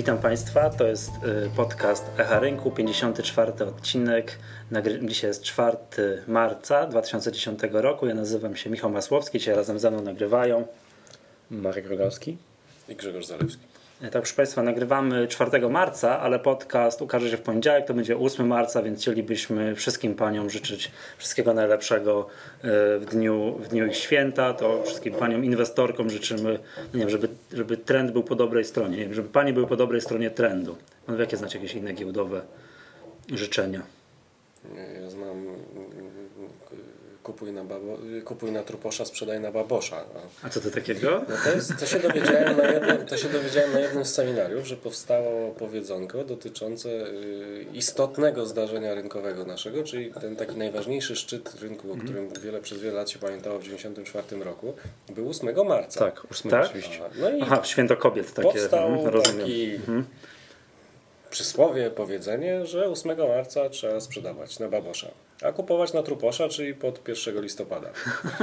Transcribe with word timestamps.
Witam 0.00 0.18
Państwa, 0.18 0.70
to 0.70 0.86
jest 0.86 1.10
y, 1.46 1.50
podcast 1.56 2.04
Echa 2.18 2.40
Rynku, 2.40 2.70
54 2.70 3.52
odcinek. 3.64 4.38
Dzisiaj 5.02 5.30
jest 5.30 5.42
4 5.42 5.76
marca 6.26 6.86
2010 6.86 7.60
roku. 7.72 8.06
Ja 8.06 8.14
nazywam 8.14 8.56
się 8.56 8.70
Michał 8.70 8.90
Masłowski, 8.90 9.38
dzisiaj 9.38 9.54
razem 9.54 9.78
ze 9.78 9.90
mną 9.90 10.02
nagrywają 10.02 10.66
Marek 11.50 11.88
Rogalski 11.88 12.36
i 12.88 12.96
Grzegorz 12.96 13.26
Zalewski. 13.26 13.69
Tak, 14.00 14.10
proszę 14.12 14.34
Państwa, 14.34 14.62
nagrywamy 14.62 15.28
4 15.28 15.68
marca, 15.68 16.20
ale 16.20 16.38
podcast 16.38 17.02
ukaże 17.02 17.30
się 17.30 17.36
w 17.36 17.40
poniedziałek, 17.40 17.86
to 17.86 17.94
będzie 17.94 18.16
8 18.16 18.46
marca, 18.46 18.82
więc 18.82 19.00
chcielibyśmy 19.00 19.74
wszystkim 19.74 20.14
Paniom 20.14 20.50
życzyć 20.50 20.90
wszystkiego 21.18 21.54
najlepszego 21.54 22.26
e, 22.62 22.98
w 22.98 23.04
dniu, 23.10 23.58
w 23.58 23.68
dniu 23.68 23.86
ich 23.86 23.96
święta. 23.96 24.54
To 24.54 24.82
wszystkim 24.82 25.14
Paniom 25.14 25.44
inwestorkom 25.44 26.10
życzymy, 26.10 26.58
nie 26.94 27.00
wiem, 27.00 27.10
żeby, 27.10 27.28
żeby 27.52 27.76
trend 27.76 28.10
był 28.10 28.22
po 28.22 28.34
dobrej 28.34 28.64
stronie, 28.64 28.96
nie 28.96 29.04
wiem, 29.04 29.14
żeby 29.14 29.28
Panie 29.28 29.52
były 29.52 29.66
po 29.66 29.76
dobrej 29.76 30.00
stronie 30.00 30.30
trendu. 30.30 30.76
No, 31.08 31.16
jakie 31.16 31.36
znacie 31.36 31.58
jakieś 31.58 31.74
inne 31.74 31.92
giełdowe 31.92 32.42
życzenia? 33.32 33.82
Ja 35.02 35.10
znam 35.10 35.46
kupuj 37.30 37.52
na, 37.52 37.64
babo, 37.64 37.98
kupuj 38.24 38.52
na 38.52 38.62
truposza, 38.62 39.04
sprzedaj 39.04 39.40
na 39.40 39.52
babosza. 39.52 40.04
A 40.42 40.48
co 40.48 40.60
to 40.60 40.70
takiego? 40.70 41.22
No 41.28 41.36
to, 41.44 41.50
jest, 41.50 41.76
to, 41.80 41.86
się 41.86 41.98
dowiedziałem 41.98 42.56
na 42.56 42.68
jednym, 42.68 43.06
to 43.06 43.16
się 43.16 43.28
dowiedziałem 43.28 43.72
na 43.72 43.80
jednym 43.80 44.04
z 44.04 44.14
seminariów, 44.14 44.66
że 44.66 44.76
powstało 44.76 45.50
powiedzonko 45.50 46.24
dotyczące 46.24 46.88
y, 46.88 47.66
istotnego 47.72 48.46
zdarzenia 48.46 48.94
rynkowego 48.94 49.44
naszego, 49.44 49.84
czyli 49.84 50.12
ten 50.20 50.36
taki 50.36 50.56
najważniejszy 50.56 51.16
szczyt 51.16 51.54
rynku, 51.60 51.92
o 51.92 51.96
którym 51.96 52.28
wiele, 52.42 52.60
przez 52.60 52.80
wiele 52.80 52.94
lat 52.94 53.10
się 53.10 53.18
pamiętało 53.18 53.58
w 53.58 53.62
1994 53.62 54.44
roku, 54.44 54.74
był 55.08 55.30
8 55.30 55.66
marca. 55.68 56.00
Tak, 56.00 56.22
8 56.30 56.50
tak? 56.50 56.66
oczywiście. 56.66 57.00
No 57.20 57.30
i 57.30 57.42
Aha, 57.42 57.60
święto 57.64 57.96
kobiet 57.96 58.34
takie. 58.34 58.48
Powstał 58.48 58.88
mhm, 58.88 59.22
taki 59.22 59.74
mhm. 59.74 60.04
Przysłowie, 61.30 61.90
powiedzenie, 61.90 62.66
że 62.66 62.88
8 62.88 63.18
marca 63.18 63.68
trzeba 63.68 64.00
sprzedawać 64.00 64.58
na 64.58 64.68
babosza 64.68 65.10
a 65.42 65.52
kupować 65.52 65.92
na 65.92 66.02
truposza, 66.02 66.48
czyli 66.48 66.74
pod 66.74 67.08
1 67.08 67.42
listopada. 67.42 67.90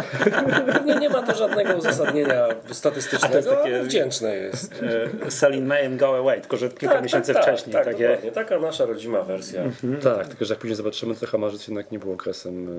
Pewnie 0.73 0.95
nie 0.95 1.09
ma 1.09 1.23
to 1.23 1.35
żadnego 1.35 1.73
uzasadnienia 1.73 2.47
statystycznego, 2.71 3.31
to 3.31 3.37
jest 3.37 3.49
takie, 3.49 3.75
ale 3.75 3.83
wdzięczne 3.83 4.35
jest. 4.35 4.81
Uh, 5.23 5.33
selling 5.33 5.67
May 5.67 5.85
and 5.85 5.99
go 5.99 6.17
away, 6.17 6.41
tylko 6.41 6.57
że 6.57 6.69
kilka 6.69 6.95
tak, 6.95 7.03
miesięcy 7.03 7.33
tak, 7.33 7.43
wcześniej. 7.43 7.73
Tak, 7.73 7.85
takie... 7.85 8.07
dokładnie. 8.07 8.31
Taka 8.31 8.59
nasza 8.59 8.85
rodzima 8.85 9.21
wersja. 9.21 9.61
Mhm. 9.61 10.01
Tak, 10.01 10.27
tylko 10.27 10.45
że 10.45 10.53
jak 10.53 10.59
później 10.59 10.75
zobaczymy, 10.75 11.15
to 11.15 11.37
marzec 11.37 11.67
jednak 11.67 11.91
nie 11.91 11.99
był 11.99 12.13
okresem 12.13 12.69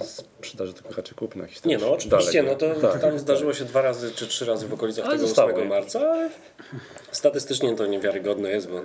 e, 0.00 0.04
sprzedaży, 0.04 0.72
tylko 0.72 0.94
raczej 0.94 1.14
kupna 1.14 1.44
Nie 1.64 1.78
no, 1.78 1.92
oczywiście, 1.92 2.42
Dalej, 2.42 2.58
no 2.62 2.74
to 2.74 2.88
tak, 2.92 3.00
tam 3.00 3.18
zdarzyło 3.18 3.54
się 3.54 3.64
dwa 3.64 3.82
razy 3.82 4.12
czy 4.12 4.26
trzy 4.26 4.44
razy 4.44 4.68
w 4.68 4.72
okolicach 4.72 5.04
ale 5.06 5.18
tego 5.18 5.44
8 5.44 5.68
marca, 5.68 6.28
statystycznie 7.12 7.76
to 7.76 7.86
niewiarygodne 7.86 8.50
jest, 8.50 8.68
bo 8.68 8.78
e, 8.78 8.82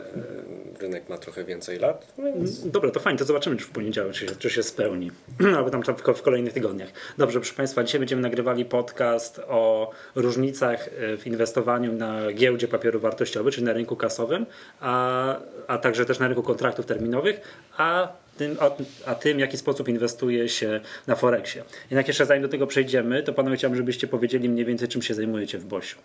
rynek 0.83 1.09
ma 1.09 1.17
trochę 1.17 1.43
więcej 1.43 1.79
lat. 1.79 2.13
Więc... 2.17 2.67
Dobra, 2.67 2.91
to 2.91 2.99
fajnie, 2.99 3.19
to 3.19 3.25
zobaczymy, 3.25 3.57
czy 3.57 3.65
w 3.65 3.69
poniedziałek, 3.69 4.13
czy 4.13 4.27
się, 4.27 4.35
czy 4.35 4.49
się 4.49 4.63
spełni, 4.63 5.11
albo 5.57 5.69
tam 5.69 5.83
w, 5.83 6.17
w 6.17 6.21
kolejnych 6.21 6.53
tygodniach. 6.53 6.89
Dobrze, 7.17 7.39
proszę 7.39 7.55
Państwa, 7.55 7.83
dzisiaj 7.83 7.99
będziemy 7.99 8.21
nagrywali 8.21 8.65
podcast 8.65 9.39
o 9.39 9.91
różnicach 10.15 10.87
e, 10.87 11.17
w 11.17 11.27
inwestowaniu 11.27 11.93
na 11.93 12.33
giełdzie 12.33 12.67
papierów 12.67 13.01
wartościowych, 13.01 13.53
czyli 13.53 13.65
na 13.65 13.73
rynku 13.73 13.95
kasowym, 13.95 14.45
a, 14.79 15.35
a 15.67 15.77
także 15.77 16.05
też 16.05 16.19
na 16.19 16.27
rynku 16.27 16.43
kontraktów 16.43 16.85
terminowych, 16.85 17.41
a 17.77 18.13
tym, 18.37 18.57
a 19.05 19.15
tym, 19.15 19.37
w 19.37 19.39
jaki 19.39 19.57
sposób 19.57 19.87
inwestuje 19.87 20.49
się 20.49 20.81
na 21.07 21.15
Forexie. 21.15 21.63
Jednak 21.89 22.07
jeszcze 22.07 22.25
zanim 22.25 22.43
do 22.43 22.49
tego 22.49 22.67
przejdziemy, 22.67 23.23
to 23.23 23.33
panowie 23.33 23.57
chciałbym, 23.57 23.77
żebyście 23.77 24.07
powiedzieli 24.07 24.49
mniej 24.49 24.65
więcej, 24.65 24.87
czym 24.87 25.01
się 25.01 25.13
zajmujecie 25.13 25.57
w 25.57 25.65
Bosiu. 25.65 25.97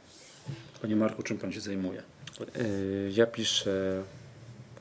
Panie 0.82 0.96
Marku, 0.96 1.22
czym 1.22 1.38
pan 1.38 1.52
się 1.52 1.60
zajmuje? 1.60 2.02
E, 2.40 2.62
ja 3.10 3.26
piszę 3.26 4.02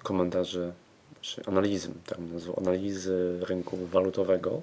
komentarze, 0.07 0.73
czy 1.22 1.41
analizy, 1.45 1.90
tak 2.06 2.19
nazwą, 2.19 2.56
analizy 2.56 3.40
rynku 3.41 3.78
walutowego, 3.78 4.62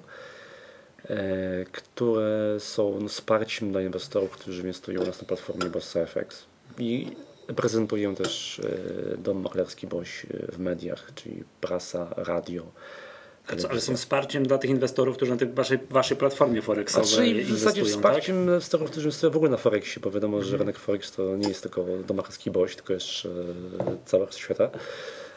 e, 1.09 1.65
które 1.71 2.59
są 2.59 3.07
wsparciem 3.07 3.71
dla 3.71 3.81
inwestorów, 3.81 4.31
którzy 4.31 4.61
inwestują 4.61 5.01
u 5.01 5.05
nas 5.05 5.21
na 5.21 5.27
platformie 5.27 5.65
BossFX 5.65 6.45
i 6.77 7.07
prezentuję 7.55 8.15
też 8.15 8.59
e, 9.13 9.17
dom 9.17 9.41
maklerski 9.41 9.87
BOŚ 9.87 10.25
w 10.51 10.59
mediach, 10.59 11.11
czyli 11.15 11.43
prasa, 11.61 12.07
radio, 12.17 12.63
co, 13.57 13.69
ale 13.69 13.81
są 13.81 13.95
wsparciem 13.95 14.47
dla 14.47 14.57
tych 14.57 14.69
inwestorów, 14.69 15.15
którzy 15.15 15.31
na 15.31 15.37
tej 15.37 15.47
waszej, 15.47 15.79
waszej 15.89 16.17
platformie 16.17 16.61
Forexowej 16.61 17.07
znaczy, 17.07 17.27
inwestują, 17.27 17.55
w 17.55 17.59
zasadzie 17.59 17.85
wsparciem 17.85 18.35
tak? 18.35 18.45
inwestorów, 18.45 18.91
którzy 18.91 19.05
inwestują 19.05 19.31
w 19.31 19.35
ogóle 19.35 19.51
na 19.51 19.57
Forexie, 19.57 20.01
bo 20.01 20.11
wiadomo, 20.11 20.37
że 20.41 20.45
mhm. 20.45 20.59
rynek 20.59 20.79
Forex 20.79 21.11
to 21.11 21.35
nie 21.35 21.47
jest 21.47 21.61
tylko 21.61 21.85
domakowski 22.07 22.51
boś, 22.51 22.75
tylko 22.75 22.93
jeszcze 22.93 23.29
cała 24.05 24.31
świata. 24.31 24.69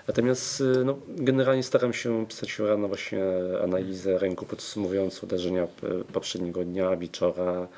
Natomiast 0.08 0.60
y, 0.60 0.84
no, 0.84 0.98
generalnie 1.08 1.62
staram 1.62 1.92
się 1.92 2.26
pisać 2.26 2.58
rano 2.58 2.88
właśnie 2.88 3.24
analizę 3.64 4.18
rynku 4.18 4.46
podsumowującą 4.46 5.26
uderzenia 5.26 5.68
poprzedniego 6.12 6.64
dnia, 6.64 6.96
wieczora, 6.96 7.68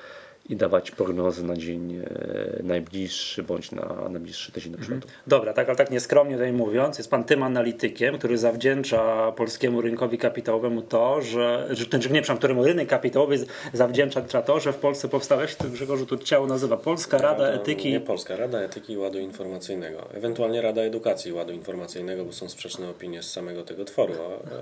i 0.48 0.56
dawać 0.56 0.90
prognozy 0.90 1.44
na 1.44 1.56
dzień 1.56 1.96
e, 1.96 2.60
najbliższy 2.62 3.42
bądź 3.42 3.72
na 3.72 4.08
najbliższy 4.10 4.52
tydzień 4.52 4.72
do 4.72 4.78
przodu. 4.78 4.94
Mhm. 4.94 5.12
Dobra, 5.26 5.52
tak, 5.52 5.68
ale 5.68 5.76
tak 5.76 5.90
nieskromnie 5.90 6.34
tutaj 6.34 6.52
mówiąc, 6.52 6.98
jest 6.98 7.10
pan 7.10 7.24
tym 7.24 7.42
analitykiem, 7.42 8.18
który 8.18 8.38
zawdzięcza 8.38 9.32
polskiemu 9.32 9.80
rynkowi 9.80 10.18
kapitałowemu 10.18 10.82
to, 10.82 11.22
że, 11.22 11.68
że 11.70 11.86
ten, 11.86 12.00
nie 12.00 12.06
przepraszam, 12.06 12.38
któremu 12.38 12.64
rynek 12.64 12.88
kapitałowy 12.88 13.38
zawdzięcza 13.72 14.22
to, 14.22 14.60
że 14.60 14.72
w 14.72 14.76
Polsce 14.76 15.08
powstała, 15.08 15.46
się 15.46 15.56
Grzegorzu 15.72 16.06
tu 16.06 16.18
ciało 16.18 16.46
nazywa 16.46 16.76
Polska 16.76 17.18
Rada 17.18 17.44
Rada 17.44 17.60
Etyki. 17.62 17.90
Nie 17.90 18.00
Polska 18.00 18.36
Rada 18.36 18.60
Etyki 18.60 18.92
i 18.92 18.96
Ładu 18.96 19.18
Informacyjnego. 19.18 20.08
Ewentualnie 20.14 20.62
Rada 20.62 20.82
Edukacji 20.82 21.30
i 21.30 21.34
Ładu 21.34 21.52
Informacyjnego, 21.52 22.24
bo 22.24 22.32
są 22.32 22.48
sprzeczne 22.48 22.88
opinie 22.88 23.22
z 23.22 23.30
samego 23.30 23.62
tego 23.62 23.84
tworu, 23.84 24.14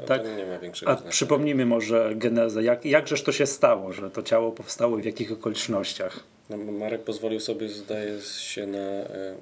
a 0.04 0.06
tak. 0.06 0.22
nie 0.36 0.46
ma 0.46 0.58
większego 0.58 0.90
a 0.90 0.94
znaczenia. 0.94 1.10
Przypomnijmy 1.10 1.66
może 1.66 2.12
genezę, 2.14 2.62
jak, 2.62 2.84
jakżeż 2.84 3.22
to 3.22 3.32
się 3.32 3.46
stało, 3.46 3.92
że 3.92 4.10
to 4.10 4.22
ciało 4.22 4.52
powstało 4.52 4.98
i 4.98 5.02
w 5.02 5.04
jakich 5.04 5.32
okolicznościach 5.32 5.77
okolicznościach. 5.78 6.20
No, 6.50 6.56
Marek 6.56 7.02
pozwolił 7.02 7.40
sobie, 7.40 7.68
zdaje 7.68 8.20
się, 8.20 8.66
na 8.66 8.78
e, 8.78 9.34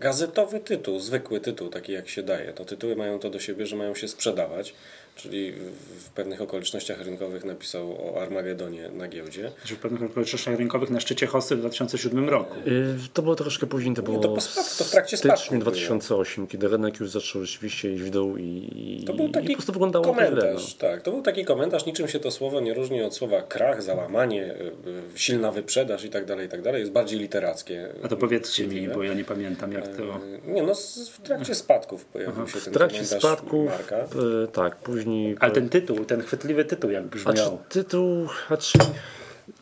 gazetowy 0.00 0.60
tytuł, 0.60 0.98
zwykły 0.98 1.40
tytuł, 1.40 1.68
taki 1.68 1.92
jak 1.92 2.08
się 2.08 2.22
daje. 2.22 2.52
To 2.52 2.64
tytuły 2.64 2.96
mają 2.96 3.18
to 3.18 3.30
do 3.30 3.40
siebie, 3.40 3.66
że 3.66 3.76
mają 3.76 3.94
się 3.94 4.08
sprzedawać 4.08 4.74
czyli 5.16 5.52
w 5.98 6.10
pewnych 6.10 6.42
okolicznościach 6.42 7.00
rynkowych 7.00 7.44
napisał 7.44 8.14
o 8.14 8.22
Armagedonie 8.22 8.88
na 8.88 9.08
giełdzie. 9.08 9.52
Czyli 9.64 9.76
w 9.76 9.80
pewnych 9.80 10.02
okolicznościach 10.02 10.58
rynkowych 10.58 10.90
na 10.90 11.00
szczycie 11.00 11.26
Hosy 11.26 11.56
w 11.56 11.60
2007 11.60 12.28
roku. 12.28 12.54
Yy, 12.66 12.96
to 13.12 13.22
było 13.22 13.36
troszkę 13.36 13.66
później, 13.66 13.94
to 13.94 14.02
było 14.02 14.16
Nie, 14.16 14.22
to, 14.22 14.28
po 14.28 14.40
to 14.78 14.84
w 14.84 14.90
trakcie 14.90 15.16
stycznia 15.16 15.58
2008, 15.58 16.46
kiedy 16.46 16.68
rynek 16.68 17.00
już 17.00 17.10
zaczął 17.10 17.44
rzeczywiście 17.44 17.92
iść 17.92 18.02
w 18.02 18.10
dół 18.10 18.36
i, 18.36 19.04
to 19.06 19.14
był 19.14 19.28
taki 19.28 19.46
i 19.46 19.48
po 19.48 19.54
prostu 19.54 19.72
wyglądało 19.72 20.04
komentarz. 20.04 20.76
no. 20.82 20.88
Tak, 20.88 21.02
to 21.02 21.10
był 21.10 21.22
taki 21.22 21.44
komentarz, 21.44 21.86
niczym 21.86 22.08
się 22.08 22.20
to 22.20 22.30
słowo 22.30 22.60
nie 22.60 22.74
różni 22.74 23.02
od 23.02 23.14
słowa 23.14 23.42
krach, 23.42 23.82
załamanie, 23.82 24.44
y, 24.44 24.88
y, 24.88 25.18
silna 25.18 25.52
wyprzedaż 25.52 26.04
i 26.04 26.10
tak 26.10 26.24
dalej, 26.24 26.46
i 26.46 26.48
tak 26.48 26.62
dalej. 26.62 26.80
Jest 26.80 26.92
bardziej 26.92 27.18
literackie. 27.18 27.88
A 28.02 28.08
to 28.08 28.16
powiedzcie 28.16 28.66
mi, 28.66 28.88
bo 28.88 29.02
ja 29.02 29.14
nie 29.14 29.24
pamiętam 29.24 29.72
jak 29.72 29.96
to... 29.96 30.02
Yy, 30.02 30.40
nie, 30.46 30.62
no 30.62 30.74
w 31.12 31.20
trakcie 31.22 31.54
spadków 31.54 32.04
pojawił 32.04 32.42
Aha. 32.42 32.46
się 32.46 32.60
ten 32.60 32.72
w 32.72 32.76
trakcie 32.76 33.04
spadków, 33.04 33.66
Marka. 33.66 33.96
Yy, 33.98 34.48
tak, 34.52 34.76
później 34.76 35.05
później... 35.06 35.36
Ale 35.40 35.52
ten 35.52 35.68
tytuł, 35.68 36.04
ten 36.04 36.22
chwytliwy 36.22 36.64
tytuł 36.64 36.90
jak 36.90 37.06
brzmiał. 37.06 37.32
A 37.32 37.68
czy 37.68 37.82
tytuł, 37.82 38.28
a 38.48 38.56
czy, 38.56 38.78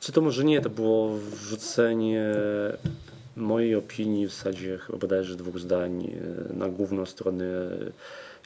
czy 0.00 0.12
to 0.12 0.20
może 0.20 0.44
nie, 0.44 0.60
to 0.60 0.70
było 0.70 1.16
wrzucenie 1.16 2.34
mojej 3.36 3.74
opinii 3.74 4.26
w 4.26 4.30
zasadzie 4.30 4.78
bodajże 5.00 5.36
dwóch 5.36 5.58
zdań 5.58 6.10
e, 6.50 6.54
na 6.54 6.68
główną 6.68 7.06
stronę 7.06 7.44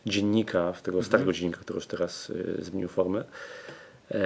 dziennika, 0.07 0.73
tego 0.83 1.03
starego 1.03 1.31
mhm. 1.31 1.41
dziennika, 1.41 1.61
który 1.61 1.77
już 1.77 1.87
teraz 1.87 2.33
e, 2.59 2.65
zmienił 2.65 2.89
formę. 2.89 3.25
E, 4.11 4.19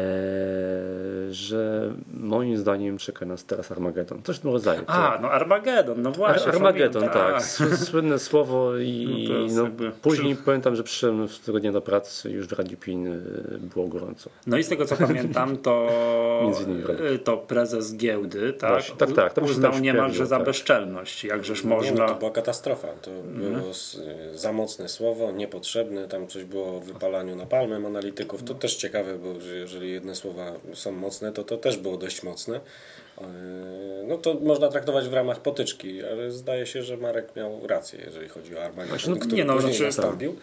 że 1.30 1.92
moim 2.14 2.56
zdaniem 2.56 2.98
czeka 2.98 3.26
nas 3.26 3.44
teraz 3.44 3.72
Armagedon. 3.72 4.22
Coś 4.22 4.36
w 4.36 4.40
tym 4.40 4.50
rodzaju. 4.50 4.82
A, 4.86 5.18
no 5.22 5.30
Armagedon, 5.30 6.02
no 6.02 6.12
właśnie. 6.12 6.52
Armagedon, 6.52 7.08
tak. 7.08 7.44
Słynne 7.90 8.18
słowo 8.18 8.78
i 8.78 9.28
no, 9.54 9.62
no 9.62 9.92
później 10.02 10.36
pamiętam, 10.36 10.76
że 10.76 10.82
przyszedłem 10.82 11.28
z 11.28 11.40
tego 11.40 11.60
dnia 11.60 11.72
do 11.72 11.80
pracy 11.80 12.30
już 12.30 12.46
w 12.46 12.52
Radiu 12.52 12.76
Pin 12.76 13.06
y, 13.06 13.20
było 13.74 13.88
gorąco. 13.88 14.30
No 14.46 14.58
i 14.58 14.64
z 14.64 14.68
tego 14.68 14.84
co 14.84 14.96
pamiętam, 14.96 15.56
to, 15.56 15.88
y, 17.14 17.18
to 17.18 17.36
prezes 17.36 17.96
giełdy 17.96 18.52
tak, 18.52 18.70
właśnie, 18.70 18.96
tak, 18.96 19.12
tak, 19.12 19.32
to 19.32 19.40
uznał 19.40 19.78
niemalże 19.78 20.18
tak. 20.18 20.26
za 20.26 20.40
bezczelność. 20.40 21.24
Jakżeż 21.24 21.64
można... 21.64 22.08
to 22.08 22.14
była 22.14 22.30
katastrofa. 22.30 22.88
To 23.02 23.10
mhm. 23.10 23.54
było 23.54 23.72
za 24.34 24.52
mocne 24.52 24.88
słowo, 24.88 25.32
niepotrzebne. 25.32 26.08
Tam 26.08 26.26
coś 26.26 26.44
było 26.44 26.76
o 26.76 26.80
wypalaniu 26.80 27.36
na 27.36 27.46
palmem 27.46 27.86
analityków. 27.86 28.42
To 28.42 28.54
też 28.54 28.76
ciekawe, 28.76 29.18
bo 29.18 29.40
że 29.40 29.71
jeżeli 29.72 29.92
jedne 29.92 30.14
słowa 30.14 30.52
są 30.74 30.92
mocne, 30.92 31.32
to 31.32 31.44
to 31.44 31.56
też 31.56 31.76
było 31.76 31.96
dość 31.96 32.22
mocne. 32.22 32.60
E, 33.20 33.24
No 34.08 34.18
to 34.18 34.34
można 34.34 34.68
traktować 34.68 35.08
w 35.08 35.12
ramach 35.12 35.40
potyczki, 35.40 36.04
ale 36.04 36.30
zdaje 36.30 36.66
się, 36.66 36.82
że 36.82 36.96
Marek 36.96 37.36
miał 37.36 37.66
rację, 37.66 38.00
jeżeli 38.06 38.28
chodzi 38.28 38.56
o 38.56 38.64
Armagedon, 38.64 39.18
który 39.18 39.36
nie, 39.36 39.44
no, 39.44 39.54
później 39.54 39.72
znaczy- 39.74 39.84
nastąpił. 39.84 40.36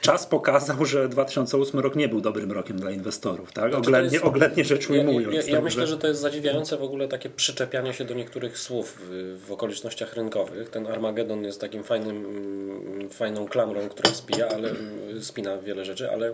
Czas 0.00 0.26
pokazał, 0.26 0.84
że 0.84 1.08
2008 1.08 1.80
rok 1.80 1.96
nie 1.96 2.08
był 2.08 2.20
dobrym 2.20 2.52
rokiem 2.52 2.76
dla 2.80 2.90
inwestorów, 2.90 3.52
tak? 3.52 3.64
Znaczy, 3.72 3.76
Oględnie, 3.88 4.12
jest- 4.12 4.24
oględnie 4.24 4.64
rzecz 4.64 4.90
Ja, 4.90 5.00
ujmując. 5.00 5.34
ja, 5.34 5.42
ja 5.42 5.54
tak, 5.54 5.64
myślę, 5.64 5.86
że 5.86 5.98
to 5.98 6.06
jest 6.06 6.20
zadziwiające 6.20 6.76
w 6.76 6.82
ogóle 6.82 7.08
takie 7.08 7.30
przyczepianie 7.30 7.94
się 7.94 8.04
do 8.04 8.14
niektórych 8.14 8.58
słów 8.58 8.98
w, 9.00 9.38
w 9.46 9.52
okolicznościach 9.52 10.14
rynkowych. 10.14 10.68
Ten 10.70 10.86
Armagedon 10.86 11.44
jest 11.44 11.60
takim 11.60 11.84
fajnym, 11.84 12.16
mm, 12.26 13.10
fajną 13.10 13.48
klamrą, 13.48 13.88
która 13.88 14.10
spija, 14.14 14.48
ale 14.48 14.70
mm, 14.70 15.22
spina 15.22 15.58
wiele 15.58 15.84
rzeczy, 15.84 16.10
ale 16.10 16.32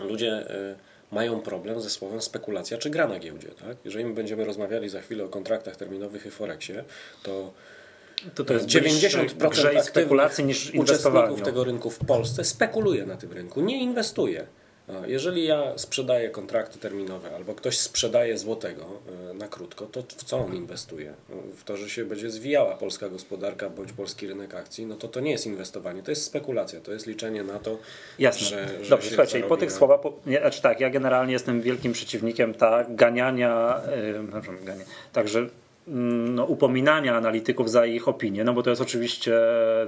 ludzie 0.00 0.50
y, 0.50 0.74
mają 1.12 1.40
problem 1.40 1.80
ze 1.80 1.90
słowem 1.90 2.22
spekulacja 2.22 2.78
czy 2.78 2.90
gra 2.90 3.08
na 3.08 3.18
giełdzie. 3.18 3.48
Tak? 3.48 3.76
Jeżeli 3.84 4.04
my 4.04 4.14
będziemy 4.14 4.44
rozmawiali 4.44 4.88
za 4.88 5.00
chwilę 5.00 5.24
o 5.24 5.28
kontraktach 5.28 5.76
terminowych 5.76 6.26
i 6.26 6.30
Forexie, 6.30 6.84
to 7.22 7.52
to, 8.34 8.44
to 8.44 8.54
jest 8.54 8.66
90% 8.66 9.26
90% 9.26 9.48
grze 9.48 9.74
i 9.74 9.82
spekulacji 9.82 10.44
aktywnych 10.44 10.74
niż 10.74 10.74
uczestników 10.74 11.42
tego 11.42 11.64
rynku 11.64 11.90
w 11.90 11.98
Polsce 11.98 12.44
spekuluje 12.44 13.06
na 13.06 13.16
tym 13.16 13.32
rynku, 13.32 13.60
nie 13.60 13.82
inwestuje. 13.82 14.46
Jeżeli 15.06 15.44
ja 15.44 15.78
sprzedaję 15.78 16.30
kontrakty 16.30 16.78
terminowe 16.78 17.34
albo 17.36 17.54
ktoś 17.54 17.78
sprzedaje 17.78 18.38
złotego 18.38 18.84
e, 19.30 19.34
na 19.34 19.48
krótko, 19.48 19.86
to 19.86 20.02
w 20.02 20.24
co 20.24 20.38
on 20.38 20.54
inwestuje? 20.54 21.14
W 21.56 21.64
to, 21.64 21.76
że 21.76 21.90
się 21.90 22.04
będzie 22.04 22.30
zwijała 22.30 22.74
polska 22.74 23.08
gospodarka 23.08 23.70
bądź 23.70 23.92
polski 23.92 24.26
rynek 24.26 24.54
akcji, 24.54 24.86
no 24.86 24.96
to 24.96 25.08
to 25.08 25.20
nie 25.20 25.30
jest 25.30 25.46
inwestowanie, 25.46 26.02
to 26.02 26.10
jest 26.10 26.24
spekulacja, 26.24 26.80
to 26.80 26.92
jest 26.92 27.06
liczenie 27.06 27.42
na 27.42 27.58
to, 27.58 27.78
Jasne. 28.18 28.46
że, 28.46 28.68
że 28.84 28.90
Dobrze, 28.90 29.08
się 29.08 29.14
słuchajcie, 29.14 29.38
i 29.38 29.42
po 29.42 29.56
tych 29.56 29.70
na- 29.70 29.76
słowach, 29.76 30.00
po, 30.00 30.12
nie, 30.26 30.40
znaczy 30.40 30.62
tak, 30.62 30.80
ja 30.80 30.90
generalnie 30.90 31.32
jestem 31.32 31.60
wielkim 31.60 31.92
przeciwnikiem 31.92 32.54
tak, 32.54 32.96
ganiania, 32.96 33.80
yy, 34.54 34.64
gania, 34.64 34.84
także 35.12 35.48
no, 35.86 36.44
upominania 36.44 37.16
analityków 37.16 37.70
za 37.70 37.86
ich 37.86 38.08
opinię, 38.08 38.44
no 38.44 38.52
bo 38.52 38.62
to 38.62 38.70
jest 38.70 38.82
oczywiście 38.82 39.40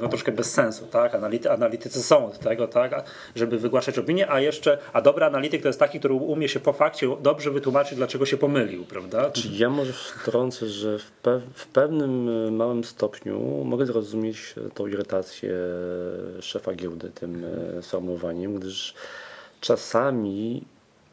no, 0.02 0.08
troszkę 0.08 0.32
bez 0.32 0.52
sensu, 0.52 0.86
tak? 0.86 1.14
Anality, 1.14 1.50
analitycy 1.50 2.02
są 2.02 2.26
od 2.26 2.38
tego, 2.38 2.68
tak, 2.68 3.04
żeby 3.34 3.58
wygłaszać 3.58 3.98
opinię, 3.98 4.30
a 4.30 4.40
jeszcze, 4.40 4.78
a 4.92 5.00
dobry 5.02 5.24
analityk 5.24 5.62
to 5.62 5.68
jest 5.68 5.80
taki, 5.80 5.98
który 5.98 6.14
umie 6.14 6.48
się 6.48 6.60
po 6.60 6.72
fakcie 6.72 7.08
dobrze 7.22 7.50
wytłumaczyć, 7.50 7.98
dlaczego 7.98 8.26
się 8.26 8.36
pomylił, 8.36 8.84
prawda? 8.84 9.30
Czy 9.30 9.48
ja 9.48 9.70
może 9.70 9.92
wtrącę, 9.92 10.66
że 10.66 10.98
w, 10.98 11.12
w 11.54 11.66
pewnym 11.66 12.28
e, 12.46 12.50
małym 12.50 12.84
stopniu 12.84 13.64
mogę 13.64 13.86
zrozumieć 13.86 14.54
e, 14.66 14.70
tą 14.70 14.86
irytację 14.86 15.52
e, 16.38 16.42
szefa 16.42 16.74
giełdy 16.74 17.10
tym 17.10 17.44
e, 17.78 17.82
sformułowaniem, 17.82 18.54
gdyż 18.54 18.94
czasami 19.60 20.64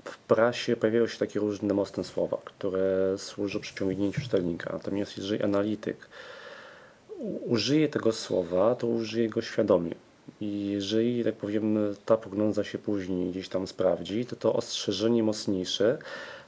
w 0.06 0.18
prasie 0.18 0.76
pojawiają 0.76 1.08
się 1.08 1.18
takie 1.18 1.40
różne 1.40 1.74
mocne 1.74 2.04
słowa, 2.04 2.38
które 2.46 3.16
służą 3.18 3.60
przyciągnięciu 3.60 4.22
czytelnika. 4.22 4.74
Natomiast 4.74 5.18
jeżeli 5.18 5.44
analityk 5.44 6.10
użyje 7.46 7.90
tego 7.90 8.12
słowa, 8.12 8.76
to 8.76 8.88
użyje 8.88 9.30
go 9.30 9.42
świadomie. 9.42 9.96
I 10.42 10.68
jeżeli, 10.68 11.24
tak 11.24 11.36
powiem, 11.36 11.78
ta 12.06 12.18
prognoza 12.18 12.64
się 12.64 12.78
później 12.78 13.32
gdzieś 13.32 13.50
tam 13.50 13.68
sprawdzi, 13.68 14.26
to 14.26 14.36
to 14.36 14.54
ostrzeżenie 14.54 15.24
mocniejsze 15.24 15.98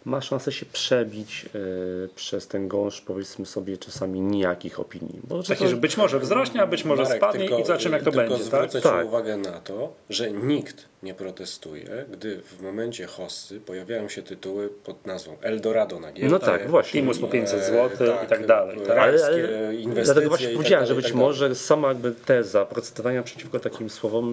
ma 0.08 0.22
szansę 0.22 0.52
się 0.52 0.66
przebić 0.66 1.46
e, 1.46 1.60
przez 2.16 2.48
ten 2.48 2.68
gąszcz, 2.68 3.02
powiedzmy 3.02 3.46
sobie, 3.46 3.78
czasami 3.78 4.22
nijakich 4.22 4.80
opinii. 4.80 5.20
Bo 5.24 5.42
że 5.42 5.48
Takie, 5.48 5.66
to- 5.66 5.70
że 5.70 5.76
być 5.76 5.98
może 5.98 6.20
wzrośnie, 6.20 6.62
a 6.62 6.68
być 6.68 6.86
może 6.86 7.04
Marek, 7.04 7.18
spadnie 7.18 7.40
tylko- 7.40 7.60
i 7.60 7.66
zobaczymy 7.66 7.96
jak 7.96 8.04
to 8.04 8.12
tylko 8.12 8.28
będzie, 8.30 8.52
tak? 8.52 8.70
zwrócę 8.70 8.82
Tak. 8.82 9.02
Ci 9.02 9.08
uwagę 9.08 9.38
na 9.38 9.60
to, 9.60 9.94
że 10.10 10.32
nikt 10.32 10.86
nie 11.04 11.14
protestuje, 11.14 12.06
gdy 12.12 12.42
w 12.42 12.62
momencie 12.62 13.06
hossy 13.06 13.60
pojawiają 13.60 14.10
się 14.10 14.22
tytuły 14.24 14.70
pod 14.70 15.06
nazwą 15.06 15.38
Eldorado 15.42 16.00
na 16.00 16.12
giełdzie. 16.12 16.32
No 16.32 16.40
tak, 16.40 16.70
właśnie. 16.70 17.02
Timus 17.02 17.20
po 17.20 17.28
500 17.28 17.60
e, 17.60 17.64
zł 17.64 18.08
i 18.26 18.28
tak 18.28 18.46
dalej. 18.46 18.78
Tak? 18.78 18.98
Ale, 18.98 19.26
ale 19.26 19.76
inwestycje 19.76 20.04
dlatego 20.04 20.30
właśnie 20.30 20.48
tak 20.48 20.56
powiedziałem, 20.56 20.86
że 20.86 20.90
dalej, 20.90 21.00
i 21.00 21.04
być 21.04 21.12
tak 21.12 21.22
może 21.22 21.56
sama 21.56 21.88
jakby 21.88 22.12
teza 22.12 22.66
protestowania 22.66 23.24
przeciwko 23.24 23.60
takim 23.60 23.90
słowom 23.90 24.26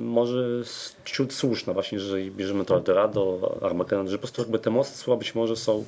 może 0.00 0.62
wśród 1.04 1.32
słuszna, 1.32 1.72
właśnie, 1.72 1.98
jeżeli 1.98 2.30
bierzemy 2.30 2.64
to 2.64 2.76
Eldorado, 2.76 3.58
Armageddon, 3.62 4.08
że 4.08 4.18
po 4.18 4.22
prostu 4.22 4.42
jakby 4.42 4.58
te 4.58 4.70
mocne 4.70 4.96
słowa 5.14 5.18
być 5.20 5.34
może 5.34 5.56
są 5.56 5.84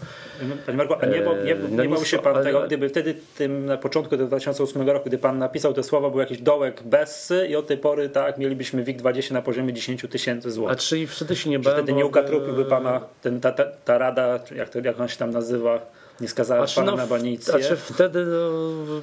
Panie 0.67 0.78
Marku, 0.78 0.94
a 1.00 1.06
nie, 1.06 1.23
bał- 1.23 1.44
nie, 1.44 1.55
no 1.55 1.69
nie 1.69 1.76
nie 1.88 1.94
bał 1.94 2.05
się 2.05 2.19
pan 2.19 2.34
ale- 2.37 2.44
tego, 2.44 2.62
gdyby 2.67 2.88
wtedy 2.88 3.14
tym 3.38 3.67
na 3.67 3.76
początku 3.76 4.11
tego 4.11 4.26
2008 4.26 4.88
roku, 4.88 5.08
gdy 5.08 5.19
pan 5.19 5.38
napisał 5.38 5.73
te 5.75 5.82
słowa, 5.82 6.11
był 6.11 6.20
jakiś 6.20 6.43
dołek 6.43 6.82
Bessy 6.82 7.46
i 7.50 7.56
od 7.56 7.67
tej 7.67 7.78
pory 7.78 8.08
tak 8.08 8.38
mielibyśmy 8.38 8.84
WIG20 8.84 9.32
na 9.32 9.43
poziomie 9.43 9.73
10 9.73 10.02
tysięcy 10.11 10.49
A 10.49 10.50
złotych. 10.50 10.78
czyli 10.78 11.06
wtedy 11.06 11.37
się 11.37 11.50
nie 11.50 11.58
bałem. 11.58 11.78
wtedy 11.78 11.93
nie 11.93 12.02
bo- 12.02 12.08
ukatrupiłby 12.08 12.64
pana 12.64 13.00
ten, 13.23 13.40
ta, 13.40 13.52
ta, 13.52 13.64
ta 13.84 13.99
rada, 13.99 14.40
jak, 14.56 14.69
to, 14.69 14.78
jak 14.78 15.00
on 15.00 15.08
się 15.08 15.17
tam 15.17 15.31
nazywa, 15.31 15.81
nie 16.20 16.28
skazała 16.28 16.61
Znaczy, 16.67 16.75
pana 16.81 16.90
no, 16.90 16.96
na 16.96 17.06
banicję? 17.06 17.52
Znaczy 17.52 17.76
wtedy 17.76 18.25
no, 18.26 18.50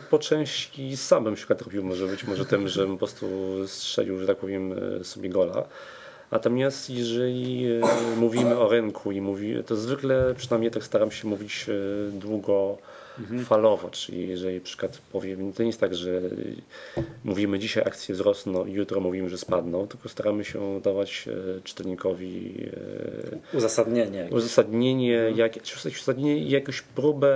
po 0.09 0.19
części 0.19 0.97
sam 0.97 1.23
bym 1.23 1.37
się 1.37 1.45
ukatrupił, 1.45 1.83
może 1.83 2.07
być 2.07 2.23
może 2.23 2.45
tym, 2.45 2.67
że 2.67 2.87
po 2.87 2.97
prostu 2.97 3.25
strzelił, 3.67 4.19
że 4.19 4.27
tak 4.27 4.37
powiem, 4.37 4.75
e, 5.01 5.03
sobie 5.03 5.29
gola. 5.29 5.63
Natomiast 6.33 6.89
jeżeli 6.89 7.65
e, 7.65 7.81
mówimy 8.17 8.57
o 8.59 8.69
rynku 8.69 9.11
i 9.11 9.21
mówi, 9.21 9.55
to 9.65 9.75
zwykle 9.75 10.33
przynajmniej 10.37 10.71
tak 10.71 10.83
staram 10.83 11.11
się 11.11 11.27
mówić 11.27 11.65
e, 11.69 11.73
długofalowo, 12.19 13.89
czyli 13.89 14.27
jeżeli 14.29 14.61
przykład 14.61 15.01
powiem, 15.11 15.53
to 15.53 15.63
nie 15.63 15.67
jest 15.69 15.79
tak, 15.79 15.95
że 15.95 16.21
mówimy 17.23 17.59
dzisiaj 17.59 17.83
akcje 17.87 18.15
wzrosną 18.15 18.65
i 18.65 18.71
jutro 18.71 18.99
mówimy, 19.01 19.29
że 19.29 19.37
spadną, 19.37 19.87
tylko 19.87 20.09
staramy 20.09 20.45
się 20.45 20.81
dawać 20.83 21.25
e, 21.27 21.61
czytelnikowi 21.61 22.53
Uzasadnienie. 23.53 24.27
uzasadnienie, 24.31 25.17
Mhm. 25.19 25.37
jak, 25.37 25.53
uzasadnienie 25.87 26.43
jakąś 26.49 26.81
próbę 26.81 27.35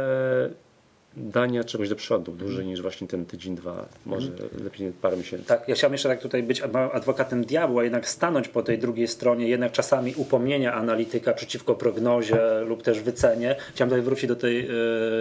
dania 1.18 1.64
czegoś 1.64 1.90
do 1.90 1.96
przodu, 1.96 2.32
dłużej 2.32 2.66
niż 2.66 2.82
właśnie 2.82 3.08
ten 3.08 3.26
tydzień, 3.26 3.56
dwa, 3.56 3.86
może 4.06 4.32
lepiej 4.64 4.92
parę 4.92 5.18
miesięcy. 5.18 5.44
Mhm. 5.44 5.60
Tak, 5.60 5.70
ja 5.70 5.76
chciałem 5.76 5.94
jeszcze 5.94 6.10
tak 6.10 6.22
tutaj 6.22 6.44
być 6.44 6.62
adwokatem 6.94 7.46
diabła, 7.46 7.84
jednak 7.84 8.10
stanąć 8.10 8.48
po 8.48 8.64
tej 8.64 8.80
drugiej 8.80 9.08
stronie, 9.08 9.48
jednak 9.48 9.72
czasami 9.72 10.14
upomnienia 10.16 10.74
analityka 10.74 11.34
przeciwko 11.34 11.76
prognozie 11.76 12.38
lub 12.66 12.84
też 12.84 13.00
wycenie. 13.00 13.56
Chciałem 13.74 13.90
tutaj 13.90 14.02
wrócić 14.02 14.28
do 14.28 14.36
tej 14.36 14.60
e, 14.60 14.72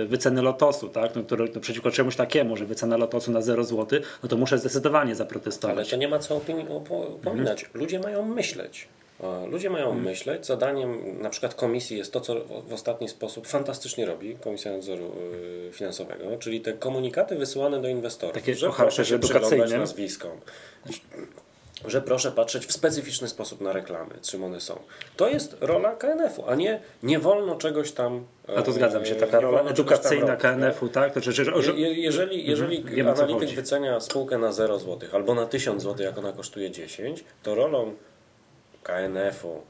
wyceny 0.06 0.42
lotosu, 0.42 0.88
tak? 0.88 1.14
no, 1.16 1.22
który, 1.22 1.50
no, 1.54 1.60
przeciwko 1.60 1.90
czemuś 1.90 2.16
takiemu, 2.16 2.56
że 2.56 2.64
wycena 2.64 2.96
lotosu 2.96 3.32
na 3.32 3.42
0 3.42 3.64
zł, 3.64 4.00
no 4.22 4.28
to 4.28 4.36
muszę 4.36 4.58
zdecydowanie 4.58 5.10
Ale 5.10 5.14
zaprotestować. 5.14 5.90
to 5.90 5.96
nie 5.96 6.08
ma 6.08 6.18
co 6.18 6.40
upominać. 7.14 7.70
Ludzie 7.74 7.98
mają 8.00 8.24
myśleć. 8.24 8.88
A 9.22 9.46
Ludzie 9.46 9.70
mają 9.70 9.94
myśleć. 9.94 10.46
Zadaniem 10.46 11.22
na 11.22 11.30
przykład 11.30 11.54
komisji 11.54 11.98
jest 11.98 12.12
to, 12.12 12.20
co 12.20 12.34
w- 12.44 12.72
ostatni 12.72 13.08
sposób 13.08 13.46
fantastycznie 13.46 14.06
robi 14.06 14.36
Komisja 14.36 14.72
Nadzoru 14.72 15.12
y, 15.68 15.72
Finansowego, 15.72 16.24
czyli 16.38 16.60
te 16.60 16.72
komunikaty 16.72 17.36
wysyłane 17.36 17.82
do 17.82 17.88
inwestorów, 17.88 18.34
Takie 18.34 18.54
że 18.54 18.70
proszę 18.70 19.04
się 19.04 19.18
przyglądać 19.18 19.72
nazwiskom, 19.72 20.30
że 21.86 22.02
proszę 22.02 22.32
patrzeć 22.32 22.66
w 22.66 22.72
specyficzny 22.72 23.28
sposób 23.28 23.60
na 23.60 23.72
reklamy, 23.72 24.14
czym 24.22 24.44
one 24.44 24.60
są. 24.60 24.78
To 25.16 25.28
jest 25.28 25.56
rola 25.60 25.94
KNF-u, 25.96 26.44
a 26.48 26.54
nie 26.54 26.80
nie 27.02 27.18
wolno 27.18 27.54
czegoś 27.56 27.92
tam 27.92 28.24
A 28.56 28.62
to 28.62 28.72
zgadzam 28.72 29.06
się, 29.06 29.14
taka 29.14 29.40
rola 29.40 29.62
edukacyjna? 29.62 30.36
KNF-u, 30.36 30.88
tak? 30.88 31.12
To, 31.14 31.20
że, 31.20 31.32
że, 31.32 31.44
że, 31.62 31.72
Je, 31.72 31.80
je- 31.80 31.94
jeżeli 31.94 32.46
jeżeli 32.46 32.84
wiem, 32.84 33.08
o 33.08 33.12
co 33.14 33.22
analityk 33.24 33.50
wycenia 33.56 34.00
spółkę 34.00 34.38
na 34.38 34.52
0 34.52 34.78
zł 34.78 35.08
albo 35.12 35.34
na 35.34 35.46
1000 35.46 35.82
zł, 35.82 36.06
jak 36.06 36.18
ona 36.18 36.32
kosztuje 36.32 36.70
10, 36.70 37.24
to 37.42 37.54
rolą 37.54 37.94
KNF-u 38.86 39.62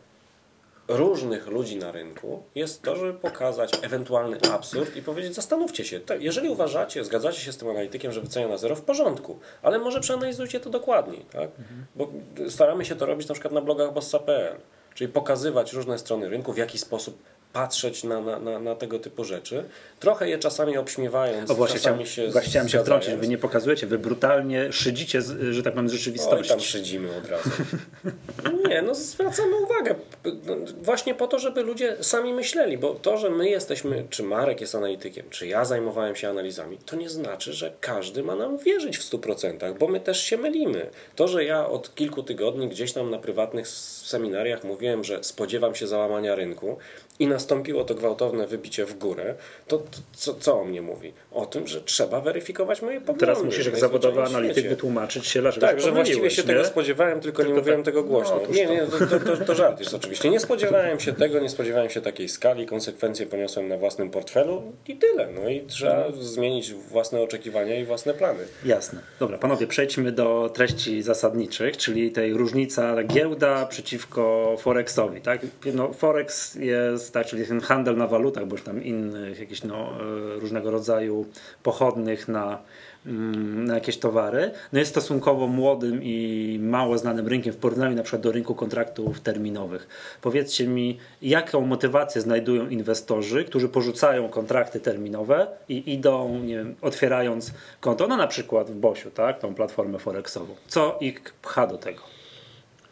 różnych 0.88 1.46
ludzi 1.46 1.76
na 1.76 1.92
rynku 1.92 2.42
jest 2.54 2.82
to, 2.82 2.96
żeby 2.96 3.14
pokazać 3.14 3.72
ewentualny 3.82 4.38
absurd 4.52 4.96
i 4.96 5.02
powiedzieć, 5.02 5.34
zastanówcie 5.34 5.84
się, 5.84 6.00
to, 6.00 6.14
jeżeli 6.14 6.48
uważacie, 6.48 7.04
zgadzacie 7.04 7.40
się 7.40 7.52
z 7.52 7.56
tym 7.56 7.68
analitykiem, 7.68 8.12
że 8.12 8.20
wycenia 8.20 8.48
na 8.48 8.56
zero, 8.56 8.76
w 8.76 8.82
porządku, 8.82 9.38
ale 9.62 9.78
może 9.78 10.00
przeanalizujcie 10.00 10.60
to 10.60 10.70
dokładniej, 10.70 11.24
tak? 11.32 11.50
Bo 11.96 12.08
staramy 12.48 12.84
się 12.84 12.96
to 12.96 13.06
robić 13.06 13.28
na 13.28 13.32
przykład 13.32 13.54
na 13.54 13.60
blogach 13.60 13.92
bossa.pl, 13.92 14.56
czyli 14.94 15.12
pokazywać 15.12 15.72
różne 15.72 15.98
strony 15.98 16.28
rynku, 16.28 16.52
w 16.52 16.58
jaki 16.58 16.78
sposób 16.78 17.22
patrzeć 17.56 18.04
na, 18.04 18.20
na, 18.20 18.38
na, 18.38 18.58
na 18.58 18.74
tego 18.74 18.98
typu 18.98 19.24
rzeczy, 19.24 19.64
trochę 20.00 20.28
je 20.28 20.38
czasami 20.38 20.78
obśmiewając, 20.78 21.50
o 21.50 21.54
właśnie, 21.54 21.78
chciałem, 21.78 22.06
się 22.06 22.28
właśnie 22.28 22.50
chciałem 22.50 22.68
się 22.68 22.78
wtrącić, 22.78 23.14
wy 23.14 23.28
nie 23.28 23.38
pokazujecie, 23.38 23.86
wy 23.86 23.98
brutalnie 23.98 24.72
szydzicie, 24.72 25.22
że 25.50 25.62
tak 25.62 25.72
powiem, 25.72 25.88
z 25.88 25.92
Oj, 25.92 25.98
rzeczywistości. 25.98 26.48
tam 26.48 26.60
szydzimy 26.60 27.16
od 27.16 27.30
razu. 27.30 27.50
Nie, 28.68 28.82
no 28.82 28.94
zwracamy 28.94 29.56
uwagę. 29.56 29.94
No, 30.24 30.56
Właśnie 30.82 31.14
po 31.14 31.26
to, 31.26 31.38
żeby 31.38 31.62
ludzie 31.62 31.96
sami 32.00 32.34
myśleli, 32.34 32.78
bo 32.78 32.94
to, 32.94 33.18
że 33.18 33.30
my 33.30 33.48
jesteśmy, 33.48 34.06
czy 34.10 34.22
Marek 34.22 34.60
jest 34.60 34.74
analitykiem, 34.74 35.26
czy 35.30 35.46
ja 35.46 35.64
zajmowałem 35.64 36.16
się 36.16 36.28
analizami, 36.28 36.78
to 36.78 36.96
nie 36.96 37.10
znaczy, 37.10 37.52
że 37.52 37.72
każdy 37.80 38.22
ma 38.22 38.36
nam 38.36 38.58
wierzyć 38.58 38.98
w 38.98 39.10
100%, 39.10 39.78
bo 39.78 39.88
my 39.88 40.00
też 40.00 40.22
się 40.22 40.36
mylimy. 40.36 40.90
To, 41.16 41.28
że 41.28 41.44
ja 41.44 41.66
od 41.68 41.94
kilku 41.94 42.22
tygodni 42.22 42.68
gdzieś 42.68 42.92
tam 42.92 43.10
na 43.10 43.18
prywatnych 43.18 43.68
seminariach 43.68 44.64
mówiłem, 44.64 45.04
że 45.04 45.24
spodziewam 45.24 45.74
się 45.74 45.86
załamania 45.86 46.34
rynku 46.34 46.78
i 47.18 47.26
nastąpiło 47.26 47.84
to 47.84 47.94
gwałtowne 47.94 48.46
wybicie 48.46 48.84
w 48.86 48.98
górę, 48.98 49.34
to, 49.68 49.78
to 49.78 49.98
co, 50.12 50.34
co 50.34 50.60
o 50.60 50.64
mnie 50.64 50.82
mówi? 50.82 51.12
O 51.32 51.46
tym, 51.46 51.66
że 51.66 51.80
trzeba 51.80 52.20
weryfikować 52.20 52.82
moje 52.82 52.98
poglądy. 53.00 53.20
Teraz 53.20 53.42
musisz 53.42 53.66
jak 53.66 53.76
zawodowy 53.78 54.22
analityk 54.22 54.54
świecie. 54.56 54.68
wytłumaczyć 54.68 55.26
się, 55.26 55.40
dlaczego 55.40 55.66
Tak, 55.66 55.80
że 55.80 55.92
właściwie 55.92 56.06
się 56.06 56.14
pomyliłeś, 56.20 56.46
tego 56.46 56.58
nie? 56.60 56.64
spodziewałem, 56.64 57.20
tylko, 57.20 57.42
nie 57.42 57.46
Tylko 57.46 57.60
mówiłem 57.60 57.80
tak- 57.80 57.94
tego 57.94 58.02
głośno. 58.04 58.40
no, 58.48 58.54
nie, 58.54 58.66
nie, 58.66 58.86
to, 58.86 59.18
to, 59.20 59.44
to, 59.44 59.54
żart 59.54 59.80
jest 59.80 59.94
oczywiście. 59.94 60.30
Nie 60.30 60.40
spodziewałem 60.40 61.00
się 61.00 61.12
tego, 61.12 61.38
nie 61.40 61.48
spodziewałem 61.48 61.90
się 61.90 62.00
takiej 62.00 62.28
skali, 62.28 62.66
konsekwencje 62.66 63.26
poniosłem 63.26 63.68
na 63.68 63.76
własnym 63.78 64.10
portfelu 64.10 64.62
i 64.88 64.96
tyle. 64.96 65.28
No 65.42 65.48
i 65.48 65.60
trzeba 65.66 66.04
zmienić 66.20 66.72
własne 66.72 67.20
oczekiwania 67.20 67.80
i 67.80 67.84
własne 67.84 68.14
plany. 68.14 68.44
Jasne. 68.64 69.00
Dobra, 69.20 69.38
panowie, 69.38 69.66
przejdźmy 69.66 70.12
do 70.12 70.50
treści 70.54 71.02
zasadniczych, 71.02 71.76
czyli 71.76 72.10
tej 72.12 72.32
różnica 72.34 73.04
giełda 73.04 73.66
przeciwko 73.66 74.56
Forexowi. 74.60 75.20
Tak? 75.20 75.40
No, 75.74 75.92
Forex 75.92 76.54
jest, 76.54 77.05
tak, 77.12 77.26
czyli 77.26 77.46
ten 77.46 77.60
handel 77.60 77.96
na 77.96 78.06
walutach, 78.06 78.46
bądź 78.46 78.62
tam 78.62 78.84
innych 78.84 79.40
jakichś 79.40 79.62
no, 79.62 79.76
e, 79.76 80.40
różnego 80.40 80.70
rodzaju 80.70 81.26
pochodnych 81.62 82.28
na, 82.28 82.58
mm, 83.06 83.64
na 83.64 83.74
jakieś 83.74 83.98
towary. 83.98 84.50
No 84.72 84.78
jest 84.78 84.90
stosunkowo 84.90 85.46
młodym 85.46 86.00
i 86.02 86.58
mało 86.62 86.98
znanym 86.98 87.28
rynkiem 87.28 87.52
w 87.52 87.56
porównaniu 87.56 87.96
na 87.96 88.02
przykład 88.02 88.22
do 88.22 88.32
rynku 88.32 88.54
kontraktów 88.54 89.20
terminowych. 89.20 89.88
Powiedzcie 90.22 90.68
mi, 90.68 90.98
jaką 91.22 91.60
motywację 91.60 92.20
znajdują 92.20 92.68
inwestorzy, 92.68 93.44
którzy 93.44 93.68
porzucają 93.68 94.28
kontrakty 94.28 94.80
terminowe 94.80 95.46
i 95.68 95.92
idą, 95.92 96.38
nie 96.38 96.56
wiem, 96.56 96.74
otwierając 96.82 97.52
konto, 97.80 98.06
no 98.06 98.16
na 98.16 98.26
przykład 98.26 98.70
w 98.70 98.76
Bosiu, 98.76 99.10
tak, 99.10 99.38
tą 99.38 99.54
platformę 99.54 99.98
forexową. 99.98 100.54
Co 100.68 100.98
ich 101.00 101.22
pcha 101.42 101.66
do 101.66 101.78
tego? 101.78 102.15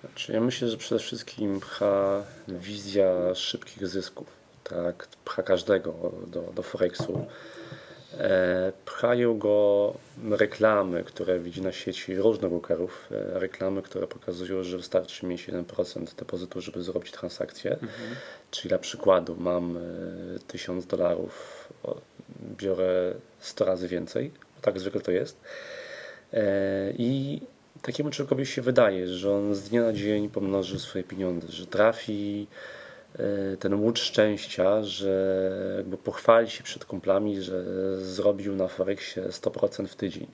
Znaczy, 0.04 0.32
ja 0.32 0.40
myślę, 0.40 0.68
że 0.68 0.76
przede 0.76 0.98
wszystkim 0.98 1.60
pcha 1.60 2.22
wizja 2.48 3.34
szybkich 3.34 3.86
zysków. 3.88 4.26
Tak, 4.64 5.08
pcha 5.24 5.42
każdego 5.42 6.12
do, 6.26 6.42
do 6.54 6.62
Forexu. 6.62 7.26
E, 8.18 8.72
pchają 8.84 9.38
go 9.38 9.94
reklamy, 10.30 11.04
które 11.04 11.38
widzi 11.38 11.62
na 11.62 11.72
sieci 11.72 12.16
różnych 12.16 12.50
brokerów. 12.50 13.08
E, 13.10 13.38
reklamy, 13.38 13.82
które 13.82 14.06
pokazują, 14.06 14.62
że 14.62 14.76
wystarczy 14.76 15.26
mieć 15.26 15.48
1% 15.48 16.14
depozytu, 16.14 16.60
żeby 16.60 16.82
zrobić 16.82 17.10
transakcję. 17.10 17.76
Czyli 18.50 18.68
dla 18.68 18.78
przykładu 18.78 19.36
mam 19.38 19.76
e, 19.76 19.80
1000 20.46 20.86
dolarów, 20.86 21.68
biorę 22.56 23.14
100 23.40 23.64
razy 23.64 23.88
więcej. 23.88 24.30
Tak 24.62 24.80
zwykle 24.80 25.00
to 25.00 25.10
jest. 25.10 25.40
E, 26.32 26.92
I 26.98 27.40
takiemu 27.84 28.10
człowiekowi 28.10 28.46
się 28.46 28.62
wydaje, 28.62 29.08
że 29.08 29.32
on 29.32 29.54
z 29.54 29.62
dnia 29.62 29.82
na 29.82 29.92
dzień 29.92 30.28
pomnoży 30.28 30.80
swoje 30.80 31.04
pieniądze, 31.04 31.48
że 31.48 31.66
trafi 31.66 32.46
e, 33.18 33.56
ten 33.56 33.74
łód 33.74 33.98
szczęścia, 33.98 34.82
że 34.82 35.74
jakby 35.76 35.96
pochwali 35.96 36.50
się 36.50 36.62
przed 36.64 36.84
kumplami, 36.84 37.42
że 37.42 37.64
zrobił 38.04 38.56
na 38.56 38.68
Forexie 38.68 39.22
100% 39.22 39.86
w 39.86 39.96
tydzień. 39.96 40.26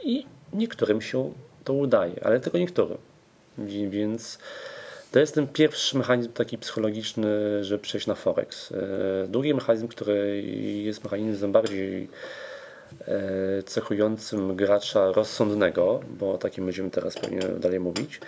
I 0.00 0.26
niektórym 0.52 1.02
się 1.02 1.32
to 1.64 1.72
udaje, 1.72 2.24
ale 2.24 2.40
tylko 2.40 2.58
niektórym. 2.58 2.98
Więc 3.88 4.38
to 5.12 5.18
jest 5.18 5.34
ten 5.34 5.48
pierwszy 5.48 5.98
mechanizm 5.98 6.32
taki 6.32 6.58
psychologiczny, 6.58 7.28
żeby 7.64 7.82
przejść 7.82 8.06
na 8.06 8.14
Forex. 8.14 8.72
E, 8.72 8.76
Drugi 9.28 9.54
mechanizm, 9.54 9.88
który 9.88 10.42
jest 10.84 11.04
mechanizmem 11.04 11.52
bardziej 11.52 12.08
cechującym 13.66 14.56
gracza 14.56 15.12
rozsądnego, 15.12 16.00
bo 16.18 16.32
o 16.32 16.38
takim 16.38 16.64
będziemy 16.64 16.90
teraz 16.90 17.14
pewnie 17.14 17.40
dalej 17.40 17.80
mówić, 17.80 18.20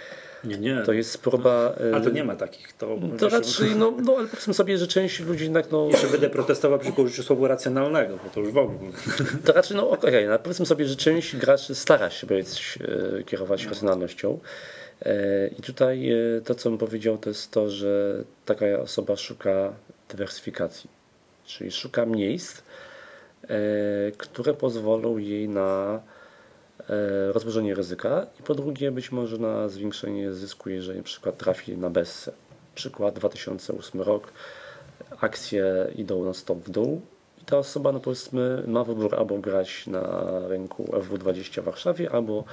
Nie, 0.44 0.58
nie. 0.58 0.82
to 0.86 0.92
jest 0.92 1.18
próba... 1.18 1.74
e, 1.90 1.94
Ale 1.94 2.04
to 2.04 2.10
nie 2.10 2.24
ma 2.24 2.36
takich. 2.36 2.72
To, 2.72 2.98
To 3.18 3.28
raczej, 3.28 3.76
no, 3.76 3.94
no 4.02 4.14
ale 4.18 4.28
powiedzmy 4.28 4.54
sobie, 4.54 4.78
że 4.78 4.86
część 4.86 5.20
ludzi 5.20 5.44
jednak, 5.44 5.70
no, 5.70 5.88
że 6.00 6.06
będę 6.08 6.30
protestował 6.30 6.78
przeciwko 6.78 7.02
użyciu 7.02 7.22
słowa 7.22 7.48
racjonalnego, 7.48 8.18
bo 8.24 8.30
to 8.30 8.40
już 8.40 8.50
w 8.52 8.58
ogóle. 8.58 8.90
to 9.44 9.52
raczej, 9.52 9.76
no 9.76 9.90
okej, 9.90 10.26
no, 10.28 10.38
powiedzmy 10.38 10.66
sobie, 10.66 10.86
że 10.86 10.96
część 10.96 11.36
graczy 11.36 11.74
stara 11.74 12.10
się 12.10 12.26
być, 12.26 12.78
e, 13.18 13.22
kierować 13.24 13.66
racjonalnością. 13.66 14.38
E, 15.02 15.48
I 15.58 15.62
tutaj 15.62 16.12
e, 16.12 16.40
to, 16.44 16.54
co 16.54 16.70
bym 16.70 16.78
powiedział, 16.78 17.18
to 17.18 17.30
jest 17.30 17.50
to, 17.50 17.70
że 17.70 18.24
taka 18.44 18.66
osoba 18.66 19.16
szuka 19.16 19.72
dywersyfikacji, 20.08 20.90
czyli 21.44 21.70
szuka 21.70 22.06
miejsc, 22.06 22.58
e, 22.58 22.62
które 24.18 24.54
pozwolą 24.54 25.18
jej 25.18 25.48
na 25.48 26.00
e, 26.90 27.32
rozłożenie 27.32 27.74
ryzyka 27.74 28.26
i 28.40 28.42
po 28.42 28.54
drugie 28.54 28.90
być 28.90 29.12
może 29.12 29.38
na 29.38 29.68
zwiększenie 29.68 30.32
zysku, 30.32 30.70
jeżeli 30.70 30.98
na 30.98 31.04
przykład 31.04 31.38
trafi 31.38 31.76
na 31.76 31.90
Bessę. 31.90 32.32
Przykład 32.74 33.14
2008 33.14 34.00
rok, 34.00 34.32
akcje 35.20 35.92
idą 35.96 36.24
na 36.24 36.34
stop 36.34 36.58
w 36.58 36.70
dół 36.70 37.00
i 37.42 37.44
ta 37.44 37.58
osoba, 37.58 37.92
no 37.92 38.00
powiedzmy, 38.00 38.62
ma 38.66 38.84
wybór 38.84 39.14
albo 39.14 39.38
grać 39.38 39.86
na 39.86 40.30
rynku 40.48 40.84
FW20 40.84 41.60
w 41.60 41.64
Warszawie, 41.64 42.10
albo 42.10 42.44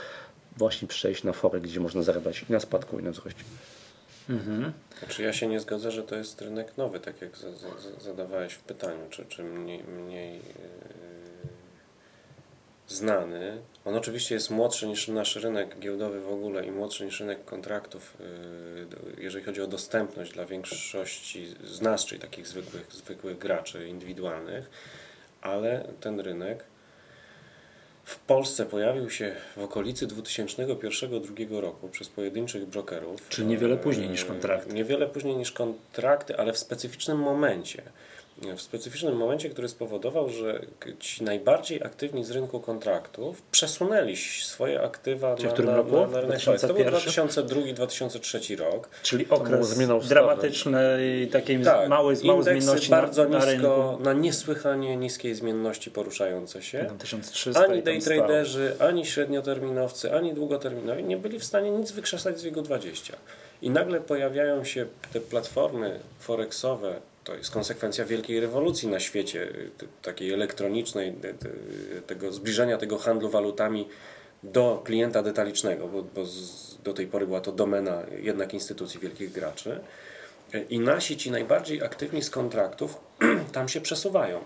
właśnie 0.58 0.88
przejść 0.88 1.24
na 1.24 1.34
fory, 1.34 1.62
gdzie 1.62 1.80
można 1.80 2.02
zarabiać 2.02 2.46
i 2.50 2.52
na 2.52 2.60
spadku, 2.60 3.00
i 3.00 3.04
na 3.04 3.12
wzroście. 3.12 3.44
Znaczy 5.00 5.24
ja 5.24 5.34
się 5.34 5.48
nie 5.48 5.60
zgodzę, 5.60 5.92
że 5.92 6.04
to 6.04 6.16
jest 6.16 6.42
rynek 6.42 6.78
nowy, 6.78 7.00
tak 7.00 7.22
jak 7.22 7.38
za, 7.38 7.52
za, 7.52 7.70
za- 7.80 8.00
zadawałeś 8.00 8.54
w 8.54 8.62
pytaniu, 8.64 9.10
czy, 9.10 9.26
czy 9.26 9.44
mniej, 9.44 9.84
mniej 9.84 10.36
yy, 10.36 10.42
znany. 12.88 13.62
On 13.86 13.96
oczywiście 13.96 14.36
jest 14.36 14.50
młodszy 14.52 14.88
niż 14.88 15.08
nasz 15.08 15.36
rynek 15.36 15.80
giełdowy 15.80 16.22
w 16.22 16.30
ogóle 16.30 16.66
i 16.66 16.72
młodszy 16.72 17.06
niż 17.06 17.20
rynek 17.20 17.46
kontraktów, 17.46 18.18
yy, 18.20 19.24
jeżeli 19.24 19.46
chodzi 19.46 19.62
o 19.62 19.68
dostępność 19.68 20.34
dla 20.34 20.46
większości 20.46 21.56
z 21.64 21.82
nas, 21.82 22.06
czyli 22.06 22.22
takich 22.22 22.48
zwykłych, 22.48 22.92
zwykłych 22.92 23.38
graczy 23.38 23.88
indywidualnych, 23.88 24.70
ale 25.42 25.88
ten 26.02 26.20
rynek 26.20 26.64
w 28.08 28.20
Polsce 28.20 28.66
pojawił 28.66 29.10
się 29.10 29.36
w 29.58 29.62
okolicy 29.62 30.08
2001-2002 30.08 31.60
roku 31.60 31.90
przez 31.90 32.10
pojedynczych 32.10 32.66
brokerów. 32.66 33.30
Czyli 33.30 33.48
niewiele 33.48 33.78
później 33.78 34.10
niż 34.10 34.26
kontrakty. 34.26 34.74
Niewiele 34.74 35.08
później 35.08 35.38
niż 35.38 35.52
kontrakty, 35.52 36.38
ale 36.38 36.54
w 36.54 36.58
specyficznym 36.58 37.18
momencie. 37.18 37.82
W 38.56 38.62
specyficznym 38.62 39.16
momencie, 39.16 39.50
który 39.50 39.70
spowodował, 39.70 40.30
że 40.30 40.62
ci 41.00 41.24
najbardziej 41.24 41.84
aktywni 41.84 42.26
z 42.26 42.32
rynku 42.32 42.60
kontraktów 42.60 43.42
przesunęli 43.42 44.16
swoje 44.44 44.82
aktywa 44.82 45.36
Czyli 45.36 45.50
na, 45.66 45.84
na, 45.84 45.84
na, 45.84 46.08
na 46.08 46.22
rynek. 46.22 46.42
To 46.62 46.74
był 46.74 46.84
2001? 46.84 47.28
2002-2003 47.28 48.58
rok. 48.58 48.90
Czyli 49.04 49.30
okres 49.30 49.78
dramatycznej, 50.08 51.28
takiej 51.28 51.64
Tak, 51.64 51.90
małej, 51.90 52.18
małej 52.24 52.44
zmienności 52.44 52.90
bardzo 52.90 53.24
na, 53.24 53.30
na 53.30 53.38
nisko, 53.38 53.52
rynku. 53.92 54.04
na 54.04 54.14
niesłychanie 54.14 54.98
niskiej 54.98 55.36
zmienności 55.36 55.92
poruszające 55.92 56.62
się. 56.62 56.86
Tam 56.88 56.98
1300 56.98 57.64
Ani 57.64 57.84
day 57.84 58.00
traderzy, 58.00 58.76
ani 58.80 59.06
średnioterminowcy, 59.06 60.14
ani 60.14 60.34
długoterminowi 60.34 61.04
nie 61.04 61.18
byli 61.18 61.40
w 61.40 61.44
stanie 61.44 61.72
nic 61.72 61.92
wykrzesać 61.92 62.40
z 62.40 62.44
jego 62.44 62.62
20. 62.62 63.18
I 63.62 63.70
nagle 63.70 64.02
pojawiają 64.02 64.64
się 64.64 64.86
te 65.14 65.20
platformy 65.20 66.00
forexowe, 66.20 67.02
to 67.28 67.36
jest 67.36 67.52
konsekwencja 67.52 68.06
wielkiej 68.06 68.40
rewolucji 68.40 68.88
na 68.88 69.00
świecie, 69.00 69.48
takiej 70.02 70.34
elektronicznej, 70.34 71.14
te- 71.14 71.34
te- 71.34 71.50
tego 72.08 72.32
zbliżenia 72.32 72.78
tego 72.78 72.98
handlu 72.98 73.30
walutami 73.30 73.88
do 74.44 74.82
klienta 74.86 75.24
detalicznego, 75.24 75.88
bo, 75.88 76.04
bo 76.04 76.26
z, 76.26 76.78
do 76.84 76.94
tej 76.94 77.08
pory 77.08 77.28
była 77.28 77.42
to 77.42 77.52
domena 77.52 78.04
jednak 78.22 78.54
instytucji 78.54 79.00
wielkich 79.00 79.32
graczy. 79.32 79.80
I 80.70 80.80
nasi 80.80 81.18
ci 81.18 81.32
najbardziej 81.32 81.84
aktywni 81.84 82.24
z 82.24 82.30
kontraktów 82.30 82.98
tam 83.54 83.70
się 83.70 83.82
przesuwają. 83.82 84.40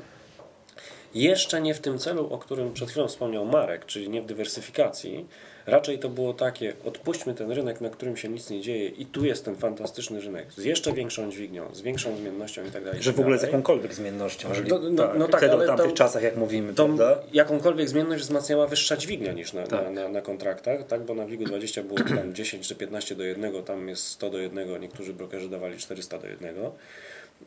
Jeszcze 1.16 1.62
nie 1.62 1.74
w 1.74 1.80
tym 1.80 2.00
celu, 2.00 2.34
o 2.34 2.38
którym 2.38 2.74
przed 2.74 2.90
chwilą 2.90 3.08
wspomniał 3.08 3.46
Marek, 3.46 3.86
czyli 3.86 4.10
nie 4.10 4.22
w 4.22 4.26
dywersyfikacji. 4.26 5.26
Raczej 5.66 6.00
to 6.00 6.10
było 6.10 6.34
takie, 6.34 6.74
odpuśćmy 6.86 7.34
ten 7.34 7.52
rynek, 7.52 7.82
na 7.82 7.90
którym 7.90 8.18
się 8.18 8.30
nic 8.30 8.50
nie 8.50 8.62
dzieje 8.62 8.88
i 8.88 9.06
tu 9.06 9.26
jest 9.26 9.46
ten 9.46 9.56
fantastyczny 9.56 10.22
rynek 10.22 10.54
z 10.58 10.64
jeszcze 10.66 10.94
większą 10.94 11.32
dźwignią, 11.32 11.76
z 11.76 11.82
większą 11.82 12.18
zmiennością 12.18 12.66
i 12.66 12.72
tak 12.72 12.84
dalej. 12.84 13.04
Że 13.04 13.12
w 13.14 13.20
ogóle 13.20 13.38
z 13.40 13.42
jakąkolwiek 13.42 13.94
zmiennością. 13.94 14.50
Jeżeli, 14.50 14.70
No, 14.70 14.80
no, 14.80 15.04
tak, 15.08 15.18
no 15.20 15.28
tak, 15.28 15.40
wtedy 15.42 15.54
ale 15.54 15.64
w 15.66 15.68
tamtych 15.68 15.86
to- 15.88 15.94
czasach, 15.94 16.24
jak 16.24 16.38
mówimy, 16.38 16.74
prawda? 16.74 17.20
jakąkolwiek 17.34 17.90
zmienność 17.90 18.24
wzmacniała 18.24 18.68
wyższa 18.68 18.98
dźwignia 18.98 19.32
niż 19.32 19.54
na, 19.54 19.68
Tak. 19.68 19.84
na, 19.84 19.90
na, 19.92 20.10
na 20.10 20.22
kontraktach, 20.22 20.88
tak? 20.88 21.02
bo 21.06 21.16
na 21.16 21.26
WIG-20 21.26 21.84
było 21.84 22.00
tam 22.00 22.34
10 22.36 22.68
czy 22.68 22.76
15 22.76 23.16
do 23.16 23.24
1, 23.24 23.64
tam 23.64 23.90
jest 23.90 24.04
100 24.08 24.30
do 24.30 24.38
1, 24.38 24.82
niektórzy 24.82 25.14
brokerzy 25.14 25.50
dawali 25.50 25.78
400 25.78 26.18
do 26.20 26.28
1. 26.28 26.56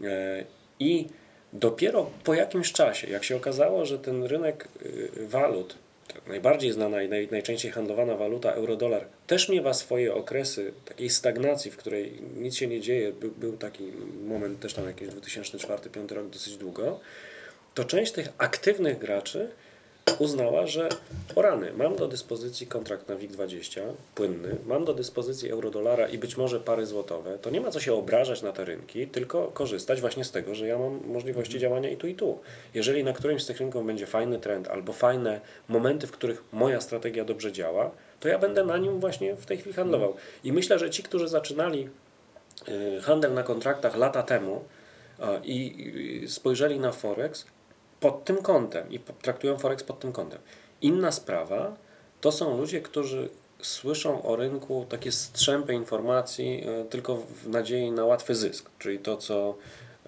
E, 0.05 0.45
I 0.81 1.07
dopiero 1.55 2.11
po 2.25 2.35
jakimś 2.35 2.73
czasie, 2.73 3.11
jak 3.11 3.25
się 3.25 3.37
okazało, 3.37 3.87
że 3.87 3.99
ten 3.99 4.25
rynek 4.25 4.69
y, 4.83 5.11
walut, 5.27 5.75
najbardziej 6.27 6.73
znana 6.73 7.03
i 7.03 7.09
naj, 7.09 7.29
najczęściej 7.31 7.73
handlowana 7.73 8.15
waluta 8.15 8.53
euro-dolar, 8.53 9.07
też 9.27 9.49
miewa 9.49 9.75
swoje 9.75 10.15
okresy 10.15 10.73
takiej 10.85 11.11
stagnacji, 11.11 11.71
w 11.71 11.77
której 11.77 12.13
nic 12.37 12.57
się 12.57 12.67
nie 12.67 12.81
dzieje, 12.81 13.13
był 13.37 13.57
taki 13.57 13.93
moment 14.27 14.61
też 14.61 14.75
tam 14.75 14.87
jakiś 14.87 15.09
2004-2005 15.09 16.15
rok 16.15 16.29
dosyć 16.29 16.57
długo, 16.57 17.01
to 17.75 17.85
część 17.85 18.13
tych 18.13 18.29
aktywnych 18.39 18.99
graczy 18.99 19.51
uznała, 20.19 20.67
że 20.67 20.89
o 21.35 21.43
rany, 21.43 21.73
mam 21.77 21.97
do 21.97 22.09
dyspozycji 22.09 22.67
kontrakt 22.67 23.09
na 23.09 23.17
WIG20 23.17 23.81
płynny, 24.15 24.57
mam 24.67 24.85
do 24.85 24.95
dyspozycji 24.95 25.51
eurodolara 25.51 26.09
i 26.09 26.19
być 26.19 26.37
może 26.37 26.61
pary 26.61 26.87
złotowe, 26.87 27.39
to 27.39 27.51
nie 27.51 27.61
ma 27.61 27.71
co 27.71 27.81
się 27.81 27.95
obrażać 27.95 28.43
na 28.43 28.53
te 28.53 28.65
rynki, 28.65 29.07
tylko 29.07 29.47
korzystać 29.47 30.01
właśnie 30.01 30.25
z 30.25 30.31
tego, 30.31 30.55
że 30.55 30.67
ja 30.67 30.79
mam 30.79 31.01
możliwości 31.07 31.59
działania 31.59 31.91
i 31.91 31.97
tu 31.97 32.07
i 32.07 32.15
tu. 32.15 32.39
Jeżeli 32.75 33.05
na 33.05 33.13
którymś 33.13 33.43
z 33.43 33.47
tych 33.47 33.59
rynków 33.59 33.87
będzie 33.87 34.07
fajny 34.07 34.39
trend 34.39 34.69
albo 34.69 34.93
fajne 34.93 35.41
momenty, 35.69 36.07
w 36.07 36.13
których 36.13 36.45
moja 36.53 36.81
strategia 36.81 37.25
dobrze 37.25 37.53
działa, 37.53 37.91
to 38.21 38.29
ja 38.29 38.39
będę 38.39 38.65
na 38.65 38.79
nim 38.79 39.01
właśnie 39.01 39.37
w 39.37 39.47
tej 39.47 39.59
chwili 39.59 39.75
handlował. 39.75 40.15
I 40.45 40.53
myślę, 40.53 40.79
że 40.79 40.91
ci, 40.91 41.03
którzy 41.03 41.29
zaczynali 41.29 41.89
y, 42.69 43.01
handel 43.03 43.35
na 43.35 43.43
kontraktach 43.43 43.97
lata 43.97 44.23
temu 44.23 44.65
i 45.45 46.25
spojrzeli 46.29 46.81
na 46.81 46.93
Forex 46.93 47.47
pod 48.01 48.25
tym 48.25 48.37
kątem 48.37 48.93
i 48.93 48.99
traktują 48.99 49.59
Forex 49.59 49.83
pod 49.85 50.01
tym 50.01 50.13
kątem. 50.13 50.41
Inna 50.83 51.13
sprawa 51.13 51.77
to 52.21 52.33
są 52.33 52.57
ludzie, 52.57 52.81
którzy 52.81 53.29
słyszą 53.63 54.23
o 54.23 54.37
rynku 54.37 54.87
takie 54.89 55.13
strzępy 55.13 55.75
informacji 55.75 56.65
y, 56.83 56.85
tylko 56.85 57.17
w 57.17 57.49
nadziei 57.49 57.91
na 57.91 58.05
łatwy 58.05 58.35
zysk, 58.35 58.71
czyli 58.79 58.99
to, 58.99 59.17
co, 59.17 59.55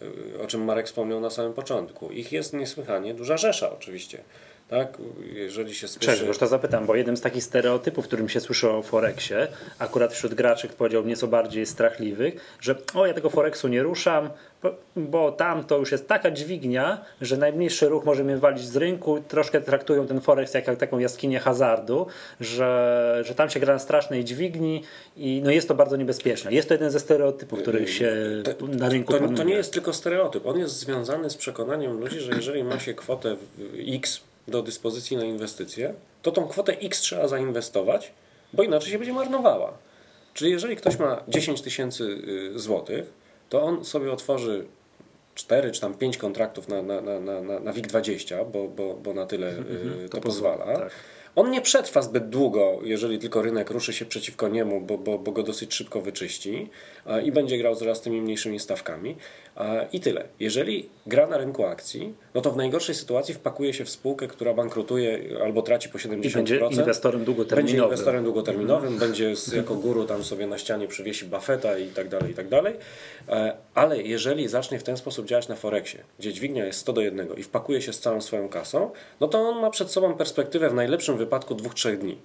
y, 0.03 0.41
o 0.43 0.47
czym 0.47 0.65
Marek 0.65 0.87
wspomniał 0.87 1.21
na 1.21 1.31
samym 1.31 1.53
początku. 1.53 2.11
Ich 2.11 2.33
jest 2.33 2.53
niesłychanie 2.53 3.15
duża 3.15 3.37
rzesza 3.37 3.73
oczywiście. 3.73 4.23
Tak? 4.69 4.99
Jeżeli 5.33 5.75
się 5.75 5.89
słyszy... 5.89 6.07
Cześć, 6.07 6.23
już 6.23 6.39
to 6.39 6.47
zapytam, 6.47 6.87
bo 6.87 6.95
jednym 6.95 7.17
z 7.17 7.21
takich 7.21 7.45
stereotypów, 7.45 8.05
którym 8.05 8.29
się 8.29 8.41
słyszy 8.41 8.71
o 8.71 8.83
Forexie, 8.83 9.49
akurat 9.79 10.13
wśród 10.13 10.35
graczy 10.35 10.69
powiedział 10.69 11.05
nieco 11.05 11.27
bardziej 11.27 11.67
strachliwych, 11.67 12.57
że 12.61 12.75
o 12.95 13.07
ja 13.07 13.15
tego 13.15 13.31
Forexu 13.31 13.69
nie 13.69 13.83
ruszam, 13.83 14.31
bo, 14.97 15.33
tam 15.33 15.65
to 15.65 15.79
już 15.79 15.93
jest 15.93 16.09
taka 16.09 16.31
dźwignia, 16.31 17.05
że 17.21 17.37
najmniejszy 17.37 17.89
ruch 17.89 18.05
może 18.05 18.25
mnie 18.25 18.37
walić 18.37 18.65
z 18.65 18.77
rynku, 18.77 19.21
troszkę 19.29 19.61
traktują 19.61 20.07
ten 20.07 20.21
Forex 20.21 20.55
jak, 20.55 20.67
jak 20.67 20.79
taką 20.79 20.99
jaskinię 20.99 21.41
hazardu, 21.41 22.07
że, 22.41 23.23
że 23.25 23.35
tam 23.35 23.51
się 23.51 23.61
gra 23.61 23.73
na 23.73 23.79
strasznej 23.79 24.25
dźwigni 24.25 24.83
i 25.17 25.41
no 25.45 25.51
jest 25.51 25.69
to 25.69 25.75
bardzo 25.75 25.97
niebezpieczne. 25.97 26.53
Jest 26.53 26.69
to 26.69 26.75
jeden 26.75 26.91
ze 26.91 27.01
stereotypów, 27.01 27.63
których 27.63 27.91
się 27.91 28.17
To- 28.59 28.67
na 28.67 28.89
rynku 28.89 29.13
to, 29.13 29.29
to 29.29 29.43
nie 29.43 29.55
jest 29.55 29.73
tylko 29.73 29.93
stereotyp. 29.93 30.47
On 30.47 30.59
jest 30.59 30.79
związany 30.79 31.31
z 31.31 31.37
przekonaniem 31.37 32.01
ludzi, 32.01 32.21
że 32.21 32.33
jeżeli 32.33 32.65
ma 32.65 32.79
się 32.79 32.95
kwotę 32.95 33.37
X 33.89 34.21
do 34.49 34.63
dyspozycji 34.63 35.17
na 35.17 35.25
inwestycje, 35.25 35.95
to 36.23 36.33
tą 36.33 36.49
kwotę 36.49 36.79
X 36.79 37.01
trzeba 37.01 37.29
zainwestować, 37.29 38.13
bo 38.53 38.63
inaczej 38.63 38.93
się 38.93 38.99
będzie 38.99 39.13
marnowała. 39.13 39.73
Czyli 40.35 40.51
jeżeli 40.51 40.77
ktoś 40.77 40.99
ma 40.99 41.23
10 41.29 41.63
tysięcy 41.63 42.05
y, 42.55 42.59
złotych, 42.59 43.13
to 43.49 43.63
on 43.63 43.85
sobie 43.85 44.13
otworzy 44.13 44.67
4 45.35 45.71
czy 45.71 45.81
tam 45.81 45.95
5 45.95 46.19
kontraktów 46.19 46.69
na, 46.69 46.83
na, 46.83 47.01
na, 47.01 47.21
na, 47.21 47.41
na 47.61 47.73
WIG20, 47.73 48.51
bo, 48.53 48.69
bo, 48.69 48.95
bo 48.95 49.15
na 49.15 49.27
tyle 49.27 49.53
y, 50.05 50.09
to, 50.11 50.21
pozwala. 50.21 50.65
tak. 50.65 50.91
On 51.37 51.51
nie 51.51 51.61
przetrwa 51.61 52.03
zbyt 52.03 52.29
długo, 52.29 52.79
jeżeli 52.83 53.19
tylko 53.19 53.43
rynek 53.43 53.71
ruszy 53.71 53.93
się 53.93 54.05
przeciwko 54.05 54.49
niemu, 54.49 54.81
bo, 54.81 54.99
bo, 54.99 55.19
bo 55.19 55.33
go 55.33 55.43
dosyć 55.43 55.75
szybko 55.75 56.01
wyczyści 56.01 56.69
i 57.25 57.33
będzie 57.33 57.59
grał 57.59 57.77
coraz 57.77 58.01
tymi 58.01 58.21
mniejszymi 58.21 58.61
stawkami. 58.61 59.17
I 59.93 60.01
tyle. 60.01 60.25
Jeżeli 60.41 60.89
gra 61.07 61.27
na 61.27 61.39
rynku 61.39 61.65
akcji, 61.65 62.15
no 62.35 62.41
to 62.41 62.51
w 62.51 62.57
najgorszej 62.57 62.95
sytuacji 62.95 63.35
wpakuje 63.35 63.73
się 63.73 63.85
w 63.85 63.91
spółkę, 63.91 64.29
która 64.29 64.55
bankrutuje 64.55 65.21
albo 65.45 65.63
traci 65.63 65.89
po 65.89 65.99
70%. 65.99 66.27
I 66.27 66.31
będzie 66.33 66.59
inwestorem 66.81 67.21
Będzie 67.21 67.25
długoterminowym. 67.27 67.85
inwestorem 67.85 68.25
długoterminowym, 68.25 68.99
będzie 68.99 69.37
z, 69.37 69.53
jako 69.53 69.75
guru 69.75 70.05
tam 70.05 70.25
sobie 70.25 70.47
na 70.47 70.59
ścianie 70.59 70.89
przywiesi 70.89 71.25
Buffetta 71.25 71.79
i 71.79 71.87
tak 71.87 72.09
dalej, 72.09 72.31
i 72.31 72.35
tak 72.35 72.49
dalej. 72.49 72.75
E, 73.29 73.57
Ale 73.75 74.03
jeżeli 74.03 74.49
zacznie 74.49 74.79
w 74.79 74.83
ten 74.83 74.97
sposób 74.97 75.27
działać 75.27 75.49
na 75.49 75.57
Forexie, 75.57 76.01
gdzie 76.19 76.33
dźwignia 76.33 76.65
jest 76.67 76.79
100 76.79 76.93
do 76.93 77.01
1 77.01 77.29
i 77.37 77.43
wpakuje 77.43 77.83
się 77.83 77.93
z 77.93 78.01
całą 78.01 78.21
swoją 78.21 78.49
kasą, 78.49 78.91
no 79.21 79.29
to 79.29 79.39
on 79.39 79.61
ma 79.61 79.71
przed 79.71 79.91
sobą 79.91 80.15
perspektywę 80.15 80.71
w 80.71 80.75
najlepszym 80.75 81.17
wypadku 81.17 81.26
2-3 81.55 81.97
dni. 81.97 82.19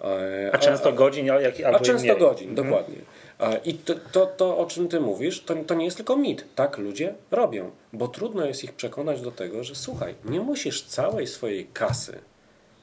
E, 0.00 0.50
A 0.52 0.58
często 0.58 0.92
godzin, 0.92 1.30
ale 1.30 1.42
jak, 1.42 1.60
albo 1.60 1.78
a 1.78 1.80
często 1.80 2.06
mniej. 2.06 2.18
godzin, 2.18 2.54
dokładnie. 2.54 2.96
A, 3.38 3.54
I 3.54 3.74
to, 3.74 3.94
to, 4.12 4.26
to, 4.26 4.58
o 4.58 4.66
czym 4.66 4.88
ty 4.88 5.00
mówisz, 5.00 5.44
to, 5.44 5.54
to 5.66 5.74
nie 5.74 5.84
jest 5.84 5.96
tylko 5.96 6.16
mit. 6.16 6.44
Tak 6.54 6.78
ludzie 6.78 7.14
robią, 7.30 7.70
bo 7.92 8.08
trudno 8.08 8.46
jest 8.46 8.64
ich 8.64 8.72
przekonać 8.72 9.20
do 9.20 9.30
tego, 9.30 9.64
że 9.64 9.74
słuchaj, 9.74 10.14
nie 10.24 10.40
musisz 10.40 10.82
całej 10.82 11.26
swojej 11.26 11.66
kasy 11.72 12.18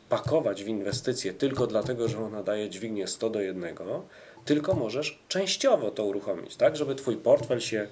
pakować 0.09 0.63
w 0.63 0.67
inwestycje 0.67 1.33
tylko 1.33 1.67
dlatego, 1.67 2.07
że 2.07 2.19
ona 2.19 2.43
daje 2.43 2.69
dźwignię 2.69 3.07
100 3.07 3.29
do 3.29 3.41
1, 3.41 3.75
tylko 4.45 4.73
możesz 4.73 5.19
częściowo 5.27 5.91
to 5.91 6.05
uruchomić, 6.05 6.55
tak, 6.55 6.75
żeby 6.75 6.95
twój 6.95 7.17
portfel 7.17 7.59
się 7.59 7.87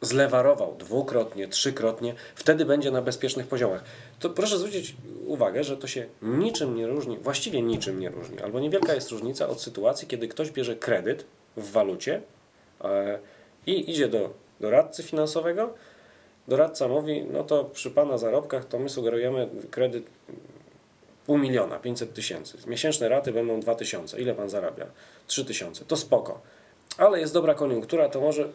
zlewarował 0.00 0.76
dwukrotnie, 0.78 1.48
trzykrotnie, 1.48 2.14
wtedy 2.34 2.64
będzie 2.64 2.90
na 2.90 3.02
bezpiecznych 3.02 3.46
poziomach. 3.46 3.84
To 4.18 4.30
proszę 4.30 4.58
zwrócić 4.58 4.96
uwagę, 5.26 5.64
że 5.64 5.76
to 5.76 5.86
się 5.86 6.06
niczym 6.22 6.76
nie 6.76 6.86
różni, 6.86 7.18
właściwie 7.18 7.62
niczym 7.62 8.00
nie 8.00 8.08
różni, 8.08 8.40
albo 8.40 8.60
niewielka 8.60 8.94
jest 8.94 9.10
różnica 9.10 9.48
od 9.48 9.62
sytuacji, 9.62 10.08
kiedy 10.08 10.28
ktoś 10.28 10.50
bierze 10.50 10.76
kredyt 10.76 11.24
w 11.56 11.70
walucie 11.70 12.22
e, 12.84 13.18
i 13.66 13.90
idzie 13.90 14.08
do 14.08 14.30
doradcy 14.60 15.02
finansowego. 15.02 15.74
Doradca 16.48 16.88
mówi, 16.88 17.24
no 17.32 17.44
to 17.44 17.64
przy 17.64 17.90
Pana 17.90 18.18
zarobkach 18.18 18.64
to 18.64 18.78
my 18.78 18.88
sugerujemy 18.88 19.48
kredyt 19.70 20.04
pół 21.26 21.38
miliona, 21.38 21.78
500 21.78 22.14
tysięcy. 22.14 22.58
Miesięczne 22.66 23.08
raty 23.08 23.32
będą 23.32 23.60
2 23.60 23.74
tysiące. 23.74 24.20
Ile 24.20 24.34
Pan 24.34 24.50
zarabia? 24.50 24.86
3 25.26 25.44
tysiące. 25.44 25.84
To 25.84 25.96
spoko. 25.96 26.40
Ale 26.98 27.20
jest 27.20 27.34
dobra 27.34 27.54
koniunktura, 27.54 28.08
to 28.08 28.20
może 28.20 28.48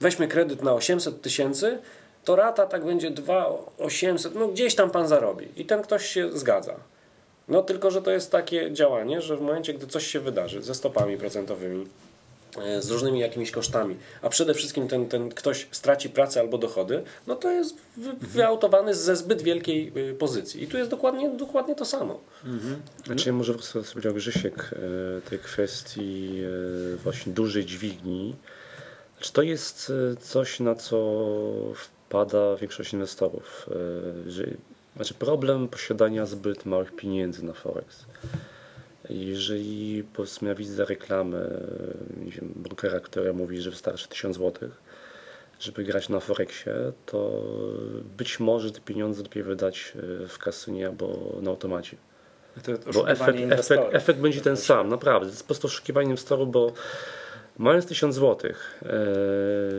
weźmy 0.00 0.28
kredyt 0.28 0.62
na 0.62 0.74
800 0.74 1.22
tysięcy, 1.22 1.78
to 2.24 2.36
rata 2.36 2.66
tak 2.66 2.84
będzie 2.84 3.10
2,800, 3.10 4.34
no 4.34 4.48
gdzieś 4.48 4.74
tam 4.74 4.90
pan 4.90 5.08
zarobi. 5.08 5.48
I 5.56 5.64
ten 5.64 5.82
ktoś 5.82 6.06
się 6.06 6.38
zgadza. 6.38 6.74
No 7.48 7.62
tylko, 7.62 7.90
że 7.90 8.02
to 8.02 8.10
jest 8.10 8.30
takie 8.30 8.72
działanie, 8.72 9.20
że 9.20 9.36
w 9.36 9.40
momencie, 9.40 9.74
gdy 9.74 9.86
coś 9.86 10.06
się 10.06 10.20
wydarzy 10.20 10.62
ze 10.62 10.74
stopami 10.74 11.16
procentowymi, 11.16 11.86
e, 12.58 12.82
z 12.82 12.90
różnymi 12.90 13.20
jakimiś 13.20 13.50
kosztami, 13.50 13.96
a 14.22 14.28
przede 14.28 14.54
wszystkim 14.54 14.88
ten, 14.88 15.08
ten 15.08 15.28
ktoś 15.28 15.66
straci 15.70 16.10
pracę 16.10 16.40
albo 16.40 16.58
dochody, 16.58 17.02
no 17.26 17.36
to 17.36 17.50
jest 17.50 17.76
wy, 17.96 18.12
wyautowany 18.20 18.94
ze 18.94 19.16
zbyt 19.16 19.42
wielkiej 19.42 19.92
y, 19.96 20.14
pozycji. 20.14 20.62
I 20.62 20.66
tu 20.66 20.78
jest 20.78 20.90
dokładnie, 20.90 21.30
dokładnie 21.30 21.74
to 21.74 21.84
samo. 21.84 22.20
Znaczy, 23.06 23.32
może 23.32 23.52
wrócę, 23.52 23.82
co 23.82 23.92
powiedział 23.92 24.14
Grzesiek, 24.14 24.70
e, 24.72 25.30
tej 25.30 25.38
kwestii 25.38 26.40
e, 26.94 26.96
właśnie 26.96 27.32
dużej 27.32 27.64
dźwigni. 27.64 28.34
Znaczy, 29.22 29.32
to 29.32 29.42
jest 29.42 29.92
e, 30.12 30.16
coś, 30.16 30.60
na 30.60 30.74
co 30.74 31.24
wpada 31.74 32.56
większość 32.56 32.92
inwestorów. 32.92 33.68
e, 34.52 34.56
znaczy, 34.96 35.14
problem 35.14 35.68
posiadania 35.68 36.26
zbyt 36.26 36.66
małych 36.66 36.96
pieniędzy 36.96 37.44
na 37.44 37.52
Forex. 37.52 38.04
Jeżeli 39.10 40.04
powiedzmy 40.14 40.48
ja 40.48 40.54
widzę 40.54 40.76
wiem, 42.30 42.52
brokera, 42.56 43.00
który 43.00 43.32
mówi, 43.32 43.60
że 43.60 43.70
wystarczy 43.70 44.08
1000 44.08 44.36
zł, 44.36 44.68
żeby 45.60 45.84
grać 45.84 46.08
na 46.08 46.20
Forexie, 46.20 46.74
to 47.06 47.42
być 48.18 48.40
może 48.40 48.72
te 48.72 48.80
pieniądze 48.80 49.22
lepiej 49.22 49.42
wydać 49.42 49.92
e, 50.24 50.28
w 50.28 50.38
kasynie 50.38 50.86
albo 50.86 51.36
na 51.42 51.50
automacie. 51.50 51.96
To, 52.62 52.78
to 52.78 52.92
Bo 52.92 53.10
efekt, 53.10 53.38
efekt, 53.50 53.82
efekt 53.92 54.20
będzie 54.20 54.40
ten 54.40 54.56
sam, 54.56 54.88
naprawdę. 54.88 55.26
To 55.26 55.32
jest 55.32 55.42
po 55.42 55.46
prostu 55.46 55.66
oszukiwanie 55.66 56.08
inwestorów, 56.08 56.50
bo 56.50 56.72
mając 57.58 57.86
1000 57.86 58.14
zł, 58.14 58.52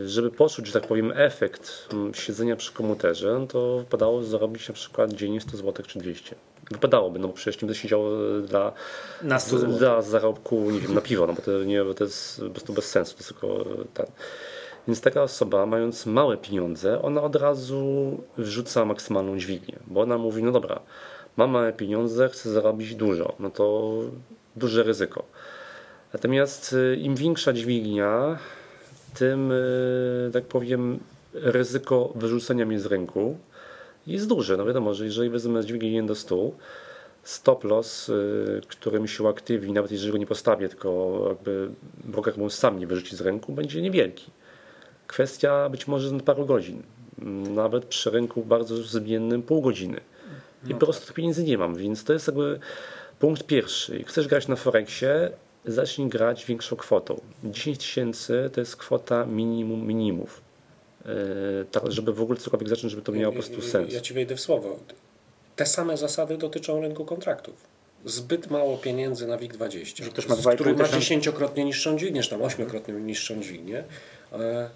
żeby 0.06 0.30
poczuć, 0.30 0.66
że 0.66 0.72
tak 0.72 0.86
powiem, 0.86 1.12
efekt 1.16 1.88
siedzenia 2.12 2.56
przy 2.56 2.72
komputerze, 2.72 3.36
no 3.40 3.46
to 3.46 3.78
wypadało 3.78 4.22
zarobić 4.22 4.68
na 4.68 4.74
przykład 4.74 5.12
dziennie 5.12 5.40
100 5.40 5.56
zł 5.56 5.84
czy 5.86 5.98
200. 5.98 6.34
Wypadałoby, 6.70 7.18
no 7.18 7.28
bo 7.28 7.34
przecież 7.34 7.62
nie 7.62 7.66
będę 7.66 7.74
siedział 7.74 8.02
e, 8.38 8.40
dla, 8.40 8.72
Na 9.22 9.38
100 9.38 9.58
zł. 9.58 9.78
dla 9.78 10.02
zarobku, 10.02 10.70
nie 10.70 10.80
wiem, 10.80 10.94
na 10.94 11.00
piwo, 11.00 11.26
no 11.26 11.32
bo 11.32 11.42
to, 11.42 11.64
nie, 11.64 11.84
bo 11.84 11.94
to 11.94 12.04
jest 12.04 12.40
po 12.40 12.50
prostu 12.50 12.72
bez 12.72 12.90
sensu, 12.90 13.14
to 13.14 13.18
jest 13.18 13.28
tylko 13.28 13.60
e, 13.60 13.84
ten. 13.94 14.06
Więc 14.88 15.00
taka 15.00 15.22
osoba, 15.22 15.66
mając 15.66 16.06
małe 16.06 16.36
pieniądze, 16.36 17.02
ona 17.02 17.22
od 17.22 17.36
razu 17.36 18.16
wrzuca 18.38 18.84
maksymalną 18.84 19.38
dźwignię, 19.38 19.78
bo 19.86 20.00
ona 20.00 20.18
mówi, 20.18 20.42
no 20.42 20.52
dobra, 20.52 20.80
mam 21.36 21.50
małe 21.50 21.72
pieniądze, 21.72 22.28
chcę 22.28 22.50
zarobić 22.50 22.94
dużo, 22.94 23.34
no 23.38 23.50
to 23.50 23.92
duże 24.56 24.82
ryzyko. 24.82 25.24
Natomiast 26.14 26.72
y, 26.72 26.96
im 26.96 27.14
większa 27.14 27.52
dźwignia, 27.52 28.38
tym, 29.14 29.52
y, 29.52 30.30
tak 30.32 30.44
powiem, 30.44 30.98
ryzyko 31.32 32.12
wyrzucenia 32.14 32.66
mnie 32.66 32.80
z 32.80 32.86
rynku 32.86 33.38
jest 34.06 34.28
duże. 34.28 34.56
No 34.56 34.64
wiadomo, 34.64 34.94
że 34.94 35.04
jeżeli 35.04 35.30
wezmę 35.30 35.64
dźwignię 35.64 35.90
1 35.92 36.06
do 36.06 36.14
100, 36.14 36.50
stop 37.22 37.64
loss, 37.64 38.08
y, 38.08 38.60
który 38.68 39.00
mi 39.00 39.08
się 39.08 39.22
uaktywni, 39.22 39.72
nawet 39.72 39.92
jeżeli 39.92 40.12
go 40.12 40.18
nie 40.18 40.26
postawię, 40.26 40.68
tylko 40.68 41.20
jakby 41.28 41.68
broker 42.04 42.38
mu 42.38 42.50
sam 42.50 42.78
nie 42.78 42.86
wyrzuci 42.86 43.16
z 43.16 43.20
rynku, 43.20 43.52
będzie 43.52 43.82
niewielki. 43.82 44.30
Kwestia 45.06 45.68
być 45.68 45.86
może 45.86 46.20
paru 46.20 46.46
godzin, 46.46 46.82
nawet 47.50 47.84
przy 47.84 48.10
rynku 48.10 48.44
bardzo 48.44 48.76
zmiennym 48.76 49.42
pół 49.42 49.62
godziny. 49.62 50.00
I 50.68 50.74
po 50.74 50.86
prostu 50.86 51.06
tych 51.06 51.14
pieniędzy 51.14 51.44
nie 51.44 51.58
mam, 51.58 51.74
więc 51.74 52.04
to 52.04 52.12
jest 52.12 52.26
jakby 52.26 52.58
punkt 53.18 53.46
pierwszy. 53.46 54.04
Chcesz 54.04 54.28
grać 54.28 54.48
na 54.48 54.56
Forexie, 54.56 55.30
zacznij 55.64 56.08
grać 56.08 56.44
większą 56.46 56.76
kwotą. 56.76 57.20
10 57.44 57.78
tysięcy 57.78 58.50
to 58.52 58.60
jest 58.60 58.76
kwota 58.76 59.26
minimum 59.26 59.86
minimów. 59.86 60.40
Yy, 61.04 61.12
tak, 61.70 61.92
żeby 61.92 62.12
w 62.12 62.22
ogóle 62.22 62.38
cokolwiek 62.38 62.68
zacząć, 62.68 62.90
żeby 62.90 63.02
to 63.02 63.12
miało 63.12 63.32
po 63.32 63.38
prostu 63.38 63.62
sens. 63.62 63.94
Ja 63.94 64.00
ci 64.00 64.14
wejdę 64.14 64.36
w 64.36 64.40
słowo. 64.40 64.78
te 65.56 65.66
same 65.66 65.96
zasady 65.96 66.38
dotyczą 66.38 66.80
rynku 66.80 67.04
kontraktów. 67.04 67.54
Zbyt 68.04 68.50
mało 68.50 68.78
pieniędzy 68.78 69.26
na 69.26 69.38
WIG20, 69.38 70.04
Że 70.04 70.10
ktoś 70.10 70.28
ma 70.28 70.34
z 70.34 70.40
2,5 70.40 70.54
który 70.54 70.74
ma 70.74 70.88
dziesięciokrotnie 70.88 71.64
niższą 71.64 71.98
dźwignię, 71.98 72.22
czy 72.22 72.30
tam 72.30 72.42
ośmiokrotnie 72.42 72.94
niższą 72.94 73.40
dźwignię, 73.40 73.84
e, 74.32 74.70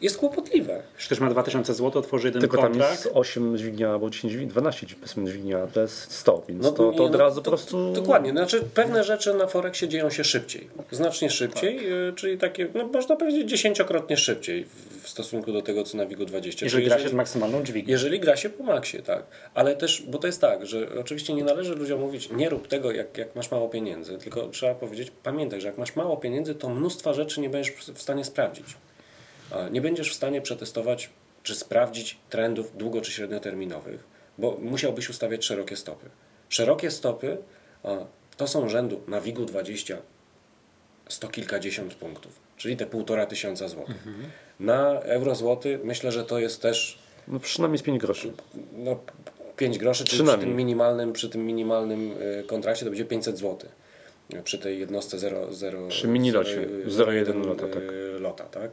jest 0.00 0.18
kłopotliwe. 0.18 0.82
Jeśli 0.94 1.06
ktoś 1.06 1.20
ma 1.20 1.30
2000 1.30 1.74
zł, 1.74 2.00
otworzy 2.00 2.28
jeden 2.28 2.40
Tylko 2.40 2.56
tam 2.56 2.66
kontrakt. 2.66 2.92
jest 3.04 3.10
8 3.14 3.58
dźwignia 3.58 3.90
albo 3.90 4.10
10 4.10 4.32
dźwigni, 4.32 4.48
12 4.50 4.86
powiedzmy 5.00 5.24
dźwignia, 5.24 5.66
to 5.66 5.80
jest 5.80 6.12
100, 6.12 6.42
więc 6.48 6.62
to, 6.64 6.72
to 6.72 6.92
nie, 6.92 7.02
od 7.02 7.12
no, 7.12 7.18
razu 7.18 7.36
to- 7.36 7.42
po 7.44 7.50
prostu... 7.50 7.92
Dokładnie, 7.92 8.30
znaczy 8.30 8.62
pewne 8.74 9.04
rzeczy 9.04 9.34
na 9.34 9.46
Forexie 9.46 9.88
dzieją 9.88 10.10
się 10.10 10.24
szybciej. 10.24 10.68
Znacznie 10.90 11.30
szybciej, 11.30 11.76
Tak. 11.76 11.84
y, 11.86 12.12
czyli 12.16 12.38
takie, 12.38 12.68
no 12.74 12.86
można 12.86 13.16
powiedzieć 13.16 13.50
dziesięciokrotnie 13.50 14.16
szybciej 14.16 14.64
w, 15.02 15.08
stosunku 15.08 15.52
do 15.52 15.62
tego, 15.62 15.84
co 15.84 15.96
na 15.96 16.06
WIGu 16.06 16.24
20. 16.24 16.66
Jeżeli 16.66 16.84
Czyli 16.84 16.94
gra 16.96 17.04
się 17.04 17.08
z 17.08 17.12
maksymalną 17.12 17.62
dźwignią. 17.62 17.90
jeżeli 17.92 18.20
gra 18.20 18.36
się 18.36 18.50
po 18.50 18.64
maksie, 18.64 19.02
tak. 19.02 19.22
Ale 19.54 19.76
też, 19.76 20.02
bo 20.08 20.18
to 20.18 20.26
jest 20.26 20.40
tak, 20.40 20.66
że 20.66 20.88
oczywiście 21.00 21.34
nie 21.34 21.44
należy 21.44 21.74
ludziom 21.74 22.00
mówić, 22.00 22.30
nie 22.30 22.48
rób 22.48 22.68
tego, 22.68 22.92
jak, 22.92 23.18
jak 23.18 23.36
masz 23.36 23.50
mało 23.50 23.68
pieniędzy, 23.68 24.18
tylko 24.18 24.48
trzeba 24.48 24.74
powiedzieć, 24.74 25.12
pamiętaj, 25.22 25.60
że 25.60 25.68
jak 25.68 25.78
masz 25.78 25.96
mało 25.96 26.16
pieniędzy, 26.16 26.54
to 26.54 26.68
mnóstwa 26.68 27.12
rzeczy 27.12 27.40
nie 27.40 27.50
będziesz 27.50 27.74
w 27.74 28.02
stanie 28.02 28.24
sprawdzić. 28.24 28.66
Nie 29.70 29.80
będziesz 29.80 30.10
w 30.10 30.14
stanie 30.14 30.40
przetestować, 30.40 31.10
czy 31.42 31.54
sprawdzić 31.54 32.18
trendów 32.30 32.76
długo 32.76 33.00
czy 33.00 33.12
średnioterminowych, 33.12 34.04
bo 34.38 34.56
musiałbyś 34.62 35.10
ustawiać 35.10 35.44
szerokie 35.44 35.76
stopy. 35.76 36.06
Szerokie 36.48 36.90
stopy 36.90 37.36
to 38.36 38.46
są 38.48 38.68
rzędu 38.68 39.00
na 39.08 39.20
WIG-u 39.20 39.44
20 39.44 39.96
sto 41.08 41.28
kilkadziesiąt 41.28 41.94
punktów, 41.94 42.32
czyli 42.56 42.76
te 42.76 42.86
półtora 42.86 43.26
tysiąca 43.26 43.68
złotych. 43.68 44.04
Na 44.60 45.00
euro 45.00 45.34
złoty 45.34 45.78
myślę, 45.84 46.12
że 46.12 46.24
to 46.24 46.38
jest 46.38 46.62
też 46.62 46.98
No 47.28 47.40
przynajmniej 47.40 47.78
z 47.78 47.82
5 47.82 48.00
groszy. 48.00 48.32
no, 48.72 49.00
5 49.56 49.78
groszy, 49.78 50.04
czyli 50.04 50.24
przy 50.24 50.38
tym 50.38 50.56
minimalnym, 50.56 51.12
przy 51.12 51.28
tym 51.30 51.46
minimalnym 51.46 52.12
y, 52.12 52.44
kontrakcie 52.46 52.84
to 52.84 52.90
będzie 52.90 53.04
500 53.04 53.38
zł. 53.38 53.70
Przy 54.44 54.58
tej 54.58 54.78
jednostce 54.80 55.18
0, 55.18 55.52
0, 55.52 55.88
Przy 55.88 56.08
minilocie, 56.08 56.68
0,1 56.86 57.46
lota, 57.46 57.68
tak. 57.68 57.82
lota, 58.18 58.44
tak? 58.44 58.70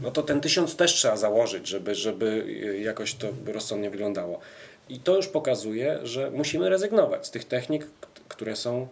No 0.00 0.10
to 0.10 0.22
ten 0.22 0.40
1000 0.40 0.76
też 0.76 0.94
trzeba 0.94 1.16
założyć, 1.16 1.68
żeby, 1.68 1.94
żeby 1.94 2.26
y, 2.26 2.80
jakoś 2.80 3.14
to 3.14 3.28
rozsądnie 3.46 3.90
wyglądało. 3.90 4.40
I 4.88 5.00
to 5.00 5.16
już 5.16 5.26
pokazuje, 5.26 5.98
że 6.02 6.30
musimy 6.30 6.68
rezygnować 6.68 7.26
z 7.26 7.30
tych 7.30 7.44
technik, 7.44 7.86
które 8.28 8.56
są 8.56 8.88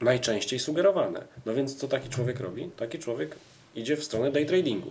najczęściej 0.00 0.58
sugerowane. 0.58 1.24
No 1.46 1.54
więc 1.54 1.76
co 1.76 1.88
taki 1.88 2.08
człowiek 2.08 2.40
robi? 2.40 2.70
Taki 2.76 2.98
człowiek 2.98 3.36
idzie 3.74 3.96
w 3.96 4.04
stronę 4.04 4.32
day 4.32 4.46
tradingu, 4.46 4.90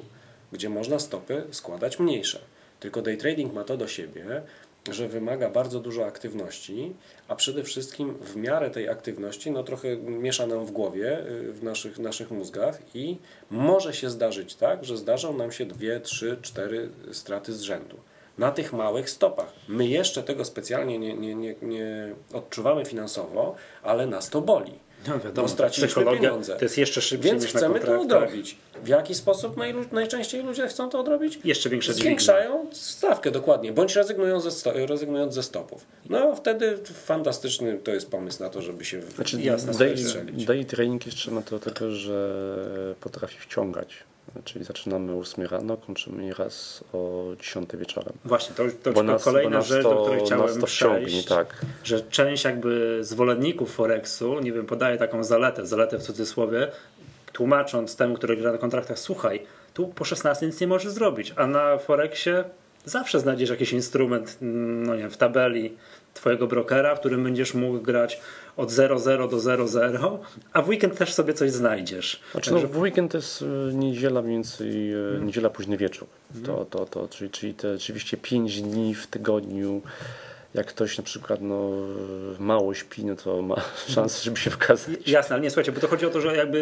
gdzie 0.52 0.70
można 0.70 1.00
stopy 1.00 1.44
składać 1.52 2.00
mniejsze. 2.00 2.40
Tylko 2.80 3.02
day 3.02 3.18
trading 3.18 3.54
ma 3.54 3.64
to 3.64 3.78
do 3.78 3.88
siebie, 3.88 4.42
że 4.92 5.08
wymaga 5.08 5.50
bardzo 5.50 5.80
dużo 5.80 6.06
aktywności, 6.06 6.94
a 7.28 7.36
przede 7.36 7.64
wszystkim 7.64 8.14
w 8.14 8.36
miarę 8.36 8.70
tej 8.70 8.90
aktywności 8.90 9.52
no 9.52 9.64
trochę 9.64 9.98
miesza 9.98 10.48
nam 10.48 10.66
w 10.66 10.72
głowie, 10.72 11.20
y, 11.20 11.54
w 11.54 11.64
naszych, 11.64 12.00
naszych 12.00 12.32
mózgach 12.32 12.80
i 12.96 13.18
może 13.50 13.94
się 13.94 14.10
zdarzyć 14.10 14.56
tak, 14.56 14.86
że 14.86 14.98
zdarzą 14.98 15.38
nam 15.38 15.52
się 15.52 15.66
dwie, 15.66 16.00
trzy, 16.00 16.38
cztery 16.42 16.90
straty 17.12 17.54
z 17.54 17.62
rzędu. 17.62 17.98
Na 18.38 18.52
tych 18.52 18.74
małych 18.74 19.10
stopach. 19.10 19.54
My 19.68 19.88
jeszcze 19.88 20.24
tego 20.24 20.46
specjalnie 20.46 21.00
nie, 21.00 21.14
nie, 21.14 21.36
nie, 21.36 21.56
nie 21.62 22.16
odczuwamy 22.34 22.86
finansowo, 22.86 23.56
ale 23.84 24.08
nas 24.08 24.30
to 24.30 24.42
boli. 24.42 24.74
No 25.08 25.14
wiadomo, 25.20 25.48
bo 25.48 25.54
straciliśmy 25.54 25.88
psychologia 25.88 26.22
pieniądze. 26.22 26.56
to 26.56 26.66
jest 26.66 26.78
jeszcze 26.78 27.02
szybciej 27.02 27.32
Więc 27.32 27.46
chcemy 27.46 27.80
to 27.80 28.02
odrobić. 28.02 28.58
W 28.84 28.88
jaki 28.88 29.16
sposób 29.16 29.56
najczęściej 29.92 30.44
ludzie 30.44 30.68
chcą 30.68 30.90
to 30.90 31.00
odrobić? 31.00 31.40
Jeszcze 31.44 31.70
większe 31.70 31.94
Zwiększają 31.94 32.66
stawkę 32.72 33.32
dokładnie, 33.32 33.72
bądź 33.72 33.96
rezygnują 33.96 34.40
ze, 34.40 34.52
sto, 34.52 34.72
rezygnując 34.88 35.34
ze 35.34 35.44
stopów. 35.44 35.86
No 36.10 36.36
wtedy 36.36 36.78
fantastyczny 37.06 37.78
to 37.84 37.92
jest 37.92 38.10
pomysł 38.12 38.44
na 38.44 38.50
to, 38.50 38.62
żeby 38.62 38.86
się 38.86 39.00
w- 39.02 39.12
Znaczy, 39.16 39.38
day, 39.38 39.98
strzelić. 39.98 40.46
day 40.46 40.66
training 40.66 41.06
jeszcze 41.06 41.32
ma 41.32 41.42
to 41.42 41.60
tego, 41.60 41.92
że 41.92 42.56
potrafi 43.00 43.40
wciągać. 43.40 43.90
Czyli 44.44 44.66
zaczynamy 44.66 45.12
o 45.14 45.18
8 45.20 45.46
rano, 45.46 45.78
kończymy 45.78 46.34
raz 46.34 46.84
o 46.94 47.24
10 47.40 47.70
wieczorem. 47.78 48.14
Właśnie, 48.26 48.56
to, 48.56 48.92
to 48.94 49.04
nas- 49.04 49.24
kolejna 49.24 49.62
rzecz, 49.62 49.84
to- 49.84 49.90
do 49.96 50.02
której 50.02 50.26
chciałem 50.26 50.64
przejść. 50.64 51.26
tak. 51.26 51.66
Że 51.84 52.02
część 52.02 52.44
jakby 52.44 52.98
zwolenników 53.02 53.72
Forexu, 53.76 54.40
nie 54.40 54.52
wiem, 54.52 54.66
podaje 54.66 54.98
taką 54.98 55.24
zaletę, 55.24 55.66
zaletę 55.66 55.98
w 55.98 56.02
cudzysłowie, 56.04 56.68
tłumacząc 57.34 57.96
temu, 57.96 58.16
który 58.16 58.38
gra 58.38 58.52
na 58.52 58.58
kontraktach, 58.58 59.00
słuchaj, 59.00 59.46
tu 59.74 59.88
po 59.88 60.06
16 60.06 60.46
nic 60.46 60.62
nie 60.62 60.68
możesz 60.68 60.92
zrobić, 60.92 61.34
a 61.36 61.48
na 61.48 61.78
Forexie 61.78 62.44
zawsze 62.86 63.20
znajdziesz 63.20 63.50
jakiś 63.50 63.74
instrument, 63.74 64.38
mm, 64.42 64.84
no 64.88 64.96
nie 64.96 65.02
wiem, 65.02 65.12
w 65.12 65.18
tabeli 65.18 65.78
twojego 66.14 66.48
brokera, 66.48 66.96
w 66.96 67.00
którym 67.00 67.24
będziesz 67.24 67.54
mógł 67.54 67.80
grać 67.82 68.22
od 68.58 68.70
0,0 68.70 69.30
do 69.30 69.38
0,0, 69.38 70.18
a 70.54 70.62
w 70.62 70.70
weekend 70.70 70.98
też 70.98 71.14
sobie 71.14 71.34
coś 71.34 71.52
znajdziesz. 71.52 72.22
Znaczy, 72.32 72.52
no, 72.52 72.60
w 72.60 72.78
weekend 72.78 73.12
to 73.12 73.18
jest 73.18 73.42
y, 73.42 73.46
niedziela 73.74 74.22
więcej, 74.22 74.94
y, 74.94 75.20
niedziela 75.22 75.50
późny 75.50 75.78
wieczór. 75.78 76.08
To, 76.46 76.66
to, 76.66 76.86
to, 76.86 77.08
czyli, 77.08 77.30
czyli 77.30 77.54
te 77.54 77.74
oczywiście 77.74 78.18
5 78.18 78.62
dni 78.62 78.96
w 78.96 79.08
tygodniu. 79.08 79.82
Jak 80.54 80.68
ktoś 80.68 80.98
na 80.98 81.04
przykład 81.04 81.42
no, 81.42 81.72
mało 82.40 82.74
śpi, 82.74 83.06
no 83.06 83.16
to 83.16 83.42
ma 83.42 83.62
szansę, 83.96 84.24
żeby 84.24 84.38
się 84.38 84.50
wkazać. 84.50 85.08
Jasne, 85.08 85.36
ale 85.36 85.44
nie 85.44 85.50
słuchajcie, 85.50 85.72
bo 85.72 85.80
to 85.80 85.88
chodzi 85.88 86.06
o 86.06 86.10
to, 86.10 86.22
że 86.22 86.36
jakby 86.36 86.60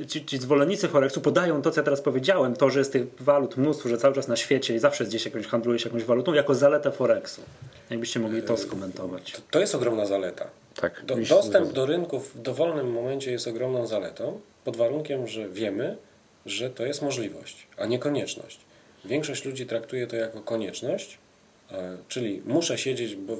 yy, 0.00 0.06
ci, 0.06 0.26
ci 0.26 0.38
zwolennicy 0.38 0.88
Forexu 0.88 1.20
podają 1.20 1.62
to, 1.62 1.70
co 1.70 1.80
ja 1.80 1.84
teraz 1.84 2.00
powiedziałem, 2.00 2.56
to, 2.56 2.70
że 2.70 2.78
jest 2.78 2.92
tych 2.92 3.06
walut 3.20 3.56
mnóstwo, 3.56 3.88
że 3.88 3.98
cały 3.98 4.14
czas 4.14 4.28
na 4.28 4.36
świecie 4.36 4.74
i 4.74 4.78
zawsze 4.78 5.04
gdzieś 5.04 5.24
jakąś 5.24 5.46
handluje 5.46 5.78
się 5.78 5.88
jakąś 5.88 6.04
walutą, 6.04 6.34
jako 6.34 6.54
zaletę 6.54 6.92
Forexu. 6.92 7.42
Jakbyście 7.90 8.20
mogli 8.20 8.42
to 8.42 8.56
skomentować. 8.56 9.36
To 9.50 9.60
jest 9.60 9.74
ogromna 9.74 10.06
zaleta. 10.06 10.46
Tak, 10.74 11.04
Do, 11.04 11.16
dostęp 11.16 11.72
do 11.72 11.86
rynku 11.86 12.20
w 12.20 12.42
dowolnym 12.42 12.92
momencie 12.92 13.32
jest 13.32 13.48
ogromną 13.48 13.86
zaletą, 13.86 14.40
pod 14.64 14.76
warunkiem, 14.76 15.26
że 15.26 15.48
wiemy, 15.48 15.96
że 16.46 16.70
to 16.70 16.86
jest 16.86 17.02
możliwość, 17.02 17.66
a 17.76 17.86
nie 17.86 17.98
konieczność. 17.98 18.60
Większość 19.04 19.44
ludzi 19.44 19.66
traktuje 19.66 20.06
to 20.06 20.16
jako 20.16 20.40
konieczność, 20.40 21.14
e, 21.14 21.29
czyli 22.08 22.42
muszę 22.46 22.78
siedzieć, 22.78 23.16
bo 23.16 23.36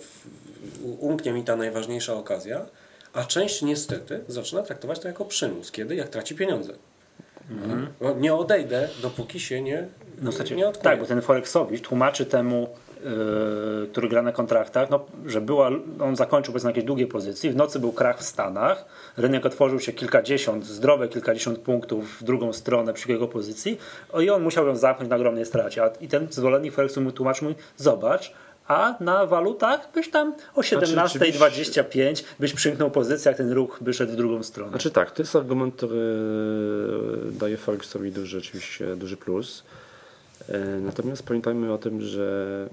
umknie 0.99 1.33
mi 1.33 1.45
ta 1.45 1.57
najważniejsza 1.57 2.15
okazja, 2.15 2.67
a 3.13 3.25
część 3.25 3.63
niestety 3.63 4.21
zaczyna 4.29 4.63
traktować 4.63 4.99
to 4.99 5.09
jako 5.09 5.25
przymus, 5.25 5.71
kiedy 5.71 5.95
jak 5.95 6.09
traci 6.09 6.35
pieniądze. 6.35 6.73
No, 8.01 8.15
nie 8.15 8.35
odejdę, 8.35 8.89
dopóki 9.03 9.41
się 9.41 9.63
nie, 9.63 9.89
No, 10.23 10.31
nie 10.57 10.69
odkuję. 10.69 10.85
tak, 10.85 11.01
bo 11.01 11.07
ten 11.07 11.23
Forexowicz 11.23 11.83
tłumaczy 11.83 12.27
temu, 12.27 12.69
który 13.93 14.09
gra 14.09 14.23
na 14.23 14.33
kontraktach, 14.33 14.91
no, 14.91 15.05
że 15.27 15.41
była, 15.41 15.71
on 16.01 16.17
zakończył 16.17 16.53
powiedzmy 16.53 16.67
na 16.67 16.71
jakiejś 16.71 16.87
długiej 16.87 17.07
pozycji, 17.07 17.51
w 17.51 17.57
nocy 17.57 17.81
był 17.81 17.93
krach 17.93 18.19
w 18.19 18.23
Stanach, 18.23 18.85
rynek 19.17 19.47
otworzył 19.47 19.81
się 19.81 19.93
kilkadziesiąt, 19.93 20.67
zdrowe 20.67 21.09
kilkadziesiąt 21.09 21.59
punktów 21.59 22.21
w 22.21 22.25
drugą 22.25 22.53
stronę 22.53 22.93
przy 22.93 23.13
jego 23.13 23.29
pozycji 23.29 23.79
i 24.21 24.31
on 24.31 24.43
musiał 24.43 24.67
ją 24.67 24.77
zamknąć 24.77 25.11
na 25.11 25.17
ogromnej 25.17 25.47
stracie. 25.47 25.85
A, 25.85 25.91
I 26.01 26.09
ten 26.09 26.27
zwolennik 26.31 26.75
Forexu 26.75 27.01
mu 27.01 27.13
tłumaczył, 27.13 27.49
mówi, 27.49 27.61
zobacz, 27.77 28.33
a 28.71 28.95
na 29.01 29.27
walutach 29.27 29.89
byś 29.95 30.11
tam 30.11 30.35
o 30.55 30.63
Znaczy, 30.63 30.87
17.25 30.87 32.25
byś 32.41 32.53
przymknął 32.53 32.91
pozycję, 32.91 33.29
jak 33.29 33.39
ten 33.39 33.53
ruch 33.53 33.79
by 33.81 33.95
szedł 33.95 34.13
w 34.13 34.17
drugą 34.17 34.43
stronę. 34.43 34.71
Znaczy 34.71 34.91
tak, 34.91 35.11
to 35.11 35.23
jest 35.23 35.37
argument, 35.37 35.75
który 35.75 36.17
daje 37.33 37.57
Forexowi 37.57 38.13
duży, 38.13 38.39
oczywiście 38.39 38.97
duży 38.97 39.17
plus. 39.17 39.63
E, 40.49 40.59
Natomiast 40.59 41.23
pamiętajmy 41.23 41.73
o 41.73 41.79
tym, 41.79 42.01
że 42.01 42.69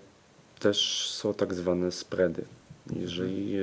też 0.59 1.09
są 1.11 1.33
tak 1.33 1.53
zwane 1.53 1.91
spready. 1.91 2.45
Jeżeli 2.95 3.55
e, 3.55 3.61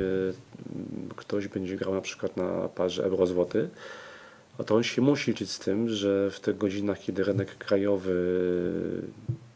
ktoś 1.16 1.48
będzie 1.48 1.76
grał 1.76 1.94
na 1.94 2.00
przykład 2.00 2.36
na 2.36 2.68
parze 2.68 3.04
euro-złoty, 3.04 3.68
no 4.58 4.64
to 4.64 4.74
on 4.74 4.82
się 4.82 5.02
musi 5.02 5.30
liczyć 5.30 5.50
z 5.50 5.58
tym, 5.58 5.88
że 5.88 6.30
w 6.30 6.40
tych 6.40 6.58
godzinach, 6.58 7.00
kiedy 7.00 7.24
rynek 7.24 7.58
krajowy, 7.58 8.14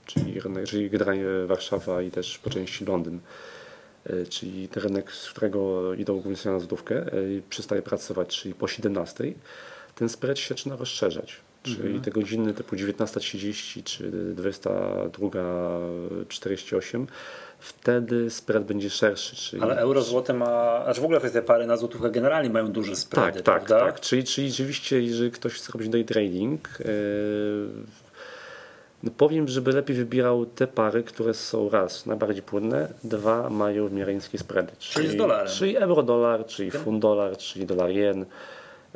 czyli, 0.06 0.40
rynek, 0.40 0.66
czyli 0.66 0.90
generalnie 0.90 1.24
Warszawa 1.46 2.02
i 2.02 2.10
też 2.10 2.38
po 2.38 2.50
części 2.50 2.84
Londyn, 2.84 3.20
e, 4.04 4.26
czyli 4.26 4.68
ten 4.68 4.82
rynek, 4.82 5.12
z 5.12 5.30
którego 5.30 5.94
idą 5.94 6.20
głównie 6.20 6.52
na 6.52 6.58
złotówkę, 6.58 6.96
e, 6.96 7.12
przestaje 7.50 7.82
pracować, 7.82 8.42
czyli 8.42 8.54
po 8.54 8.68
17, 8.68 9.34
ten 9.94 10.08
spread 10.08 10.38
się 10.38 10.48
zaczyna 10.48 10.76
rozszerzać. 10.76 11.47
Czyli 11.62 12.00
te 12.00 12.10
godziny 12.10 12.54
typu 12.54 12.76
19.30 12.76 13.82
czy 13.82 14.10
22.48, 14.36 17.06
wtedy 17.58 18.30
spread 18.30 18.64
będzie 18.64 18.90
szerszy. 18.90 19.36
Czyli 19.36 19.62
Ale 19.62 19.76
euro 19.76 20.02
złote 20.02 20.34
ma, 20.34 20.84
aż 20.86 21.00
w 21.00 21.04
ogóle 21.04 21.20
te 21.20 21.42
pary 21.42 21.66
na 21.66 21.76
złotówkę 21.76 22.10
generalnie 22.10 22.50
mają 22.50 22.72
duże 22.72 22.96
spready, 22.96 23.32
tak, 23.32 23.42
tak, 23.42 23.64
prawda? 23.64 23.86
tak. 23.86 24.00
Czyli, 24.00 24.24
czyli 24.24 24.50
rzeczywiście, 24.50 25.02
jeżeli 25.02 25.30
ktoś 25.30 25.52
chce 25.54 25.72
robić 25.72 25.88
day 25.88 26.04
trading, 26.04 26.68
e, 26.80 26.84
no 29.02 29.10
powiem, 29.16 29.48
żeby 29.48 29.72
lepiej 29.72 29.96
wybierał 29.96 30.46
te 30.46 30.66
pary, 30.66 31.02
które 31.02 31.34
są 31.34 31.70
raz 31.70 32.06
najbardziej 32.06 32.42
płynne, 32.42 32.88
dwa 33.04 33.50
mają 33.50 33.88
w 33.88 33.92
miarę 33.92 34.14
niskie 34.14 34.38
spready. 34.38 34.72
z 34.80 35.16
dolarem. 35.16 35.52
Czyli 35.52 35.76
euro-dolar, 35.76 36.46
czyli 36.46 36.70
funt-dolar, 36.70 37.36
czyli 37.36 37.66
dolar-jen. 37.66 38.26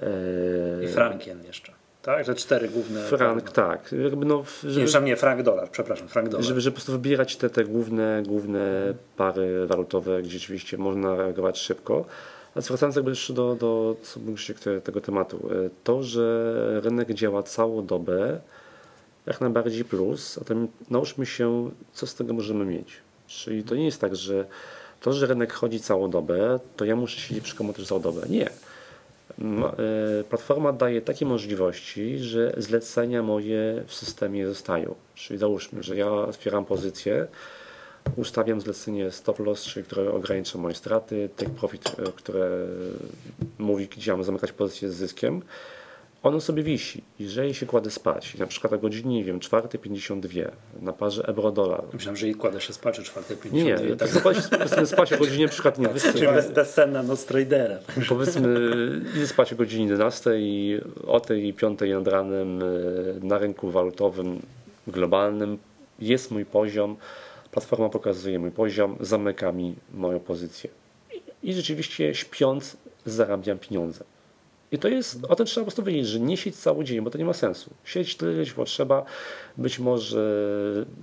e, 0.03 0.85
I 0.85 0.89
frankien 0.89 1.45
jeszcze. 1.45 1.73
Tak, 2.03 2.25
że 2.25 2.35
cztery 2.35 2.69
główne. 2.69 3.03
Frank, 3.03 3.51
tak. 3.51 3.95
Jakby 4.05 4.27
no, 4.27 4.39
Nie, 4.39 4.45
żeby, 4.71 4.71
przepraszam, 4.71 5.05
nie, 5.05 5.17
frank 5.17 5.43
dolar, 5.43 5.71
przepraszam, 5.71 6.09
frank 6.09 6.29
dolar. 6.29 6.45
żeby, 6.47 6.61
żeby 6.61 6.75
po 6.75 6.77
prostu 6.77 6.93
wybierać 6.93 7.37
te, 7.37 7.51
te 7.51 7.65
główne, 7.65 8.23
główne 8.27 8.95
pary 9.17 9.67
walutowe, 9.67 10.23
gdzie 10.23 10.31
rzeczywiście 10.39 10.79
można 10.79 11.17
reagować 11.17 11.59
szybko. 11.59 12.05
A 12.55 12.61
wracając 12.61 12.97
jakby 12.97 13.11
jeszcze 13.11 13.33
do, 13.33 13.55
do 13.55 13.97
tego, 14.85 15.01
tematu. 15.01 15.49
e, 15.67 15.71
To, 15.85 16.03
że 16.03 16.81
rynek 16.85 17.15
działa 17.15 17.43
całą 17.43 17.87
dobę, 17.87 18.41
jak 19.27 19.41
najbardziej 19.41 19.85
plus, 19.85 20.39
a 20.43 20.45
to 20.45 20.55
nauczmy 20.91 21.27
się, 21.27 21.71
co 21.93 22.07
z 22.07 22.15
tego 22.15 22.35
możemy 22.35 22.65
mieć. 22.65 22.97
Czyli 23.27 23.65
to 23.65 23.75
nie 23.75 23.85
jest 23.85 24.01
tak, 24.01 24.17
że 24.17 24.47
to, 25.01 25.13
że 25.13 25.27
rynek 25.27 25.53
chodzi 25.53 25.81
całą 25.81 26.11
dobę, 26.11 26.61
to 26.77 26.85
ja 26.85 26.97
muszę 26.97 27.21
siedzieć 27.21 27.45
przy 27.45 27.57
komputerze 27.57 27.89
całą 27.89 28.01
dobę. 28.01 28.21
Nie. 28.29 28.51
E, 29.39 30.25
Platforma 30.25 30.73
daje 30.73 31.03
takie 31.03 31.27
możliwości, 31.27 32.19
że 32.19 32.55
zlecenia 32.57 33.23
moje 33.23 33.83
w 33.87 33.95
systemie 33.95 34.47
zostają. 34.47 34.95
Czyli 35.15 35.39
załóżmy, 35.39 35.83
że 35.83 35.97
ja 35.97 36.11
otwieram 36.11 36.65
pozycję, 36.65 37.27
ustawiam 38.17 38.61
zlecenie 38.61 39.11
stop 39.11 39.39
loss, 39.39 39.65
czyli 39.65 39.87
które 39.87 40.13
ogranicza 40.13 40.59
moje 40.59 40.75
straty, 40.75 41.29
take 41.37 41.51
profit, 41.51 41.97
e, 41.99 42.13
które 42.13 42.51
mówi, 43.59 43.89
gdzie 43.89 44.13
mam 44.13 44.25
zamykać 44.25 44.53
pozycję 44.53 44.91
z 44.91 44.95
zyskiem. 44.95 45.43
Ono 46.23 46.41
sobie 46.41 46.63
wisi. 46.63 47.03
Jeżeli 47.19 47.55
się 47.55 47.67
kładę 47.67 47.91
spać, 47.91 48.35
na 48.35 48.47
przykład 48.47 48.73
o 48.73 48.79
godzinie, 48.79 49.17
nie 49.17 49.25
wiem, 49.25 49.39
4.52 49.39 50.51
na 50.81 50.93
parze 50.93 51.23
euro-dolar, 51.27 51.85
Myślałem, 51.93 52.17
że 52.17 52.29
i 52.29 52.35
kładę 52.35 52.61
się 52.61 52.73
spać 52.73 52.99
o 52.99 53.03
4.52. 53.03 53.53
nie, 53.53 53.65
nie, 53.65 53.97
tak. 53.97 54.11
tak 54.51 54.79
się 54.79 54.87
spać 54.87 55.13
o 55.13 55.19
godzinie, 55.19 55.45
na 55.45 55.51
przykład, 55.51 55.79
nie, 55.79 55.89
Czyli 56.13 56.27
bez, 56.27 56.51
bezsenna 56.51 57.03
noc 57.03 57.25
tradera. 57.25 57.79
Powiedzmy, 58.09 58.49
idę 59.17 59.27
spać 59.27 59.53
o 59.53 59.57
godzinie 59.57 59.85
11 59.85 60.31
i 60.39 60.81
o 61.07 61.21
tej 61.21 61.55
5 61.55 61.81
nad 61.95 62.09
ranem 62.09 62.63
e, 62.63 62.65
na 63.23 63.39
rynku 63.39 63.71
walutowym 63.71 64.43
globalnym 64.87 65.59
jest 65.99 66.31
mój 66.31 66.45
poziom, 66.45 66.97
platforma 67.51 67.89
pokazuje 67.89 68.39
mój 68.39 68.51
poziom, 68.51 68.97
zamyka 69.01 69.53
mi 69.53 69.75
moją 69.95 70.21
pozycję. 70.21 70.71
I 71.43 71.55
rzeczywiście 71.55 72.15
śpiąc 72.15 72.77
zarabiam 73.07 73.59
pieniądze. 73.59 74.05
I 74.73 74.79
to 74.79 74.89
jest, 74.89 75.19
o 75.29 75.37
tym 75.37 75.47
trzeba 75.47 75.65
po 75.65 75.67
prostu 75.67 75.83
wiedzieć, 75.83 76.07
że 76.07 76.21
nie 76.21 76.37
siedź 76.37 76.57
cały 76.57 76.85
dzień, 76.85 77.01
bo 77.01 77.11
to 77.11 77.19
nie 77.19 77.25
ma 77.25 77.33
sensu. 77.33 77.71
Siedź 77.85 78.17
tyle, 78.17 78.33
ile 78.33 78.47
ci 78.47 78.53
potrzeba, 78.53 79.05
być 79.57 79.79
może 79.79 80.23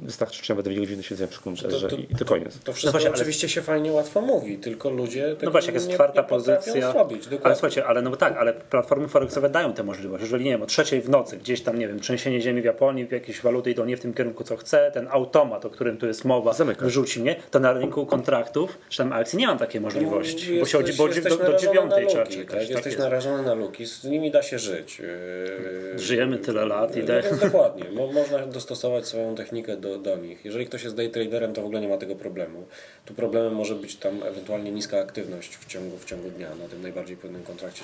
wystarczy 0.01 0.43
ci 0.43 0.51
nawet 0.51 0.65
dwie 0.65 0.75
godziny 0.79 1.03
siedzenia 1.03 1.27
przy 1.31 1.41
komputerze 1.41 1.87
To- 1.89 1.95
to- 1.95 2.01
i 2.01 2.15
to 2.15 2.25
koniec. 2.25 2.59
To 2.63 2.73
wszystko 2.73 2.91
właśnie, 2.91 3.09
ale- 3.09 3.17
oczywiście 3.17 3.49
się 3.49 3.61
fajnie 3.61 3.91
łatwo 3.91 4.21
mówi, 4.21 4.57
tylko 4.57 4.89
ludzie 4.89 5.23
tego 5.35 5.45
No 5.45 5.51
właśnie, 5.51 5.67
jak 5.67 5.75
jest 5.75 5.87
nie, 5.87 5.93
czwarta 5.93 6.23
pozycja. 6.23 6.91
zrobić. 6.91 7.23
Ale 7.43 7.55
słuchajcie, 7.55 7.85
ale 7.85 8.01
no 8.01 8.09
bo 8.09 8.15
tak, 8.15 8.37
ale 8.37 8.53
platformy 8.53 9.07
forexowe 9.07 9.49
dają 9.49 9.73
tę 9.73 9.83
możliwość. 9.83 10.21
Jeżeli 10.21 10.45
nie 10.45 10.51
wiem, 10.51 10.61
o 10.61 10.65
trzeciej 10.65 11.01
w 11.01 11.09
nocy 11.09 11.37
gdzieś 11.37 11.61
tam, 11.61 11.79
nie 11.79 11.87
wiem, 11.87 11.99
trzęsienie 11.99 12.41
ziemi 12.41 12.61
w 12.61 12.65
Japonii, 12.65 13.05
w 13.05 13.11
jakieś 13.11 13.41
waluty 13.41 13.71
idą 13.71 13.85
nie 13.85 13.97
w 13.97 13.99
tym 13.99 14.13
kierunku, 14.13 14.43
co 14.43 14.57
chce, 14.57 14.91
ten 14.93 15.07
automat, 15.11 15.65
o 15.65 15.69
którym 15.69 15.97
tu 15.97 16.07
jest 16.07 16.25
mowa, 16.25 16.53
Zamyka. 16.53 16.85
wyrzuci 16.85 17.19
mnie, 17.19 17.35
to 17.51 17.59
na 17.59 17.73
rynku 17.73 18.05
kontraktów, 18.05 18.77
czy 18.89 18.97
tam 18.97 19.13
akcji 19.13 19.39
nie 19.39 19.47
mam 19.47 19.57
takiej 19.57 19.81
możliwości. 19.81 20.59
bo 20.59 20.65
się 20.65 20.77
o, 20.77 20.81
Jesteś- 20.81 20.97
bo 20.97 21.07
jesteś 21.07 21.23
do, 21.37 21.37
do 21.37 21.57
dziewiątej 21.57 22.07
trzeba 22.07 22.23
luki, 22.23 22.35
czekać. 22.35 22.49
Tak? 22.51 22.59
Tak 22.59 22.69
Jesteś 22.69 22.85
jest. 22.85 22.99
narażony 22.99 23.43
na 23.43 23.55
luki, 23.59 23.85
z 23.85 24.03
nimi 24.03 24.31
da 24.31 24.43
się 24.43 24.59
żyć. 24.59 24.99
Yy, 24.99 25.99
Żyjemy 25.99 26.37
tyle 26.37 26.65
lat 26.65 26.95
i 26.95 26.99
No 26.99 27.05
da- 27.05 27.21
więc 27.21 27.39
dokładnie, 27.51 27.83
Mo, 27.91 28.07
można 28.11 28.47
dostosować 28.47 29.07
swoją 29.07 29.35
technikę 29.35 29.77
do, 29.77 29.97
do 29.97 30.15
nich. 30.17 30.45
Jeżeli 30.45 30.65
ktoś 30.65 30.83
jest 30.83 30.95
day 30.95 31.09
traderem, 31.09 31.53
to 31.53 31.61
w 31.61 31.65
ogóle 31.65 31.81
nie 31.81 31.87
ma 31.87 31.97
tego 31.97 32.15
problemu. 32.15 32.65
Tu 33.05 33.13
problemem 33.13 33.53
może 33.55 33.75
być 33.75 33.95
tam 33.95 34.23
ewentualnie 34.23 34.71
niska 34.71 34.99
aktywność 34.99 35.55
w 35.55 35.65
ciągu, 35.67 35.97
w 35.97 36.05
ciągu 36.05 36.29
dnia 36.29 36.49
na 36.55 36.67
tym 36.67 36.81
najbardziej 36.81 37.17
płynnym 37.17 37.43
kontrakcie, 37.43 37.83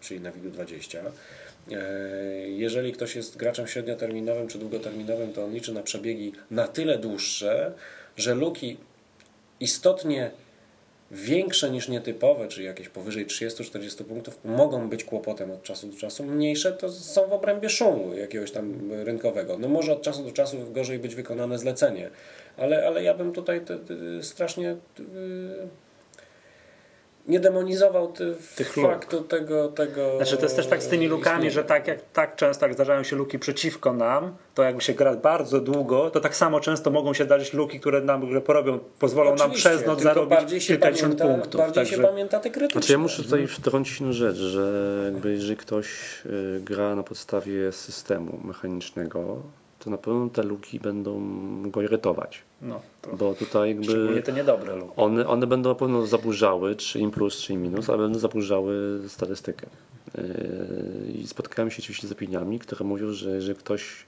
czyli 0.00 0.20
na 0.20 0.30
WIG 0.32 0.48
20. 0.50 0.98
E, 1.72 1.78
Jeżeli 2.48 2.92
ktoś 2.92 3.16
jest 3.16 3.36
graczem 3.36 3.66
średnioterminowym 3.66 4.48
czy 4.48 4.58
długoterminowym, 4.58 5.32
to 5.32 5.44
on 5.44 5.52
liczy 5.54 5.72
na 5.72 5.82
przebiegi 5.82 6.32
na 6.50 6.68
tyle 6.68 6.98
dłuższe, 6.98 7.72
że 8.16 8.34
luki 8.34 8.76
istotnie 9.60 10.30
większe 11.12 11.70
niż 11.70 11.88
nietypowe, 11.88 12.48
czyli 12.48 12.66
jakieś 12.66 12.88
powyżej 12.88 13.26
30-40 13.26 14.04
punktów, 14.04 14.38
mogą 14.44 14.88
być 14.88 15.04
kłopotem 15.04 15.50
od 15.50 15.62
czasu 15.62 15.86
do 15.86 15.96
czasu. 15.96 16.24
Mniejsze 16.24 16.72
to 16.72 16.88
są 16.92 17.28
w 17.28 17.32
obrębie 17.32 17.68
szumu 17.68 18.14
jakiegoś 18.14 18.50
tam 18.50 18.92
rynkowego. 18.92 19.58
No 19.58 19.68
może 19.68 19.92
od 19.92 20.02
czasu 20.02 20.24
do 20.24 20.32
czasu 20.32 20.56
gorzej 20.72 20.98
być 20.98 21.14
wykonane 21.14 21.58
zlecenie, 21.58 22.10
ale, 22.56 22.86
ale 22.86 23.02
ja 23.02 23.14
bym 23.14 23.32
tutaj 23.32 23.60
te, 23.60 23.78
te, 23.78 23.94
strasznie 24.22 24.70
y, 24.70 25.02
nie 27.28 27.40
demonizował 27.40 28.12
ty, 28.12 28.34
Tych 28.56 28.76
luk. 28.76 28.86
faktu 28.86 29.20
tego, 29.22 29.68
tego. 29.68 30.16
Znaczy 30.16 30.36
to 30.36 30.42
jest 30.42 30.56
też 30.56 30.66
tak 30.66 30.82
z 30.82 30.88
tymi 30.88 31.06
lukami, 31.06 31.36
istnienia. 31.36 31.50
że 31.54 31.64
tak 31.64 31.86
jak 31.86 31.98
tak 32.12 32.36
często 32.36 32.66
jak 32.66 32.74
zdarzają 32.74 33.02
się 33.02 33.16
luki 33.16 33.38
przeciwko 33.38 33.92
nam, 33.92 34.36
to 34.54 34.62
jakby 34.62 34.82
się 34.82 34.94
gra 34.94 35.14
bardzo 35.16 35.60
długo, 35.60 36.10
to 36.10 36.20
tak 36.20 36.36
samo 36.36 36.60
często 36.60 36.90
mogą 36.90 37.14
się 37.14 37.24
zdarzyć 37.24 37.52
luki, 37.52 37.80
które 37.80 38.00
nam 38.00 38.22
które 38.22 38.40
porobią, 38.40 38.78
pozwolą 38.98 39.30
nam 39.30 39.38
Oczywiście, 39.40 39.70
przez 39.70 39.86
noc 39.86 40.02
zarobić 40.02 40.30
bardziej 40.30 40.60
się 40.60 40.74
kilkadziesiąt 40.74 41.18
pamięta, 41.18 41.40
punktów. 41.40 41.60
Bardziej 41.60 41.86
się 41.86 41.90
Także 41.90 42.08
pamięta 42.08 42.38
te 42.40 42.50
krytyczne. 42.50 42.80
Znaczy 42.80 42.92
ja 42.92 42.98
muszę 42.98 43.22
tutaj 43.22 43.46
wtrącić 43.46 44.00
jedną 44.00 44.12
rzecz, 44.12 44.36
że 44.36 45.00
jakby 45.04 45.32
jeżeli 45.32 45.56
ktoś 45.56 45.86
y, 46.26 46.60
gra 46.64 46.94
na 46.96 47.02
podstawie 47.02 47.72
systemu 47.72 48.40
mechanicznego, 48.44 49.42
to 49.84 49.90
na 49.90 49.98
pewno 49.98 50.28
te 50.28 50.42
luki 50.42 50.80
będą 50.80 51.22
go 51.70 51.82
irytować. 51.82 52.42
no, 52.62 52.80
to 53.02 53.16
Bo 53.16 53.34
tutaj 53.34 53.68
jakby 53.68 53.84
szczególnie 53.84 54.22
te 54.22 54.32
niedobre 54.32 54.76
luki. 54.76 54.92
one, 54.96 55.28
one 55.28 55.46
będą 55.46 55.68
na 55.68 55.74
pewno 55.74 56.06
zaburzały, 56.06 56.76
czy 56.76 56.98
im 57.00 57.10
plus, 57.10 57.36
czy 57.40 57.52
im 57.52 57.62
minus, 57.62 57.90
ale 57.90 57.98
będą 57.98 58.18
zaburzały 58.18 59.00
statystykę. 59.08 59.66
Yy, 60.14 61.12
I 61.14 61.26
spotkałem 61.26 61.70
się 61.70 61.78
oczywiście 61.78 62.08
z 62.08 62.12
opiniami, 62.12 62.58
które 62.58 62.84
mówią, 62.84 63.12
że 63.12 63.30
jeżeli 63.30 63.58
ktoś 63.58 64.06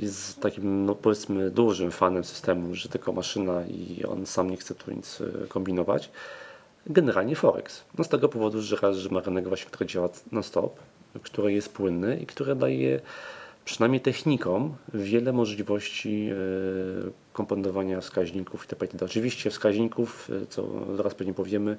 jest 0.00 0.40
takim, 0.40 0.86
no 0.86 0.94
powiedzmy, 0.94 1.50
dużym 1.50 1.90
fanem 1.90 2.24
systemu, 2.24 2.74
że 2.74 2.88
tylko 2.88 3.12
maszyna 3.12 3.62
i 3.66 4.04
on 4.04 4.26
sam 4.26 4.50
nie 4.50 4.56
chce 4.56 4.74
tu 4.74 4.90
nic 4.90 5.20
y, 5.20 5.46
kombinować, 5.48 6.10
generalnie 6.86 7.36
Forex. 7.36 7.84
No 7.98 8.04
z 8.04 8.08
tego 8.08 8.28
powodu, 8.28 8.62
że 8.62 8.76
raz, 8.76 8.96
że 8.96 9.08
ma 9.08 9.20
rynek 9.20 9.48
właśnie, 9.48 9.66
który 9.70 9.86
działa 9.86 10.08
non-stop, 10.32 10.76
który 11.22 11.52
jest 11.52 11.72
płynny 11.72 12.18
i 12.22 12.26
który 12.26 12.54
daje 12.54 13.00
przynajmniej 13.64 14.00
technikom 14.00 14.74
wiele 14.94 15.32
możliwości 15.32 16.28
y, 16.32 17.12
komponowania 17.32 18.00
wskaźników 18.00 18.64
itp. 18.64 18.86
itd. 18.86 19.04
Oczywiście 19.04 19.50
wskaźników, 19.50 20.30
y, 20.30 20.46
co 20.46 20.66
zaraz 20.96 21.14
pewnie 21.14 21.34
powiemy, 21.34 21.76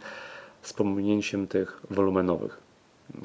z 0.61 0.73
pominięciem 0.73 1.47
tych 1.47 1.81
wolumenowych. 1.89 2.57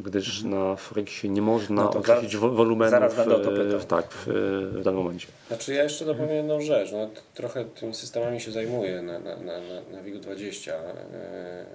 Gdyż 0.05 0.43
na 0.43 0.77
Forexie 0.77 1.31
nie 1.31 1.43
można 1.43 1.83
No 1.83 1.91
określić 1.91 2.33
za- 2.33 2.39
wo- 2.39 2.51
wolumenów 2.51 2.91
zaraz 2.91 3.17
będę 3.17 3.37
o 3.37 3.39
to 3.39 3.51
pytał. 3.51 3.81
w, 3.81 3.87
tak, 3.87 4.07
w, 4.11 4.27
w 4.73 4.83
danym 4.85 5.01
momencie. 5.01 5.27
Znaczy 5.49 5.75
ja 5.75 5.83
jeszcze 5.83 6.05
dopowiem 6.05 6.37
jedną 6.37 6.61
rzecz. 6.61 6.93
No, 6.93 7.11
trochę 7.35 7.65
tymi 7.65 7.95
systemami 7.95 8.41
się 8.41 8.51
zajmuję 8.53 9.03
na, 9.03 9.19
na, 9.19 9.37
na, 9.37 9.61
na, 9.61 9.81
na 9.93 10.03
WIG-20. 10.03 10.71
E, 10.71 11.67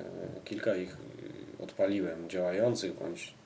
kilka 0.45 0.75
ich 0.75 0.97
odpaliłem, 1.59 2.29
działających 2.29 2.93
bądź 2.99 3.23
e, 3.27 3.42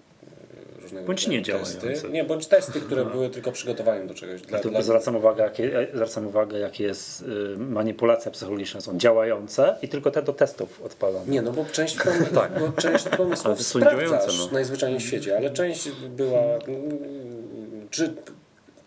różnego 0.88 1.08
Bądź 1.08 1.28
nie 1.28 1.38
testy. 1.38 1.52
działających. 1.52 2.12
Nie, 2.12 2.24
bądź 2.24 2.48
testy, 2.48 2.82
które 2.82 3.06
były 3.06 3.30
tylko 3.30 3.52
przygotowaniem 3.52 4.08
do 4.08 4.14
czegoś. 4.14 4.42
Dla, 4.42 4.60
dla, 4.60 4.82
zwracam 4.82 5.16
uwagę, 5.16 5.44
jakie, 5.44 5.80
e, 5.80 5.88
zwracam 5.94 6.28
uwagę, 6.28 6.60
jakie 6.60 6.84
jest 6.84 7.22
y, 7.22 7.26
manipulacja 7.58 8.32
psychologiczna. 8.32 8.82
Są 8.82 8.98
działające 8.98 9.76
i 9.82 9.88
tylko 9.88 10.12
te 10.12 10.22
do 10.22 10.34
testów 10.34 10.82
odpalone. 10.82 11.26
Nie, 11.28 11.42
no 11.42 11.52
bo 11.52 11.66
część, 11.72 11.98
pomysłów, 11.98 12.34
Tak. 12.42 12.60
bo 12.60 12.82
część 12.82 13.10
pomysłów 13.10 13.60
działające, 13.60 14.08
sprawdzasz 14.08 14.38
no. 14.40 14.50
najzwyczajniej 14.54 15.00
w 15.00 15.04
świecie, 15.04 15.38
ale 15.38 15.50
część 15.50 15.90
była 15.92 16.40
mm, 16.42 17.88
czy 17.92 18.14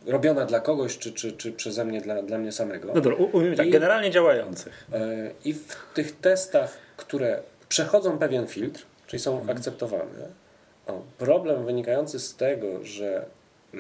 robiona 0.06 0.46
dla 0.46 0.60
kogoś, 0.60 0.98
czy, 0.98 1.12
czy, 1.12 1.32
czy 1.32 1.52
przeze 1.52 1.84
mnie, 1.84 2.00
dla, 2.00 2.22
dla 2.22 2.38
mnie 2.38 2.52
samego. 2.52 2.88
No 2.94 3.00
dobra, 3.00 3.14
u- 3.14 3.36
ujmijmy 3.36 3.56
tak, 3.56 3.70
generalnie 3.70 4.10
działających. 4.10 4.86
E, 4.92 5.30
I 5.44 5.54
w 5.54 5.76
tych 5.94 6.16
testach, 6.16 6.76
które 6.96 7.42
przechodzą 7.68 8.18
pewien 8.18 8.46
filtr, 8.46 8.82
czyli 9.06 9.20
są 9.20 9.46
akceptowane, 9.48 10.28
o, 10.90 11.02
problem 11.18 11.66
wynikający 11.66 12.18
z 12.18 12.36
tego, 12.36 12.84
że 12.84 13.26
y, 13.74 13.78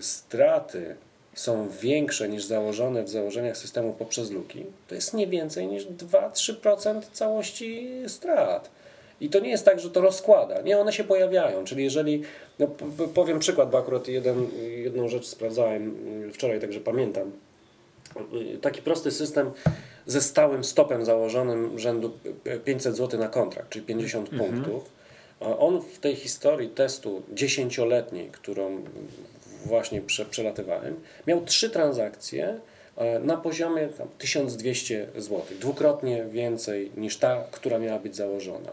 straty 0.00 0.96
są 1.34 1.68
większe 1.68 2.28
niż 2.28 2.44
założone 2.44 3.02
w 3.02 3.08
założeniach 3.08 3.56
systemu 3.56 3.92
poprzez 3.92 4.30
luki, 4.30 4.64
to 4.88 4.94
jest 4.94 5.14
nie 5.14 5.26
więcej 5.26 5.66
niż 5.66 5.86
2-3% 5.86 7.02
całości 7.12 7.88
strat. 8.06 8.70
I 9.20 9.28
to 9.28 9.40
nie 9.40 9.50
jest 9.50 9.64
tak, 9.64 9.80
że 9.80 9.90
to 9.90 10.00
rozkłada. 10.00 10.60
Nie, 10.60 10.78
one 10.78 10.92
się 10.92 11.04
pojawiają. 11.04 11.64
Czyli 11.64 11.84
jeżeli, 11.84 12.22
no, 12.58 12.66
powiem 13.14 13.38
przykład, 13.38 13.70
bo 13.70 13.78
akurat 13.78 14.08
jeden, 14.08 14.46
jedną 14.76 15.08
rzecz 15.08 15.26
sprawdzałem 15.26 15.96
y, 16.28 16.32
wczoraj, 16.32 16.60
także 16.60 16.80
pamiętam. 16.80 17.30
Y, 18.54 18.58
Taki 18.58 18.82
prosty 18.82 19.10
system 19.10 19.50
ze 20.06 20.20
stałym 20.20 20.64
stopem 20.64 21.04
założonym 21.04 21.78
rzędu 21.78 22.12
500 22.64 22.96
zł 22.96 23.20
na 23.20 23.28
kontrakt, 23.28 23.68
czyli 23.68 23.84
50 23.84 24.30
punktów. 24.30 25.01
On 25.58 25.82
w 25.82 25.98
tej 25.98 26.16
historii 26.16 26.68
testu 26.68 27.22
dziesięcioletniej, 27.32 28.28
którą 28.28 28.82
właśnie 29.66 30.00
prze, 30.00 30.24
przelatywałem, 30.24 31.00
miał 31.26 31.44
trzy 31.44 31.70
transakcje 31.70 32.60
e, 32.96 33.18
na 33.18 33.36
poziomie 33.36 33.88
tam 33.88 34.08
1200 34.18 35.08
zł, 35.16 35.42
dwukrotnie 35.60 36.24
więcej 36.24 36.90
niż 36.96 37.16
ta, 37.16 37.44
która 37.50 37.78
miała 37.78 37.98
być 37.98 38.16
założona. 38.16 38.70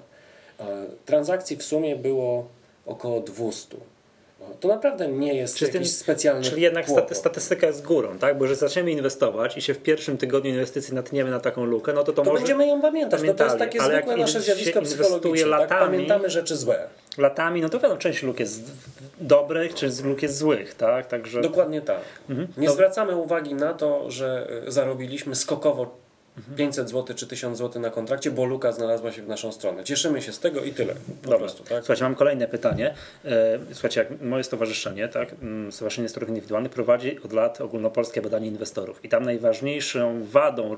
E, 0.60 0.86
Transakcji 1.06 1.58
w 1.58 1.64
sumie 1.64 1.96
było 1.96 2.48
około 2.86 3.20
200. 3.22 3.78
To 4.60 4.68
naprawdę 4.68 5.08
nie 5.08 5.34
jest 5.34 5.58
Czyli, 5.58 5.74
jakiś 5.74 5.92
specjalny 5.92 6.44
czyli 6.44 6.62
jednak 6.62 6.86
kłopot. 6.86 7.18
statystyka 7.18 7.68
jest 7.68 7.84
górą, 7.86 8.18
tak? 8.18 8.38
Bo 8.38 8.48
że 8.48 8.56
zaczniemy 8.56 8.92
inwestować 8.92 9.58
i 9.58 9.62
się 9.62 9.74
w 9.74 9.78
pierwszym 9.84 10.18
tygodniu 10.18 10.50
inwestycji 10.52 10.94
natkniemy 10.94 11.32
na 11.32 11.40
taką 11.40 11.66
lukę, 11.66 11.94
no 11.94 12.04
to 12.04 12.14
to, 12.14 12.22
To 12.24 12.24
może 12.24 12.38
będziemy 12.38 12.68
ją 12.68 12.82
pamiętać. 12.82 13.22
No 13.24 13.34
to 13.34 13.44
jest 13.44 13.58
takie 13.58 13.82
ale 13.82 13.94
zwykłe 13.94 14.18
nasze 14.18 14.42
zjawisko 14.42 14.82
psychologiczne. 14.82 15.50
Tak? 15.50 15.70
latami- 15.70 15.80
Pamiętamy 15.86 16.30
rzeczy 16.30 16.56
złe. 16.56 16.88
latami, 17.18 17.62
no 17.62 17.70
to 17.70 17.80
wiadomo, 17.80 18.00
część 18.02 18.24
luk 18.24 18.40
jest 18.40 18.72
dobrych, 19.22 19.74
czy 19.74 19.92
z 19.92 20.04
luk 20.04 20.22
jest 20.22 20.38
złych, 20.38 20.74
tak? 20.76 21.08
Także 21.08 21.42
Dokładnie 21.42 21.82
tak. 21.82 22.02
Mhm. 22.30 22.48
Nie 22.58 22.70
zwracamy 22.70 23.16
uwagi 23.16 23.54
na 23.56 23.74
to, 23.74 24.12
że 24.12 24.48
y, 24.68 24.72
zarobiliśmy 24.72 25.36
skokowo 25.36 25.98
500 26.58 26.90
zł 26.90 27.16
czy 27.16 27.28
1000 27.28 27.58
zł 27.58 27.82
na 27.82 27.90
kontrakcie, 27.90 28.32
bo 28.32 28.46
luka 28.46 28.72
znalazła 28.72 29.12
się 29.12 29.22
w 29.22 29.28
naszą 29.28 29.52
stronę. 29.52 29.84
Cieszymy 29.84 30.22
się 30.22 30.32
z 30.32 30.40
tego 30.40 30.62
i 30.62 30.72
tyle. 30.72 30.94
Po 30.94 31.00
Dobra. 31.24 31.38
prostu, 31.40 31.64
tak? 31.64 31.78
Słuchajcie, 31.78 32.04
mam 32.04 32.16
kolejne 32.16 32.48
pytanie. 32.48 32.94
E, 33.26 33.60
Słuchajcie, 33.72 34.00
jak 34.00 34.22
moje 34.22 34.44
stowarzyszenie, 34.44 35.08
tak, 35.08 35.34
mm, 35.42 35.72
Stowarzyszenie 35.72 36.04
Inwestorów 36.04 36.30
Indywidualnych 36.30 36.72
prowadzi 36.72 37.20
od 37.26 37.34
lat 37.34 37.62
ogólnopolskie 37.62 38.22
badanie 38.22 38.48
inwestorów. 38.48 39.06
I 39.06 39.10
tam 39.10 39.26
najważniejszą 39.26 40.26
wadą, 40.26 40.76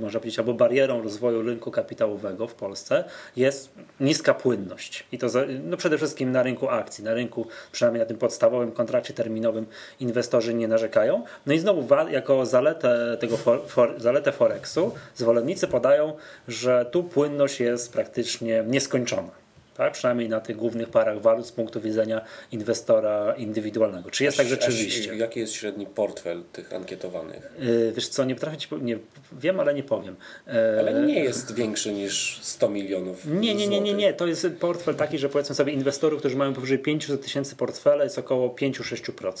można 0.00 0.20
powiedzieć, 0.20 0.38
albo 0.38 0.54
barierą 0.54 1.02
rozwoju 1.02 1.42
rynku 1.42 1.70
kapitałowego 1.70 2.46
w 2.46 2.54
Polsce 2.54 3.04
jest 3.36 3.70
niska 4.00 4.34
płynność. 4.34 5.06
I 5.12 5.18
to 5.18 5.28
za, 5.28 5.44
no 5.64 5.76
przede 5.76 5.96
wszystkim 5.96 6.32
na 6.32 6.42
rynku 6.42 6.68
akcji, 6.68 7.04
na 7.04 7.14
rynku, 7.14 7.46
przynajmniej 7.72 8.00
na 8.00 8.06
tym 8.06 8.18
podstawowym 8.18 8.72
kontrakcie 8.72 9.14
terminowym 9.14 9.66
inwestorzy 10.00 10.54
nie 10.54 10.68
narzekają. 10.68 11.24
No 11.46 11.52
i 11.52 11.58
znowu 11.58 11.94
jako 12.10 12.46
zaletę 12.46 13.16
tego 13.20 13.36
for, 13.36 13.60
for, 13.66 14.00
zaletę 14.00 14.32
Forexu 14.32 14.89
zwolennicy 15.14 15.68
podają, 15.68 16.16
że 16.48 16.86
tu 16.90 17.04
płynność 17.04 17.60
jest 17.60 17.92
praktycznie 17.92 18.64
nieskończona. 18.66 19.39
Tak? 19.80 19.92
Przynajmniej 19.92 20.28
na 20.28 20.40
tych 20.40 20.56
głównych 20.56 20.88
parach 20.88 21.20
walut 21.20 21.46
z 21.46 21.52
punktu 21.52 21.80
widzenia 21.80 22.24
inwestora 22.52 23.34
indywidualnego. 23.36 24.10
Czy 24.10 24.24
jest 24.24 24.36
tak 24.36 24.46
rzeczywiście? 24.46 25.16
Jaki 25.16 25.40
jest 25.40 25.52
średni 25.52 25.86
portfel 25.86 26.42
tych 26.52 26.72
ankietowanych? 26.72 27.52
Yy, 27.58 27.92
Wiesz 27.92 28.08
co, 28.08 28.24
nie 28.24 28.34
potrafię 28.34 28.56
ci, 28.56 28.68
nie 28.82 28.98
wiem, 29.32 29.60
ale 29.60 29.74
nie 29.74 29.82
powiem. 29.82 30.16
Yy, 30.46 30.52
Ale 30.78 31.02
nie 31.02 31.24
jest 31.24 31.54
większy 31.54 31.92
niż 31.92 32.40
100 32.42 32.68
milionów 32.68 33.26
Nie, 33.26 33.54
nie, 33.54 33.68
nie, 33.68 33.80
nie, 33.80 33.94
nie. 33.94 34.12
To 34.12 34.26
jest 34.26 34.46
portfel 34.60 34.94
taki, 34.94 35.18
że 35.18 35.28
powiedzmy 35.28 35.54
sobie 35.54 35.72
inwestorów, 35.72 36.20
którzy 36.20 36.36
mają 36.36 36.54
powyżej 36.54 36.78
500 36.78 37.22
tysięcy 37.22 37.56
portfela 37.56 38.04
jest 38.04 38.18
około 38.18 38.48
5-6%. 38.48 39.32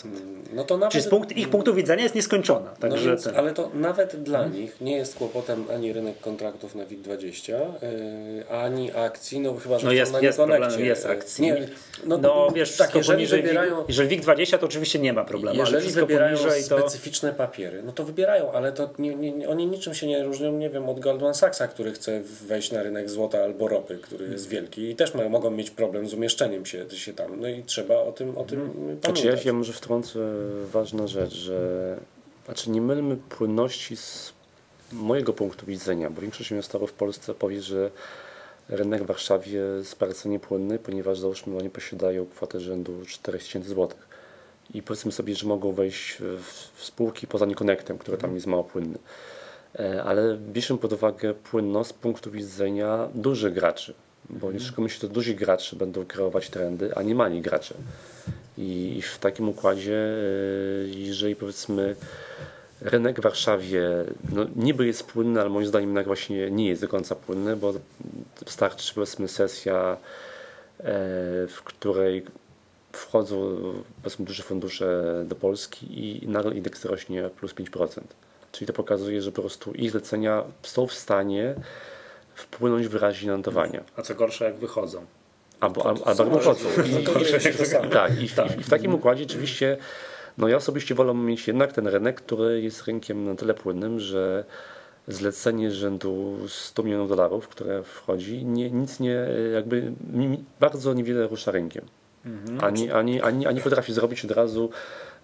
No 0.52 0.64
to 0.64 0.76
nawet... 0.76 0.92
Czyli 0.92 1.04
z 1.04 1.08
punktu, 1.08 1.34
ich 1.34 1.48
punktu 1.48 1.74
widzenia 1.74 2.02
jest 2.02 2.14
nieskończona. 2.14 2.70
No 2.70 2.88
Także 2.88 3.08
więc, 3.08 3.24
ten, 3.24 3.36
ale 3.36 3.52
to 3.52 3.70
nawet 3.74 4.22
dla 4.22 4.46
nich 4.46 4.80
nie 4.80 4.96
jest 4.96 5.14
kłopotem 5.14 5.64
ani 5.74 5.92
rynek 5.92 6.20
kontraktów 6.20 6.74
na 6.74 6.84
WIG20, 6.84 7.52
yy, 7.52 8.48
ani 8.48 8.92
akcji, 8.92 9.40
no 9.40 9.54
chyba, 9.54 9.78
że 9.78 9.86
no 9.86 9.92
jest, 9.92 10.12
jest 10.30 10.38
Newconnectie. 10.38 10.68
problem, 10.68 10.88
jest 10.88 11.06
akcji. 11.06 11.44
Nie, 11.44 11.68
no, 12.04 12.18
no, 12.18 12.48
wiesz, 12.54 12.76
tak, 12.76 12.94
jeżeli 12.94 13.16
poniżej, 13.16 13.42
wybierają, 13.42 13.84
jeżeli 13.88 14.20
WIG20 14.20 14.58
to 14.58 14.66
oczywiście 14.66 14.98
nie 14.98 15.12
ma 15.12 15.24
problemu, 15.24 15.60
ale 15.60 15.64
jeżeli 15.64 15.82
wszystko 15.82 16.06
wybierają 16.06 16.36
poniżej 16.36 16.64
to... 16.68 16.78
specyficzne 16.78 17.32
papiery, 17.32 17.82
no 17.82 17.92
to 17.92 18.04
wybierają, 18.04 18.52
ale 18.52 18.72
to 18.72 18.90
nie, 18.98 19.14
nie, 19.14 19.48
oni 19.48 19.66
niczym 19.66 19.94
się 19.94 20.06
nie 20.06 20.24
różnią, 20.24 20.52
nie 20.52 20.70
wiem, 20.70 20.88
od 20.88 21.00
Goldman 21.00 21.34
Sachsa, 21.34 21.68
który 21.68 21.92
chce 21.92 22.20
wejść 22.46 22.72
na 22.72 22.82
rynek 22.82 23.10
złota 23.10 23.38
albo 23.38 23.68
ropy, 23.68 23.98
który 24.02 24.28
jest 24.28 24.48
wielki 24.48 24.90
i 24.90 24.96
też 24.96 25.14
mają, 25.14 25.28
mogą 25.28 25.50
mieć 25.50 25.70
problem 25.70 26.08
z 26.08 26.14
umieszczeniem 26.14 26.66
się, 26.66 26.90
się 26.90 27.12
tam, 27.12 27.40
no 27.40 27.48
i 27.48 27.62
trzeba 27.62 27.94
o 27.94 28.12
tym, 28.12 28.38
o 28.38 28.44
tym 28.44 28.60
Znaczy 28.60 29.22
pamiętać. 29.22 29.44
ja, 29.44 29.52
ja 29.52 29.52
może 29.52 29.72
wtrącę 29.72 30.18
ważna 30.72 31.06
rzecz, 31.06 31.34
że 31.34 31.96
znaczy 32.44 32.70
nie 32.70 32.80
mylmy 32.80 33.16
płynności 33.16 33.96
z 33.96 34.32
mojego 34.92 35.32
punktu 35.32 35.66
widzenia, 35.66 36.10
bo 36.10 36.20
większość 36.20 36.50
inwestorów 36.50 36.90
w 36.90 36.94
Polsce 36.94 37.34
powie, 37.34 37.62
że 37.62 37.90
rynek 38.70 39.02
w 39.02 39.06
Warszawie 39.06 39.52
jest 39.52 39.98
bardzo 39.98 40.28
niepłynny, 40.28 40.78
ponieważ 40.78 41.18
załóżmy 41.18 41.58
oni 41.58 41.70
posiadają 41.70 42.26
kwotę 42.26 42.60
rzędu 42.60 43.06
4000 43.06 43.68
zł. 43.68 43.88
I 44.74 44.82
powiedzmy 44.82 45.12
sobie, 45.12 45.34
że 45.34 45.46
mogą 45.46 45.72
wejść 45.72 46.16
w, 46.20 46.84
spółki 46.84 47.26
poza 47.26 47.46
Neconnectem, 47.46 47.98
który 47.98 48.18
tam 48.18 48.34
jest 48.34 48.46
mało 48.46 48.64
płynny. 48.64 48.98
E, 49.78 50.02
Ale 50.04 50.36
bierzemy 50.36 50.80
pod 50.80 50.92
uwagę 50.92 51.34
płynność 51.34 51.90
z 51.90 51.92
punktu 51.92 52.30
widzenia 52.30 53.08
dużych 53.14 53.54
graczy, 53.54 53.94
bo 54.30 54.52
nie 54.52 54.60
szukamy 54.60 54.90
się, 54.90 55.00
to 55.00 55.08
duzi 55.08 55.34
gracze 55.34 55.76
będą 55.76 56.06
kreować 56.06 56.50
trendy, 56.50 56.94
a 56.96 57.02
nie 57.02 57.14
mali 57.14 57.42
gracze. 57.42 57.74
I 58.58 58.96
i 58.98 59.02
w 59.02 59.18
takim 59.18 59.48
układzie, 59.48 59.96
e, 59.96 60.88
jeżeli 60.88 61.36
powiedzmy 61.36 61.96
rynek 62.80 63.20
w 63.20 63.22
Warszawie 63.22 63.90
no, 64.32 64.46
niby 64.56 64.86
jest 64.86 65.06
płynny, 65.06 65.40
ale 65.40 65.50
moim 65.50 65.66
zdaniem 65.66 65.88
jednak 65.88 66.06
właśnie 66.06 66.50
nie 66.50 66.68
jest 66.68 66.82
do 66.82 66.88
końca 66.88 67.14
płynny, 67.14 67.56
bo 67.56 67.72
wystarczy 68.44 68.94
powiedzmy 68.94 69.28
sesja, 69.28 69.96
e, 70.78 70.84
w 71.46 71.60
której 71.64 72.24
wchodzą 72.92 73.56
powiedzmy 74.02 74.24
duże 74.24 74.42
fundusze 74.42 75.04
do 75.26 75.34
Polski 75.34 75.86
i 76.24 76.28
nagle 76.28 76.54
indeks 76.54 76.84
rośnie 76.84 77.30
plus 77.36 77.54
5%. 77.54 78.00
Czyli 78.52 78.66
to 78.66 78.72
pokazuje, 78.72 79.22
że 79.22 79.32
po 79.32 79.40
prostu 79.40 79.72
ich 79.72 79.90
zlecenia 79.90 80.44
są 80.62 80.86
w 80.86 80.92
stanie 80.92 81.54
wpłynąć 82.34 82.88
wyraźnie 82.88 83.30
na 83.30 83.36
notowania. 83.36 83.84
A 83.96 84.02
co 84.02 84.14
gorsza, 84.14 84.44
jak 84.44 84.56
wychodzą. 84.56 85.04
Albo, 85.60 85.86
albo, 85.86 86.06
albo 86.06 86.24
wychodzą. 86.24 86.68
się 87.40 87.52
to 87.52 87.64
samo. 87.64 87.88
Tak, 87.88 88.22
i 88.22 88.28
w, 88.28 88.36
i 88.60 88.62
w 88.62 88.70
takim 88.70 88.94
układzie 88.94 89.24
oczywiście, 89.24 89.76
no 90.40 90.48
ja 90.48 90.56
osobiście 90.56 90.94
wolę 90.94 91.14
mieć 91.14 91.48
jednak 91.48 91.72
ten 91.72 91.86
rynek, 91.86 92.20
który 92.20 92.62
jest 92.62 92.84
rynkiem 92.84 93.24
na 93.24 93.34
tyle 93.34 93.54
płynnym, 93.54 94.00
że 94.00 94.44
zlecenie 95.08 95.70
rzędu 95.70 96.36
100 96.48 96.82
milionów 96.82 97.08
dolarów, 97.08 97.48
które 97.48 97.82
wchodzi, 97.82 98.44
nie, 98.44 98.70
nic 98.70 99.00
nie, 99.00 99.26
jakby 99.54 99.92
bardzo 100.60 100.94
niewiele 100.94 101.26
rusza 101.26 101.50
rynkiem. 101.50 101.84
Ani, 102.60 102.90
ani, 102.90 103.22
ani, 103.22 103.46
ani 103.46 103.60
potrafi 103.60 103.92
zrobić 103.92 104.24
od 104.24 104.30
razu 104.30 104.70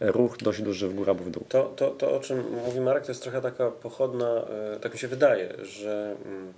ruch 0.00 0.36
dość 0.36 0.62
duży 0.62 0.88
w 0.88 0.94
górę 0.94 1.10
albo 1.12 1.24
w 1.24 1.30
dół. 1.30 1.44
To, 1.48 1.64
to, 1.76 1.90
to, 1.90 2.16
o 2.16 2.20
czym 2.20 2.44
mówi 2.64 2.80
Marek, 2.80 3.04
to 3.04 3.10
jest 3.10 3.22
trochę 3.22 3.40
taka 3.40 3.70
pochodna, 3.70 4.44
e, 4.74 4.80
tak 4.80 4.92
mi 4.92 4.98
się 4.98 5.08
wydaje, 5.08 5.54
że 5.62 6.16
mm, 6.24 6.52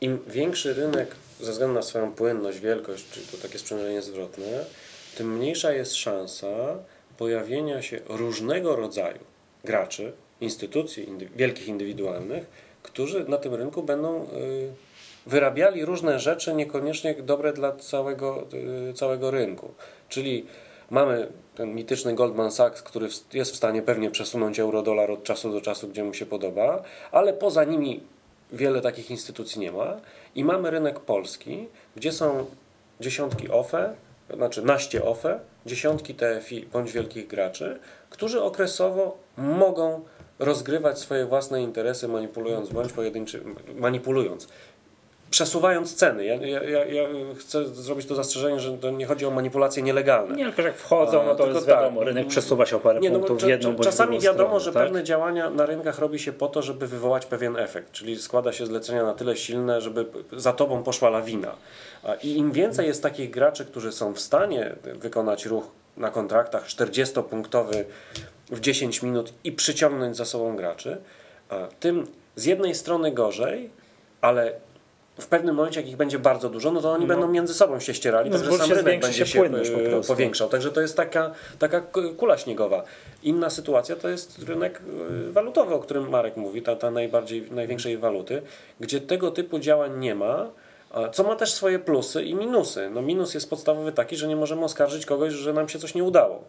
im 0.00 0.18
większy 0.26 0.74
rynek 0.74 1.14
ze 1.40 1.52
względu 1.52 1.74
na 1.74 1.82
swoją 1.82 2.12
płynność, 2.12 2.58
wielkość, 2.58 3.10
czy 3.10 3.20
to 3.20 3.42
takie 3.42 3.58
sprzężenie 3.58 4.02
zwrotne, 4.02 4.64
tym 5.16 5.36
mniejsza 5.36 5.72
jest 5.72 5.94
szansa 5.94 6.76
pojawienia 7.18 7.82
się 7.82 8.00
różnego 8.08 8.76
rodzaju 8.76 9.18
graczy, 9.64 10.12
instytucji 10.40 11.08
indy, 11.08 11.28
wielkich 11.36 11.68
indywidualnych, 11.68 12.46
którzy 12.82 13.24
na 13.28 13.36
tym 13.36 13.54
rynku 13.54 13.82
będą 13.82 14.24
y, 14.24 14.26
wyrabiali 15.26 15.84
różne 15.84 16.18
rzeczy 16.18 16.54
niekoniecznie 16.54 17.14
dobre 17.14 17.52
dla 17.52 17.72
całego, 17.72 18.46
y, 18.90 18.92
całego 18.94 19.30
rynku. 19.30 19.74
Czyli 20.08 20.46
mamy 20.90 21.28
ten 21.54 21.74
mityczny 21.74 22.14
Goldman 22.14 22.52
Sachs, 22.52 22.82
który 22.82 23.08
jest 23.32 23.52
w 23.52 23.56
stanie 23.56 23.82
pewnie 23.82 24.10
przesunąć 24.10 24.60
euro-dolar 24.60 25.10
od 25.10 25.24
czasu 25.24 25.52
do 25.52 25.60
czasu, 25.60 25.88
gdzie 25.88 26.04
mu 26.04 26.14
się 26.14 26.26
podoba, 26.26 26.82
ale 27.12 27.32
poza 27.32 27.64
nimi 27.64 28.00
wiele 28.52 28.80
takich 28.80 29.10
instytucji 29.10 29.60
nie 29.60 29.72
ma. 29.72 30.00
I 30.34 30.44
mamy 30.44 30.70
rynek 30.70 31.00
polski, 31.00 31.66
gdzie 31.96 32.12
są 32.12 32.46
dziesiątki 33.00 33.50
OFE, 33.50 33.94
znaczy 34.34 34.62
naście 34.62 35.04
OFE, 35.04 35.40
dziesiątki 35.66 36.14
TFI 36.14 36.66
bądź 36.72 36.92
wielkich 36.92 37.26
graczy, 37.26 37.78
którzy 38.10 38.42
okresowo 38.42 39.18
mogą 39.36 40.04
rozgrywać 40.38 40.98
swoje 40.98 41.26
własne 41.26 41.62
interesy, 41.62 42.08
manipulując 42.08 42.68
bądź 42.68 42.92
pojedynczy, 42.92 43.44
manipulując 43.74 44.48
przesuwając 45.30 45.94
ceny. 45.94 46.24
Ja, 46.24 46.34
ja, 46.34 46.84
ja, 46.84 47.08
chcę 47.38 47.66
zrobić 47.66 48.06
to 48.06 48.14
zastrzeżenie, 48.14 48.60
że 48.60 48.78
to 48.78 48.90
nie 48.90 49.06
chodzi 49.06 49.26
o 49.26 49.30
manipulacje 49.30 49.82
nielegalne. 49.82 50.36
Nie, 50.36 50.44
tylko 50.44 50.62
jak 50.62 50.76
wchodzą, 50.76 51.24
no 51.24 51.34
to 51.34 51.44
tylko 51.44 51.54
jest 51.54 51.66
tak. 51.66 51.76
wiadomo, 51.76 52.04
rynek 52.04 52.26
przesuwa 52.26 52.66
się 52.66 52.76
o 52.76 52.80
parę 52.80 53.00
Nie, 53.00 53.10
no, 53.10 53.18
punktów 53.18 53.42
w 53.42 53.48
jedną 53.48 53.72
bądź 53.72 53.84
Czasami 53.84 54.20
wiadomo, 54.20 54.48
stronę, 54.48 54.64
że 54.64 54.72
tak? 54.72 54.82
pewne 54.82 55.04
działania 55.04 55.50
na 55.50 55.66
rynkach 55.66 55.98
robi 55.98 56.18
się 56.18 56.32
po 56.32 56.48
to, 56.48 56.62
żeby 56.62 56.86
wywołać 56.86 57.26
pewien 57.26 57.56
efekt, 57.56 57.92
czyli 57.92 58.18
składa 58.18 58.52
się 58.52 58.66
zlecenia 58.66 59.04
na 59.04 59.14
tyle 59.14 59.36
silne, 59.36 59.80
żeby 59.80 60.06
za 60.32 60.52
tobą 60.52 60.82
poszła 60.82 61.10
lawina. 61.10 61.54
I 62.22 62.36
im 62.36 62.52
więcej 62.52 62.86
jest 62.86 63.02
takich 63.02 63.30
graczy, 63.30 63.64
którzy 63.64 63.92
są 63.92 64.14
w 64.14 64.20
stanie 64.20 64.74
wykonać 64.94 65.46
ruch 65.46 65.64
na 65.96 66.10
kontraktach 66.10 66.66
40-punktowy 66.66 67.84
w 68.50 68.60
10 68.60 69.02
minut 69.02 69.32
i 69.44 69.52
przyciągnąć 69.52 70.16
za 70.16 70.24
sobą 70.24 70.56
graczy, 70.56 70.98
tym 71.80 72.06
z 72.36 72.44
jednej 72.44 72.74
strony 72.74 73.12
gorzej, 73.12 73.70
ale 74.20 74.52
w 75.18 75.26
pewnym 75.26 75.54
momencie, 75.54 75.80
jak 75.80 75.90
ich 75.90 75.96
będzie 75.96 76.18
bardzo 76.18 76.48
dużo, 76.48 76.72
no 76.72 76.80
to 76.80 76.92
oni 76.92 77.06
będą 77.06 77.28
między 77.28 77.54
sobą 77.54 77.80
się 77.80 77.94
ścierali, 77.94 78.30
No, 78.30 78.38
także 78.38 78.58
sam 78.58 78.70
rynek 78.72 79.00
będzie 79.00 79.26
się 79.26 79.38
płynność 79.38 79.70
po 79.70 79.80
e, 79.80 79.90
prostu. 79.90 80.12
powiększał. 80.12 80.48
Także 80.48 80.70
to 80.70 80.80
jest 80.80 80.96
taka, 80.96 81.30
taka 81.58 81.80
kula 82.16 82.38
śniegowa. 82.38 82.82
Inna 83.22 83.50
sytuacja 83.50 83.96
to 83.96 84.08
jest 84.08 84.38
rynek 84.38 84.82
e, 85.28 85.32
walutowy, 85.32 85.74
o 85.74 85.78
którym 85.78 86.08
Marek 86.08 86.36
mówi, 86.36 86.62
ta, 86.62 86.76
ta 86.76 86.90
najbardziej, 86.90 87.50
największej 87.50 87.98
waluty, 87.98 88.42
gdzie 88.80 89.00
tego 89.00 89.30
typu 89.30 89.58
działań 89.58 89.98
nie 89.98 90.14
ma, 90.14 90.50
co 91.12 91.22
ma 91.24 91.36
też 91.36 91.52
swoje 91.52 91.78
plusy 91.78 92.22
i 92.22 92.34
minusy. 92.34 92.90
No 92.90 93.02
minus 93.02 93.34
jest 93.34 93.50
podstawowy 93.50 93.92
taki, 93.92 94.16
że 94.16 94.28
nie 94.28 94.36
możemy 94.36 94.64
oskarżyć 94.64 95.06
kogoś, 95.06 95.32
że 95.32 95.52
nam 95.52 95.68
się 95.68 95.78
coś 95.78 95.94
nie 95.94 96.04
udało. 96.04 96.44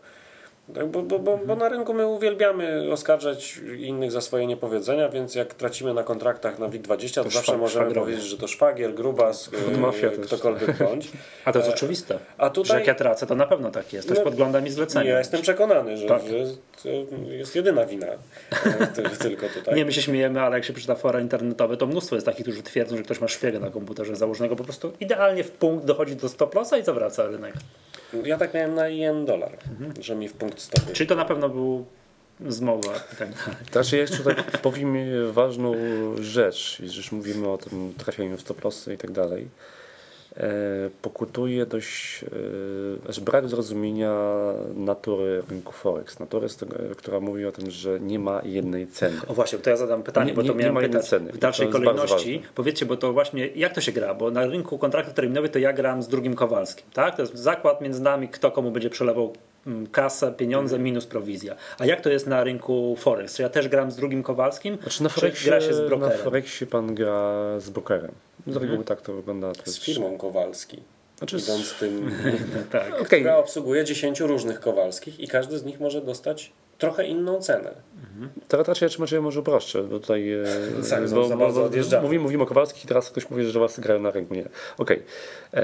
Tak, 0.76 0.88
bo, 0.88 1.02
bo, 1.02 1.20
bo, 1.20 1.38
bo 1.46 1.56
na 1.56 1.70
rynku 1.70 1.94
my 1.94 2.08
uwielbiamy 2.08 2.92
oskarżać 2.92 3.58
innych 3.78 4.12
za 4.12 4.22
swoje 4.22 4.48
niepowiedzenia, 4.48 5.10
więc 5.10 5.36
jak 5.36 5.54
tracimy 5.54 5.94
na 5.94 6.04
kontraktach 6.04 6.60
na 6.60 6.70
WIG20, 6.70 7.14
to, 7.16 7.24
To 7.24 7.30
zawsze 7.30 7.52
szwag- 7.52 7.58
możemy 7.60 7.86
szwagrowie. 7.86 8.06
powiedzieć, 8.12 8.26
że 8.30 8.38
to 8.38 8.48
szwagier, 8.48 8.94
grubas, 8.94 9.50
yy, 9.72 9.78
Mafia 9.78 10.10
ktokolwiek 10.24 10.78
bądź. 10.78 11.12
A 11.46 11.52
to 11.52 11.60
jest 11.60 11.72
oczywiste. 11.72 12.20
a 12.38 12.46
Że 12.46 12.52
tutaj- 12.52 12.78
jak 12.78 12.88
ja 12.88 12.96
tracę, 12.96 13.28
to 13.28 13.36
na 13.36 13.46
pewno 13.48 13.72
tak 13.72 13.94
jest. 13.94 14.08
Też 14.10 14.18
No, 14.18 14.24
podglądam 14.24 14.68
i 14.68 14.70
zlecenia. 14.70 15.12
Ja 15.12 15.18
jestem 15.20 15.42
przekonany, 15.42 15.98
że, 15.98 16.06
Tak. 16.08 16.22
że 16.22 16.46
to 16.84 16.90
jest 17.32 17.56
jedyna 17.56 17.86
wina 17.86 18.08
e, 18.08 18.88
ty- 18.96 19.04
tylko 19.30 19.48
tutaj. 19.50 19.76
Nie, 19.76 19.86
my 19.86 19.94
się 19.94 20.02
śmiejemy, 20.02 20.42
ale 20.42 20.56
jak 20.58 20.66
się 20.66 20.74
przeczyta 20.74 20.96
fora 20.96 21.20
internetowe, 21.22 21.78
to 21.78 21.88
mnóstwo 21.88 22.16
jest 22.16 22.26
takich, 22.26 22.44
którzy 22.46 22.64
twierdzą, 22.64 22.98
że 22.98 23.04
ktoś 23.04 23.22
ma 23.22 23.28
szpiega 23.28 23.60
na 23.60 23.70
komputerze 23.70 24.16
założonego, 24.16 24.56
po 24.56 24.64
prostu 24.64 24.92
idealnie 25.00 25.44
w 25.44 25.52
punkt 25.52 25.86
dochodzi 25.86 26.16
do 26.16 26.30
stop 26.30 26.56
lossa 26.56 26.78
i 26.78 26.84
zawraca 26.84 27.28
rynek. 27.28 27.54
Ja 28.24 28.38
tak 28.38 28.54
miałem 28.54 28.76
na 28.76 28.88
jen 28.88 29.26
dolar, 29.26 29.58
że 30.00 30.16
mi 30.16 30.28
w 30.28 30.34
punkt 30.34 30.60
stopy. 30.62 30.94
Czyli 30.94 31.08
to 31.08 31.16
na 31.16 31.26
pewno 31.26 31.50
był 31.50 31.86
zmowa 32.48 32.94
i 33.14 33.16
tak 33.16 33.30
dalej. 33.30 33.56
Znaczy 33.72 33.96
ja 33.96 34.02
jeszcze 34.02 34.18
tutaj 34.18 34.36
powiem 34.62 34.96
ważną 35.32 35.76
rzecz, 36.20 36.80
jeżeli 36.80 36.98
już 36.98 37.12
mówimy 37.12 37.50
o 37.50 37.58
tym 37.58 37.94
trafianiu 37.98 38.38
w 38.38 38.42
stop 38.42 38.62
i 38.94 38.98
tak 38.98 39.12
dalej. 39.12 39.48
E, 40.40 40.90
pokutuje 41.02 41.66
dość 41.66 42.26
znaczy 43.04 43.22
brak 43.22 43.48
zrozumienia 43.50 44.14
natury 44.76 45.44
rynku 45.50 45.72
Forex. 45.74 46.20
Natury, 46.20 46.48
która 46.98 47.20
mówi 47.20 47.46
o 47.46 47.52
tym, 47.52 47.72
że 47.72 48.00
nie 48.00 48.20
ma 48.20 48.42
jednej 48.44 48.88
ceny. 48.88 49.18
O 49.28 49.34
właśnie, 49.34 49.60
to 49.60 49.70
ja 49.70 49.78
zadam 49.78 50.04
pytanie, 50.04 50.28
Nie- 50.28 50.34
bo 50.34 50.42
to 50.42 50.48
nie- 50.48 50.54
nie 50.54 50.60
miałem 50.60 50.74
ma 50.76 50.82
jednej 50.82 50.98
pytać 51.02 51.10
ceny. 51.10 51.32
w 51.32 51.38
dalszej 51.38 51.70
kolejności. 51.70 52.42
Powiedzcie, 52.56 52.86
bo 52.86 52.98
to 52.98 53.14
właśnie, 53.14 53.48
jak 53.48 53.74
to 53.74 53.82
się 53.82 53.92
gra? 53.92 54.14
Bo 54.14 54.32
na 54.32 54.46
rynku 54.46 54.78
kontraktów 54.78 55.14
terminowych 55.14 55.52
to 55.52 55.60
ja 55.60 55.74
gram 55.74 56.04
z 56.04 56.08
drugim 56.08 56.36
Kowalskim, 56.36 56.86
tak? 56.94 57.16
To 57.16 57.22
jest 57.22 57.36
zakład 57.38 57.82
między 57.82 58.02
nami, 58.02 58.28
kto 58.28 58.52
komu 58.52 58.72
będzie 58.72 58.90
przelewał 58.90 59.34
mm, 59.68 59.88
kasę, 59.88 60.32
pieniądze 60.32 60.76
Mhm. 60.76 60.84
minus 60.84 61.06
prowizja. 61.06 61.56
A 61.80 61.86
jak 61.86 62.02
to 62.02 62.10
jest 62.10 62.28
na 62.28 62.44
rynku 62.44 62.96
Forex? 63.00 63.36
Czy 63.36 63.42
ja 63.42 63.50
też 63.50 63.68
gram 63.68 63.92
z 63.92 63.96
drugim 63.96 64.24
Kowalskim? 64.24 64.78
Znaczy 64.82 65.04
na 65.04 65.10
Forexie, 65.10 65.46
gra 65.50 65.62
się 65.62 65.74
z 65.74 65.80
na 65.80 65.86
brokerem? 65.88 66.18
Forexie 66.18 66.68
pan 66.68 66.96
gra 66.96 67.34
z 67.60 67.70
brokerem. 67.70 68.12
Z 68.48 68.56
reguły 68.56 68.84
tak 68.86 69.02
to 69.02 69.14
wygląda. 69.14 69.52
To 69.54 69.72
Z 69.72 69.80
firmą 69.80 70.18
Kowalski. 70.18 70.84
Znaczy 71.18 71.40
z- 71.40 71.44
Idąc 71.50 71.74
tym, 71.74 72.12
tak. 72.72 73.02
Okej, 73.02 73.20
która 73.22 73.38
obsługuje 73.38 73.86
10 73.86 74.20
różnych 74.20 74.60
Kowalskich 74.60 75.20
i 75.20 75.28
każdy 75.28 75.58
z 75.58 75.66
nich 75.66 75.80
może 75.80 76.02
dostać 76.02 76.52
trochę 76.78 77.06
inną 77.08 77.42
cenę. 77.42 77.72
Teraz 78.48 78.68
raczej 78.68 78.90
ja 78.90 78.96
może, 79.00 79.22
może 79.22 79.40
uproszczę, 79.40 79.84
bo 79.84 80.00
tutaj 80.00 80.32
e, 80.34 80.44
Tak, 80.90 81.08
za- 81.08 81.16
bo, 81.16 81.30
bo, 81.30 81.38
bardzo 81.38 81.60
bo, 81.60 81.66
odjeżdżamy. 81.66 82.04
mówimy, 82.04 82.24
mówimy 82.24 82.44
o 82.44 82.46
Kowalskich 82.46 82.86
i 82.86 82.88
teraz 82.88 83.10
ktoś 83.10 83.30
mówi, 83.30 83.46
że 83.46 83.60
was 83.60 83.80
grają 83.80 84.00
na 84.02 84.12
rynku. 84.12 84.34
Nie. 84.34 84.46
Okej. 84.78 85.04
E, 85.54 85.64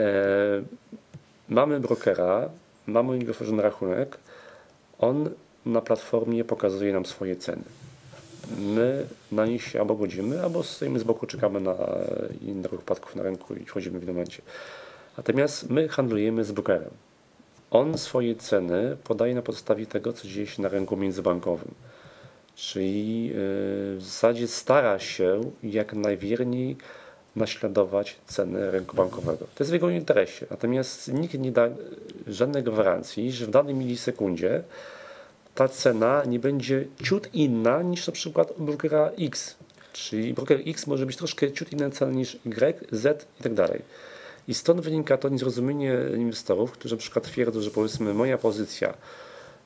Mamy 1.49 1.79
brokera, 1.79 2.49
mamy 2.87 3.19
włożony 3.19 3.63
rachunek. 3.63 4.17
On 4.99 5.29
na 5.65 5.81
platformie 5.81 6.43
pokazuje 6.43 6.93
nam 6.93 7.05
swoje 7.05 7.35
ceny. 7.35 7.63
My 8.59 9.05
na 9.31 9.45
nich 9.45 9.63
się 9.63 9.79
albo 9.79 9.95
godzimy, 9.95 10.43
albo 10.43 10.63
stoimy 10.63 10.99
z 10.99 11.03
boku, 11.03 11.27
czekamy 11.27 11.59
na 11.59 11.75
innych 12.41 12.71
wypadków 12.71 13.15
na 13.15 13.23
rynku 13.23 13.55
i 13.55 13.65
wchodzimy 13.65 13.99
w 13.99 14.05
tym 14.05 14.13
momencie. 14.13 14.41
Natomiast 15.17 15.69
my 15.69 15.87
handlujemy 15.87 16.43
z 16.43 16.51
brokerem. 16.51 16.89
On 17.71 17.97
swoje 17.97 18.35
ceny 18.35 18.97
podaje 19.03 19.35
na 19.35 19.41
podstawie 19.41 19.85
tego, 19.85 20.13
co 20.13 20.27
dzieje 20.27 20.47
się 20.47 20.61
na 20.61 20.69
rynku 20.69 20.97
międzybankowym. 20.97 21.73
Czyli 22.55 23.27
yy, 23.27 23.33
w 23.35 24.01
zasadzie 24.01 24.47
stara 24.47 24.99
się 24.99 25.41
jak 25.63 25.93
najwierniej 25.93 26.77
naśladować 27.35 28.15
ceny 28.27 28.71
rynku 28.71 28.95
bankowego. 28.95 29.45
To 29.55 29.63
jest 29.63 29.71
w 29.71 29.73
jego 29.73 29.89
interesie. 29.89 30.45
Natomiast 30.49 31.13
nikt 31.13 31.33
nie 31.33 31.51
da 31.51 31.69
żadnej 32.27 32.63
gwarancji, 32.63 33.31
że 33.31 33.45
w 33.45 33.49
danej 33.49 33.73
milisekundzie 33.73 34.63
ta 35.55 35.67
cena 35.67 36.23
nie 36.25 36.39
będzie 36.39 36.85
ciut 37.03 37.29
inna 37.33 37.81
niż 37.81 38.07
na 38.07 38.13
przykład 38.13 38.53
brokera 38.57 39.11
X. 39.19 39.55
Czyli 39.93 40.33
broker 40.33 40.59
X 40.65 40.87
może 40.87 41.05
być 41.05 41.17
troszkę 41.17 41.51
ciut 41.51 41.71
inna 41.71 41.89
cena 41.89 42.11
niż 42.11 42.35
Y, 42.45 42.87
Z 42.91 43.27
i 43.39 43.43
tak 43.43 43.53
dalej. 43.53 43.81
I 44.47 44.53
stąd 44.53 44.81
wynika 44.81 45.17
to 45.17 45.29
niezrozumienie 45.29 45.97
inwestorów, 46.17 46.71
którzy 46.71 46.95
na 46.95 46.99
przykład 46.99 47.25
twierdzą, 47.25 47.61
że 47.61 47.71
powiedzmy 47.71 48.13
moja 48.13 48.37
pozycja 48.37 48.93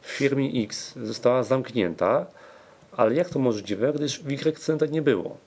w 0.01 0.07
firmie 0.07 0.63
X 0.63 0.93
została 1.03 1.43
zamknięta, 1.43 2.25
ale 2.91 3.15
jak 3.15 3.29
to 3.29 3.39
możliwe, 3.39 3.93
gdyż 3.93 4.19
w 4.19 4.31
Y 4.31 4.59
ceny 4.59 4.79
tak 4.79 4.91
nie 4.91 5.01
było. 5.01 5.37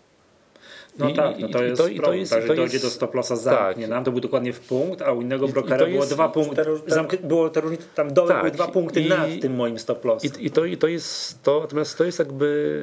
No 0.99 1.09
I- 1.11 1.14
tak, 1.14 1.38
no 1.38 1.49
to 1.49 1.62
i 1.64 1.66
jest 1.68 1.82
to- 1.82 1.88
i 1.88 1.97
to 1.97 2.03
problem, 2.03 2.20
jest- 2.20 2.32
tak, 2.32 2.38
i 2.38 2.43
że 2.43 2.49
to 2.49 2.55
dojdzie 2.55 2.72
jest- 2.74 2.86
do 2.86 2.90
stop 2.90 3.14
lossa 3.14 3.36
zamknie 3.36 3.82
tak. 3.82 3.90
nam, 3.90 4.05
to 4.05 4.11
był 4.12 4.20
dokładnie 4.20 4.53
w 4.53 4.61
punkt, 4.61 5.03
a 5.03 5.12
u 5.12 5.22
innego 5.22 5.49
brokera 5.49 5.78
to 5.78 5.86
było 5.86 5.97
jest- 5.99 6.12
dwa 6.14 6.28
punkty, 6.28 6.62
zamk- 6.88 7.16
było 7.26 7.51
te 7.51 7.61
różnice, 7.61 7.84
tam 7.95 8.14
dole 8.14 8.28
Tak, 8.28 8.38
były 8.38 8.51
dwa 8.51 8.68
punkty 8.68 9.01
i- 9.01 9.09
nad 9.09 9.28
tym 9.43 9.55
moim 9.55 9.78
stop 9.78 10.05
lossem. 10.05 10.30
I, 10.40 10.51
to, 10.51 10.64
I 10.64 10.76
to 10.76 10.86
jest 10.86 11.43
to, 11.43 11.61
natomiast 11.61 11.99
to 11.99 12.05
jest 12.05 12.18
jakby 12.18 12.82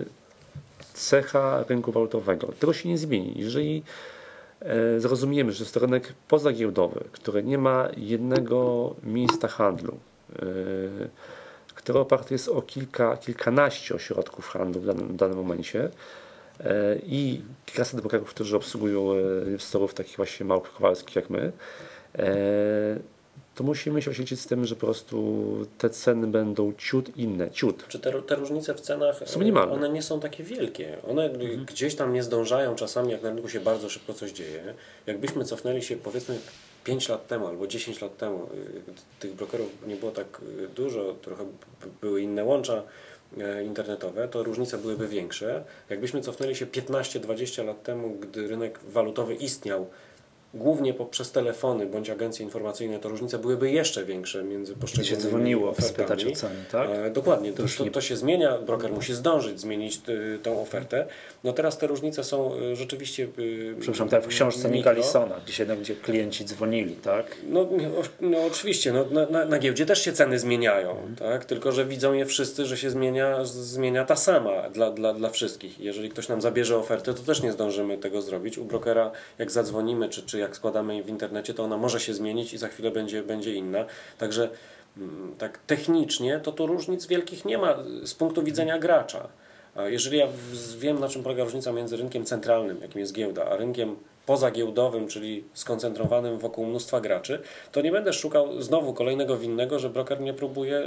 e, 0.00 0.94
cecha 0.94 1.64
rynku 1.68 1.92
walutowego. 1.92 2.46
Tego 2.60 2.72
się 2.72 2.88
nie 2.88 2.98
zmieni. 2.98 3.32
Jeżeli 3.36 3.82
e, 4.60 5.00
zrozumiemy, 5.00 5.52
że 5.52 5.64
jest 5.64 5.74
to 5.74 5.80
rynek 5.80 6.12
pozagiełdowy, 6.28 7.04
który 7.12 7.42
nie 7.42 7.58
ma 7.58 7.88
jednego 7.96 8.94
miejsca 9.02 9.48
handlu, 9.48 9.96
e, 10.36 10.44
który 11.74 11.98
oparty 11.98 12.34
jest 12.34 12.48
o 12.48 12.62
kilka, 12.62 13.16
kilkanaście 13.16 13.94
ośrodków 13.94 14.48
handlu 14.48 14.80
w 14.80 14.86
danym, 14.86 15.08
w 15.08 15.16
danym 15.16 15.36
momencie 15.36 15.88
i 17.06 17.40
kilkaset 17.66 18.00
brokerów, 18.00 18.30
którzy 18.30 18.56
obsługują 18.56 19.12
e, 19.12 19.44
inwestorów 19.46 19.94
takich 19.94 20.16
właśnie 20.16 20.46
małych 20.46 20.72
kowalskich 20.72 21.16
jak 21.16 21.30
my, 21.30 21.52
e, 22.18 22.34
to 23.54 23.64
musimy 23.64 24.02
się 24.02 24.10
oświecić 24.10 24.40
z 24.40 24.46
tym, 24.46 24.64
że 24.66 24.74
po 24.74 24.80
prostu 24.86 25.44
te 25.78 25.90
ceny 25.90 26.26
będą 26.26 26.72
ciut 26.78 27.16
inne, 27.16 27.50
ciut. 27.50 27.88
Czy 27.88 27.98
te, 27.98 28.22
te 28.22 28.34
różnice 28.34 28.74
w 28.74 28.80
cenach, 28.80 29.22
Są 29.26 29.40
minimalne. 29.40 29.74
one 29.74 29.88
nie 29.88 30.02
są 30.02 30.20
takie 30.20 30.44
wielkie. 30.44 30.96
One 31.08 31.30
gdzieś 31.66 31.94
tam 31.94 32.12
nie 32.12 32.22
zdążają 32.22 32.74
czasami, 32.74 33.12
jak 33.12 33.22
na 33.22 33.30
rynku 33.30 33.48
się 33.48 33.60
bardzo 33.60 33.88
szybko 33.88 34.14
coś 34.14 34.32
dzieje. 34.32 34.74
Jakbyśmy 35.06 35.44
cofnęli 35.44 35.82
się 35.82 35.96
powiedzmy 35.96 36.38
5 36.84 37.08
lat 37.08 37.26
temu 37.26 37.46
albo 37.46 37.66
10 37.66 38.00
lat 38.00 38.16
temu, 38.16 38.48
y, 38.54 39.20
tych 39.20 39.34
brokerów 39.34 39.68
nie 39.86 39.96
było 39.96 40.12
tak 40.12 40.40
y, 40.58 40.68
dużo, 40.68 41.14
trochę 41.22 41.46
były 42.00 42.22
inne 42.22 42.44
łącza 42.44 42.82
e, 43.38 43.64
internetowe, 43.64 44.28
to 44.28 44.42
różnice 44.42 44.78
byłyby 44.78 45.08
większe. 45.08 45.64
Jakbyśmy 45.90 46.20
cofnęli 46.20 46.54
się 46.54 46.66
15-20 46.66 47.64
lat 47.66 47.82
temu, 47.82 48.10
gdy 48.20 48.48
rynek 48.48 48.78
walutowy 48.88 49.34
istniał, 49.34 49.86
głównie 50.54 50.94
poprzez 50.94 51.32
telefony 51.32 51.86
bądź 51.86 52.10
agencje 52.10 52.44
informacyjne, 52.44 52.98
to 52.98 53.08
różnice 53.08 53.38
byłyby 53.38 53.70
jeszcze 53.70 54.04
większe 54.04 54.44
między 54.44 54.72
się 54.72 54.78
poszczególnymi 54.78 55.22
dzwoniło 55.22 55.70
ofertami. 55.70 55.94
spytać 56.20 56.24
o 56.24 56.30
ceny, 56.36 56.54
tak? 56.72 56.90
E, 56.90 57.10
Dokładnie, 57.10 57.52
to, 57.52 57.62
to, 57.78 57.84
to 57.90 58.00
się 58.00 58.16
zmienia, 58.16 58.58
broker 58.58 58.92
musi 58.92 59.14
zdążyć 59.14 59.60
zmienić 59.60 60.00
y, 60.08 60.38
tą 60.42 60.60
ofertę. 60.62 61.06
No 61.44 61.52
teraz 61.52 61.78
te 61.78 61.86
różnice 61.86 62.24
są 62.24 62.54
y, 62.56 62.76
rzeczywiście. 62.76 63.28
y, 63.38 63.74
Przepraszam, 63.80 64.08
tak 64.08 64.24
w 64.24 64.26
książce 64.26 64.70
mikro. 64.70 64.92
Nicholsona, 64.94 65.36
gdzie 65.44 65.52
się 65.52 65.66
gdzie 65.66 65.96
klienci 65.96 66.44
dzwonili, 66.44 66.96
tak? 66.96 67.36
No, 67.48 67.60
o- 67.60 68.02
no 68.20 68.38
oczywiście, 68.46 68.92
no, 68.92 69.04
na, 69.10 69.26
na, 69.26 69.44
na 69.44 69.58
giełdzie 69.58 69.86
też 69.86 70.02
się 70.04 70.12
ceny 70.12 70.38
zmieniają, 70.38 70.90
Mhm. 70.90 71.16
tak? 71.16 71.44
tylko 71.44 71.72
że 71.72 71.84
widzą 71.84 72.12
je 72.12 72.26
wszyscy, 72.26 72.66
że 72.66 72.76
się 72.76 72.90
zmienia, 72.90 73.44
zmienia 73.44 74.04
ta 74.04 74.16
sama 74.16 74.70
dla, 74.70 74.90
dla, 74.90 75.14
dla 75.14 75.30
wszystkich. 75.30 75.80
Jeżeli 75.80 76.08
ktoś 76.10 76.28
nam 76.28 76.40
zabierze 76.40 76.76
ofertę, 76.76 77.14
to 77.14 77.22
też 77.22 77.42
nie 77.42 77.52
zdążymy 77.52 77.98
tego 77.98 78.22
zrobić. 78.22 78.58
U 78.58 78.64
brokera, 78.64 79.10
jak 79.38 79.50
zadzwonimy, 79.50 80.08
czy, 80.08 80.22
czy 80.22 80.38
jak 80.44 80.56
składamy 80.56 81.02
w 81.02 81.08
internecie, 81.08 81.54
to 81.54 81.64
ona 81.64 81.76
może 81.76 82.00
się 82.00 82.14
zmienić 82.14 82.52
i 82.52 82.58
za 82.58 82.68
chwilę 82.68 82.90
będzie, 82.90 83.22
będzie 83.22 83.54
inna. 83.54 83.84
Także 84.18 84.50
mm, 84.96 85.34
tak 85.38 85.58
technicznie 85.58 86.40
to 86.40 86.52
tu 86.52 86.66
różnic 86.66 87.06
wielkich 87.06 87.44
nie 87.44 87.58
ma 87.58 87.76
z 88.04 88.14
punktu 88.14 88.42
widzenia 88.42 88.78
gracza. 88.78 89.28
Jeżeli 89.76 90.18
ja 90.18 90.26
wiem, 90.78 91.00
na 91.00 91.08
czym 91.08 91.22
polega 91.22 91.44
różnica 91.44 91.72
między 91.72 91.96
rynkiem 91.96 92.24
centralnym, 92.24 92.80
jakim 92.82 93.00
jest 93.00 93.12
giełda, 93.12 93.44
a 93.44 93.56
rynkiem 93.56 93.96
pozagiełdowym, 94.26 95.08
czyli 95.08 95.44
skoncentrowanym 95.54 96.38
wokół 96.38 96.66
mnóstwa 96.66 97.00
graczy, 97.00 97.42
to 97.72 97.80
nie 97.80 97.92
będę 97.92 98.12
szukał 98.12 98.62
znowu 98.62 98.94
kolejnego 98.94 99.36
winnego, 99.36 99.78
że 99.78 99.90
broker 99.90 100.20
mnie 100.20 100.34
próbuje 100.34 100.78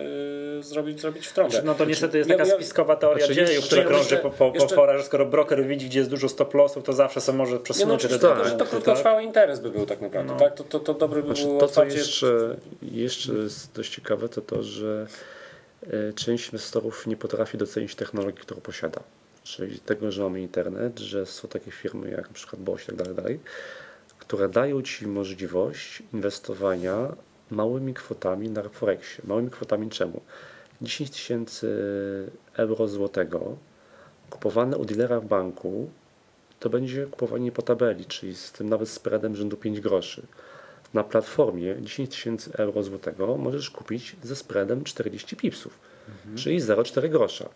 y, 0.60 0.64
zrobić, 0.64 1.02
zrobić 1.02 1.28
w 1.28 1.34
trąbę. 1.34 1.62
No 1.66 1.76
to 1.76 1.86
niestety 1.86 2.18
jest 2.18 2.30
Ja- 2.30 2.38
taka 2.38 2.50
ja- 2.50 2.56
spiskowa 2.56 2.96
teoria 2.96 3.26
znaczy 3.26 3.36
dzieju, 3.36 3.50
jeszcze- 3.50 3.68
która 3.68 3.84
krąży 3.84 4.18
po, 4.18 4.30
po, 4.30 4.52
po 4.52 4.54
jeszcze- 4.60 4.76
forach, 4.76 4.98
że 4.98 5.04
skoro 5.04 5.26
broker 5.26 5.66
widzi, 5.68 5.86
gdzie 5.86 6.00
jest 6.00 6.12
dużo 6.12 6.30
stop 6.30 6.54
lossów, 6.54 6.84
to 6.84 6.94
zawsze 6.94 7.22
sobie 7.22 7.38
może 7.38 7.52
Nie, 7.52 7.58
no, 7.58 7.64
przesunąć 7.64 8.06
oczywiście, 8.06 8.28
te 8.28 8.36
to, 8.50 8.58
to 8.58 8.66
krótkotrwały 8.66 9.24
interes 9.24 9.60
by 9.60 9.70
był 9.70 9.86
tak 9.86 10.02
naprawdę. 10.02 10.34
No. 10.34 10.40
Tak? 10.40 10.56
To, 10.56 10.64
to, 10.64 10.80
to 10.80 10.94
dobry 10.94 11.22
by 11.22 11.28
Znaczy, 11.28 11.44
było 11.44 11.60
to, 11.60 11.68
co 11.68 11.82
otwarcie- 11.82 11.98
jeszcze, 11.98 12.56
jeszcze 12.82 13.34
jest 13.34 13.74
dość 13.76 13.96
ciekawe, 13.96 14.30
to 14.30 14.42
to, 14.42 14.64
że 14.64 15.08
e, 15.88 16.14
część 16.14 16.46
inwestorów 16.46 17.08
nie 17.08 17.18
potrafi 17.18 17.58
docenić 17.58 17.96
technologii, 17.96 18.42
którą 18.42 18.62
posiada. 18.62 19.00
Czyli 19.48 19.80
tego, 19.80 20.12
że 20.12 20.24
mamy 20.24 20.42
internet, 20.42 21.00
że 21.00 21.26
są 21.26 21.48
takie 21.48 21.72
firmy 21.72 22.12
jak 22.12 22.30
przykład 22.30 22.62
Bosch 22.62 22.84
i 22.84 22.86
tak 22.86 22.96
dalej, 22.96 23.16
dalej, 23.16 23.40
które 24.20 24.50
dają 24.50 24.82
Ci 24.82 25.08
możliwość 25.08 26.04
inwestowania 26.14 27.16
małymi 27.52 27.94
kwotami 27.94 28.50
na 28.50 28.70
Forexie. 28.70 29.24
Małymi 29.28 29.50
kwotami 29.50 29.90
czemu? 29.90 30.22
10 30.82 31.10
tysięcy 31.10 31.68
euro 32.54 32.88
złotego 32.88 33.58
kupowane 34.30 34.78
u 34.78 34.86
dealera 34.86 35.20
w 35.20 35.26
banku 35.26 35.90
to 36.60 36.70
będzie 36.70 37.06
kupowanie 37.06 37.52
po 37.52 37.62
tabeli, 37.62 38.06
czyli 38.06 38.36
z 38.36 38.52
tym 38.52 38.70
nawet 38.70 38.90
spreadem 38.90 39.36
rzędu 39.36 39.58
5 39.58 39.82
groszy. 39.82 40.22
na 40.94 41.04
platformie 41.04 41.76
10 41.82 42.10
tysięcy 42.10 42.52
euro 42.54 42.84
złotego 42.84 43.38
możesz 43.38 43.70
kupić 43.70 44.16
ze 44.24 44.36
spreadem 44.36 44.84
40 44.84 45.36
pipsów, 45.36 45.80
czyli 46.36 46.62
0,4 46.62 47.10
grosza. 47.10 47.50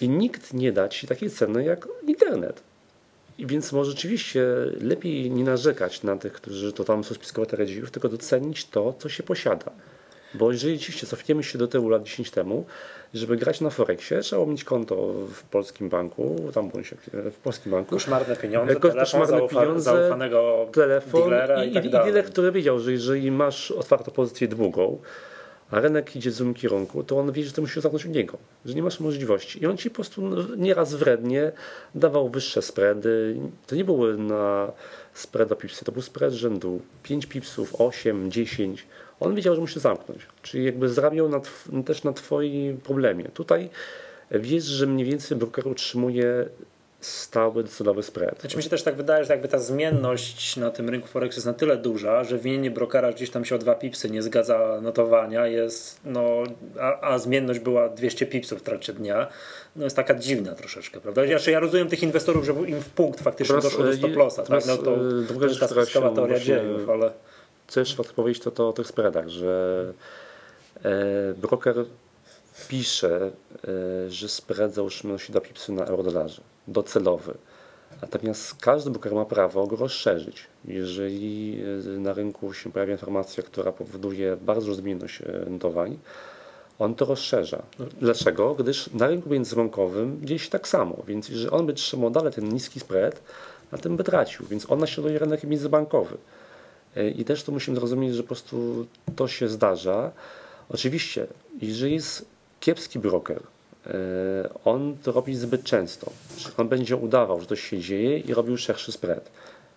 I 0.00 0.08
nikt 0.08 0.54
nie 0.54 0.72
da 0.72 0.88
ci 0.88 1.06
takiej 1.06 1.30
ceny 1.30 1.64
jak 1.64 1.88
internet. 2.06 2.62
I 3.38 3.46
więc 3.46 3.72
może 3.72 3.90
rzeczywiście 3.90 4.46
lepiej 4.80 5.30
nie 5.30 5.44
narzekać 5.44 6.02
na 6.02 6.16
tych, 6.16 6.32
którzy 6.32 6.72
to 6.72 6.84
tam 6.84 7.04
są 7.04 7.14
spiskowe 7.14 7.56
redziów, 7.56 7.90
tylko 7.90 8.08
docenić 8.08 8.66
to, 8.66 8.94
co 8.98 9.08
się 9.08 9.22
posiada. 9.22 9.70
Bo 10.34 10.52
jeżeli 10.52 10.76
oczywiście 10.76 11.06
cofniemy 11.06 11.42
się 11.42 11.58
do 11.58 11.68
tyłu 11.68 11.88
lat 11.88 12.02
10 12.02 12.30
temu, 12.30 12.66
żeby 13.14 13.36
grać 13.36 13.60
na 13.60 13.70
Forexie, 13.70 14.20
trzeba 14.20 14.46
mieć 14.46 14.64
konto 14.64 15.12
w 15.34 15.42
polskim 15.42 15.88
banku, 15.88 16.50
tam 16.54 16.70
bądź 16.70 16.94
w 17.32 17.36
polskim 17.36 17.72
banku. 17.72 17.90
Koszmarne 17.90 18.36
pieniądze, 18.36 18.72
Jako 18.72 18.88
telefon 18.88 19.20
koszmarne 19.20 19.38
zaufa, 19.38 19.60
pieniądze, 19.60 19.82
zaufanego 19.82 20.68
telefon 20.72 21.32
i, 21.64 21.70
i, 21.70 21.74
tak 21.74 21.84
i, 21.84 21.90
dealer, 21.90 22.24
który 22.24 22.52
wiedział, 22.52 22.78
że 22.78 22.92
jeżeli 22.92 23.30
masz 23.30 23.70
otwartą 23.70 24.12
pozycję 24.12 24.48
długą, 24.48 24.98
a 25.70 25.80
rynek 25.80 26.16
idzie 26.16 26.30
w 26.30 26.34
złym 26.34 26.54
kierunku, 26.54 27.04
to 27.04 27.18
on 27.18 27.32
wie, 27.32 27.44
że 27.44 27.52
to 27.52 27.62
musi 27.62 27.80
zacząć 27.80 28.06
od 28.06 28.12
niego, 28.12 28.38
że 28.66 28.74
nie 28.74 28.82
masz 28.82 29.00
możliwości. 29.00 29.62
I 29.62 29.66
on 29.66 29.76
ci 29.76 29.90
po 29.90 29.94
prostu 29.94 30.22
nieraz 30.56 30.94
wrednie 30.94 31.52
dawał 31.94 32.28
wyższe 32.28 32.62
spready. 32.62 33.36
To 33.66 33.76
nie 33.76 33.84
były 33.84 34.18
na 34.18 34.72
spread 35.14 35.52
o 35.52 35.56
pipsy, 35.56 35.84
to 35.84 35.92
był 35.92 36.02
spread 36.02 36.32
rzędu 36.32 36.80
5 37.02 37.26
pipsów, 37.26 37.74
8, 37.78 38.30
10. 38.30 38.86
On 39.20 39.34
wiedział, 39.34 39.54
że 39.54 39.60
musi 39.60 39.80
zamknąć. 39.80 40.26
Czyli 40.42 40.64
jakby 40.64 40.88
zarabiał 40.88 41.28
na 41.28 41.40
też 41.86 42.04
na 42.04 42.12
twoim 42.12 42.76
problemie. 42.76 43.24
Tutaj 43.24 43.70
wiesz, 44.30 44.64
że 44.64 44.86
mniej 44.86 45.06
więcej 45.06 45.38
broker 45.38 45.68
utrzymuje 45.68 46.48
stały 47.04 47.62
docelowy 47.62 48.02
spread. 48.02 48.40
Znaczy 48.40 48.56
mi 48.56 48.62
się 48.62 48.70
też 48.70 48.82
tak 48.82 48.96
wydaje, 48.96 49.24
że 49.24 49.32
jakby 49.32 49.48
ta 49.48 49.58
zmienność 49.58 50.56
na 50.56 50.70
tym 50.70 50.88
rynku 50.88 51.08
Forex 51.08 51.36
jest 51.36 51.46
na 51.46 51.52
tyle 51.52 51.76
duża, 51.76 52.24
że 52.24 52.38
winienie 52.38 52.70
brokera 52.70 53.12
gdzieś 53.12 53.30
tam 53.30 53.44
się 53.44 53.54
o 53.54 53.58
dwa 53.58 53.74
pipsy 53.74 54.10
nie 54.10 54.22
zgadza 54.22 54.80
notowania 54.82 55.46
jest, 55.46 56.00
no, 56.04 56.42
a, 56.80 57.00
a 57.00 57.18
zmienność 57.18 57.60
była 57.60 57.88
200 57.88 58.26
pipsów 58.26 58.58
w 58.58 58.62
trakcie 58.62 58.92
dnia, 58.92 59.28
no 59.76 59.84
jest 59.84 59.96
taka 59.96 60.14
dziwna 60.14 60.54
troszeczkę, 60.54 61.00
prawda? 61.00 61.26
Znaczy 61.26 61.50
ja 61.50 61.60
rozumiem 61.60 61.88
tych 61.88 62.02
inwestorów, 62.02 62.44
że 62.44 62.52
im 62.52 62.80
w 62.80 62.88
punkt 62.88 63.20
faktycznie 63.20 63.52
Teraz, 63.52 63.64
doszło 63.64 63.84
do 63.84 63.90
e, 63.90 63.96
stop 63.96 64.16
lossa, 64.16 64.42
tak? 64.42 64.66
No 64.66 64.76
to, 64.76 64.94
e, 64.94 64.98
druga 65.28 65.46
to 65.46 65.52
jest 65.52 65.74
rzecz, 65.74 65.92
ta 65.92 66.10
teoria 66.10 66.38
dziejów, 66.38 66.90
ale 66.90 67.12
Co 67.68 67.80
jeszcze 67.80 67.96
warto 67.96 68.12
powiedzieć, 68.12 68.42
to, 68.42 68.50
to 68.50 68.68
o 68.68 68.72
tych 68.72 68.86
spreadach, 68.86 69.28
że 69.28 69.92
e, 70.84 71.34
broker 71.34 71.74
pisze, 72.68 73.30
e, 73.64 74.10
że 74.10 74.28
spread 74.28 74.74
załóżmy 74.74 75.12
nosi 75.12 75.32
do 75.32 75.40
pipsy 75.40 75.72
na 75.72 75.84
euro-dolarze, 75.84 76.42
docelowy. 76.68 77.34
Natomiast 78.02 78.54
każdy 78.60 78.90
broker 78.90 79.14
ma 79.14 79.24
prawo 79.24 79.66
go 79.66 79.76
rozszerzyć. 79.76 80.46
Jeżeli 80.64 81.62
e, 81.86 81.98
na 81.98 82.12
rynku 82.12 82.52
się 82.52 82.72
pojawia 82.72 82.92
informacja, 82.92 83.42
która 83.42 83.72
powoduje 83.72 84.36
bardzo 84.36 84.74
zmienność 84.74 85.22
e, 85.22 85.50
notowań, 85.50 85.98
on 86.78 86.94
to 86.94 87.04
rozszerza. 87.04 87.62
Dlaczego? 88.00 88.54
Gdyż 88.54 88.90
na 88.92 89.06
rynku 89.06 89.30
międzybankowym 89.30 90.20
dzieje 90.22 90.38
się 90.38 90.50
tak 90.50 90.68
samo. 90.68 90.96
Więc 91.06 91.28
jeżeli 91.28 91.50
on 91.50 91.66
by 91.66 91.74
trzymał 91.74 92.10
dalej 92.10 92.32
ten 92.32 92.48
niski 92.48 92.80
spread, 92.80 93.22
na 93.72 93.78
tym 93.78 93.96
by 93.96 94.04
tracił. 94.04 94.46
Więc 94.46 94.70
on 94.70 94.78
naśladuje 94.78 95.18
rynek 95.18 95.44
międzybankowy. 95.44 96.16
E, 96.96 97.08
I 97.08 97.24
też 97.24 97.42
to 97.42 97.52
musimy 97.52 97.76
zrozumieć, 97.76 98.14
że 98.14 98.22
po 98.22 98.28
prostu 98.28 98.86
to 99.16 99.28
się 99.28 99.48
zdarza. 99.48 100.12
Oczywiście, 100.68 101.26
jeżeli 101.62 101.94
jest 101.94 102.26
kiepski 102.60 102.98
broker, 102.98 103.40
on 104.64 104.96
to 105.02 105.12
robi 105.12 105.36
zbyt 105.36 105.64
często. 105.64 106.12
On 106.56 106.68
będzie 106.68 106.96
udawał, 106.96 107.40
że 107.40 107.46
to 107.46 107.56
się 107.56 107.78
dzieje 107.78 108.18
i 108.18 108.34
robił 108.34 108.56
szerszy 108.56 108.92
spread, 108.92 109.30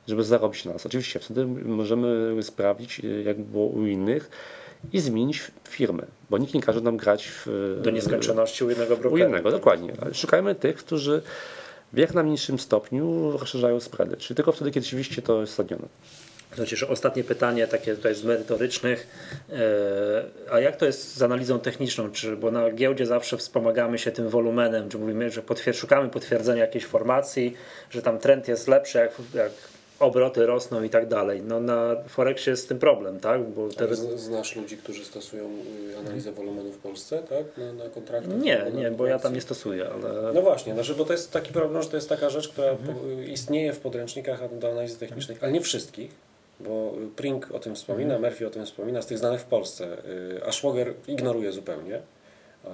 żeby 0.08 0.24
zarobić 0.24 0.66
na 0.66 0.74
nas. 0.74 0.86
Oczywiście 0.86 1.20
wtedy 1.20 1.46
możemy 1.66 2.44
sprawdzić, 2.44 3.00
e, 3.00 3.08
jak 3.08 3.40
było 3.40 3.68
u 3.68 3.86
innych 3.86 4.30
i 4.94 5.00
zmienić 5.00 5.52
firmę, 5.70 6.06
bo 6.30 6.38
nikt 6.38 6.54
nie 6.54 6.62
każe 6.62 6.82
nam 6.82 6.98
grać 6.98 7.28
w, 7.28 7.80
do 7.82 7.92
nieskończoności 7.92 8.64
u 8.64 8.70
jednego 8.70 8.96
u 8.96 8.98
brokera. 8.98 9.24
jednego, 9.24 9.52
dokładnie. 9.52 9.94
Ale 10.02 10.14
szukajmy 10.14 10.56
tych, 10.56 10.78
którzy 10.78 11.22
w 11.94 11.98
jak 11.98 12.14
najmniejszym 12.14 12.60
stopniu 12.60 13.32
rozszerzają 13.32 13.80
spready, 13.80 14.18
czyli 14.18 14.36
tylko 14.36 14.52
wtedy, 14.52 14.72
kiedy 14.72 14.84
rzeczywiście 14.84 15.22
to 15.22 15.42
jest 15.42 15.54
stadione. 15.54 15.88
Że 16.66 16.88
ostatnie 16.88 17.24
pytanie, 17.24 17.68
takie 17.68 17.96
tutaj 17.96 18.16
z 18.16 18.24
merytorycznych. 18.24 19.08
E, 19.50 20.52
A 20.52 20.60
jak 20.60 20.76
to 20.76 20.86
jest 20.86 21.16
z 21.18 21.22
analizą 21.22 21.60
techniczną? 21.60 22.12
Czy, 22.12 22.36
bo 22.38 22.52
na 22.52 22.72
giełdzie 22.72 23.06
zawsze 23.06 23.38
wspomagamy 23.38 23.98
się 24.00 24.12
tym 24.12 24.30
wolumenem, 24.30 24.90
czy 24.90 24.98
mówimy, 24.98 25.30
że 25.30 25.42
potwier- 25.42 25.74
szukamy 25.76 26.10
potwierdzenia 26.10 26.62
jakiejś 26.62 26.86
formacji, 26.86 27.54
że 27.90 28.02
tam 28.02 28.20
trend 28.20 28.48
jest 28.48 28.68
lepszy, 28.68 28.98
jak, 28.98 29.12
jak 29.34 29.52
obroty 30.00 30.46
rosną 30.46 30.84
i 30.84 30.90
tak 30.90 31.08
dalej. 31.08 31.42
No 31.48 31.60
na 31.60 31.96
Forexie 32.08 32.52
jest 32.52 32.64
z 32.64 32.68
tym 32.68 32.80
problem, 32.80 33.20
tak? 33.20 33.44
Bo 33.44 33.70
te... 33.70 33.96
Znasz 33.96 34.56
ludzi, 34.56 34.78
którzy 34.78 35.06
stosują 35.06 35.50
y, 35.94 35.98
analizę 35.98 36.32
wolumenu 36.32 36.72
w 36.72 36.78
Polsce, 36.78 37.18
tak? 37.30 37.58
Na, 37.58 37.74
na 37.84 37.90
kontraktach? 37.90 38.38
Nie, 38.38 38.58
na- 38.58 38.70
nie, 38.70 38.92
bo 38.92 39.08
ja 39.08 39.20
tam 39.20 39.34
nie 39.34 39.42
stosuję, 39.42 39.90
ale 39.90 40.34
No 40.34 40.42
właśnie, 40.42 40.74
znaczy, 40.74 40.96
bo 40.96 41.06
to 41.06 41.14
jest 41.14 41.32
taki 41.32 41.54
problem, 41.54 41.84
że 41.84 41.90
to 41.90 41.96
jest 41.96 42.10
taka 42.10 42.30
rzecz, 42.30 42.48
która 42.50 42.68
po, 42.74 43.22
istnieje 43.28 43.74
w 43.74 43.80
podręcznikach 43.80 44.58
do 44.58 44.72
analizy 44.72 44.98
technicznej, 45.00 45.38
ale 45.42 45.52
nie 45.52 45.62
wszystkich, 45.62 46.12
bo 46.60 46.94
Pring 47.16 47.52
o 47.52 47.60
tym 47.60 47.76
wspomina, 47.76 48.20
Murphy 48.20 48.48
o 48.48 48.50
tym 48.50 48.66
wspomina, 48.66 49.02
z 49.02 49.06
tych 49.08 49.18
znanych 49.18 49.42
w 49.42 49.46
Polsce, 49.46 49.98
y, 50.38 50.46
a 50.46 50.52
Schwager 50.52 50.94
ignoruje 51.08 51.52
zupełnie. 51.52 51.96
E, 51.96 52.70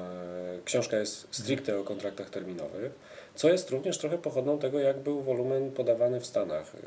Książka 0.65 0.97
jest 0.97 1.27
stricte 1.31 1.79
o 1.79 1.83
kontraktach 1.83 2.29
terminowych, 2.29 2.91
co 3.35 3.49
jest 3.49 3.69
również 3.71 3.97
trochę 3.97 4.17
pochodną 4.17 4.59
tego, 4.59 4.79
jak 4.79 4.99
był 4.99 5.21
wolumen 5.21 5.71
podawany 5.71 6.19
w 6.19 6.25
Stanach, 6.25 6.75
y, 6.75 6.79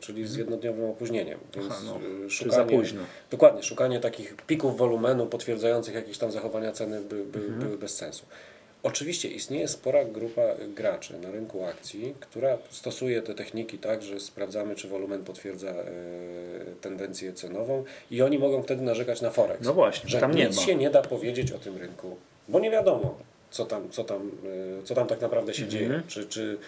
czyli 0.00 0.26
z 0.26 0.36
jednodniowym 0.36 0.84
opóźnieniem. 0.90 1.38
Więc 1.54 1.66
Aha, 1.70 1.80
no. 1.86 2.00
Czy 2.28 2.50
za 2.50 2.64
późno. 2.64 3.02
Dokładnie, 3.30 3.62
szukanie 3.62 4.00
takich 4.00 4.36
pików 4.46 4.76
wolumenu 4.78 5.26
potwierdzających 5.26 5.94
jakieś 5.94 6.18
tam 6.18 6.32
zachowania 6.32 6.72
ceny 6.72 7.00
by, 7.00 7.24
by, 7.24 7.38
Mhm. 7.38 7.58
były 7.58 7.78
bez 7.78 7.96
sensu. 7.96 8.26
Oczywiście 8.84 9.28
istnieje 9.28 9.68
spora 9.68 10.04
grupa 10.04 10.42
graczy 10.74 11.18
na 11.18 11.30
rynku 11.30 11.64
akcji, 11.64 12.14
która 12.20 12.58
stosuje 12.70 13.22
te 13.22 13.34
techniki 13.34 13.78
tak, 13.78 14.02
że 14.02 14.20
sprawdzamy, 14.20 14.74
czy 14.74 14.88
wolumen 14.88 15.24
potwierdza 15.24 15.68
e, 15.70 15.84
tendencję 16.80 17.32
cenową 17.32 17.84
i 18.10 18.22
oni 18.22 18.38
mogą 18.38 18.62
wtedy 18.62 18.82
narzekać 18.82 19.20
na 19.20 19.30
Forex. 19.30 19.60
No 19.66 19.74
właśnie, 19.74 20.10
że 20.10 20.20
tam 20.20 20.34
nie 20.34 20.46
nic 20.46 20.56
ma. 20.56 20.62
się 20.62 20.74
nie 20.76 20.90
da 20.90 21.02
powiedzieć 21.02 21.52
o 21.52 21.58
tym 21.58 21.76
rynku, 21.76 22.16
bo 22.48 22.60
nie 22.60 22.70
wiadomo, 22.70 23.18
co 23.50 23.64
tam, 23.64 23.90
co 23.90 24.04
tam, 24.04 24.30
e, 24.80 24.82
co 24.82 24.94
tam 24.94 25.06
tak 25.06 25.20
naprawdę 25.20 25.54
się 25.54 25.64
Mhm. 25.64 25.80
dzieje. 25.82 26.02
Czy, 26.08 26.26
czy 26.26 26.58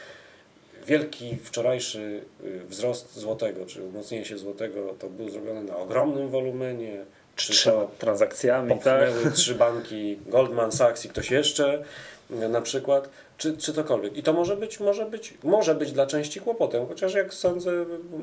wielki 0.86 1.36
wczorajszy 1.42 2.20
y, 2.44 2.60
wzrost 2.68 3.16
złotego, 3.18 3.66
czy 3.66 3.82
umocnienie 3.82 4.24
się 4.24 4.38
złotego, 4.38 4.94
to 4.98 5.08
był 5.10 5.30
zrobiony 5.30 5.62
na 5.64 5.76
ogromnym 5.76 6.28
wolumenie, 6.28 7.04
trzema 7.36 7.86
transakcjami, 7.98 8.78
tak? 8.80 9.10
trzy 9.34 9.54
banki 9.54 10.18
Goldman 10.26 10.72
Sachs 10.72 11.04
i 11.04 11.08
ktoś 11.08 11.30
jeszcze 11.30 11.82
na 12.30 12.60
przykład, 12.60 13.08
czy, 13.38 13.56
czy 13.56 13.72
cokolwiek. 13.72 14.16
I 14.16 14.22
to 14.22 14.32
może 14.32 14.56
być, 14.56 14.80
może 14.80 15.06
być, 15.06 15.34
może 15.42 15.74
być 15.74 15.92
dla 15.92 16.06
części 16.06 16.40
kłopotem, 16.40 16.86
chociaż 16.86 17.14
jak 17.14 17.34
sądzę, 17.34 17.70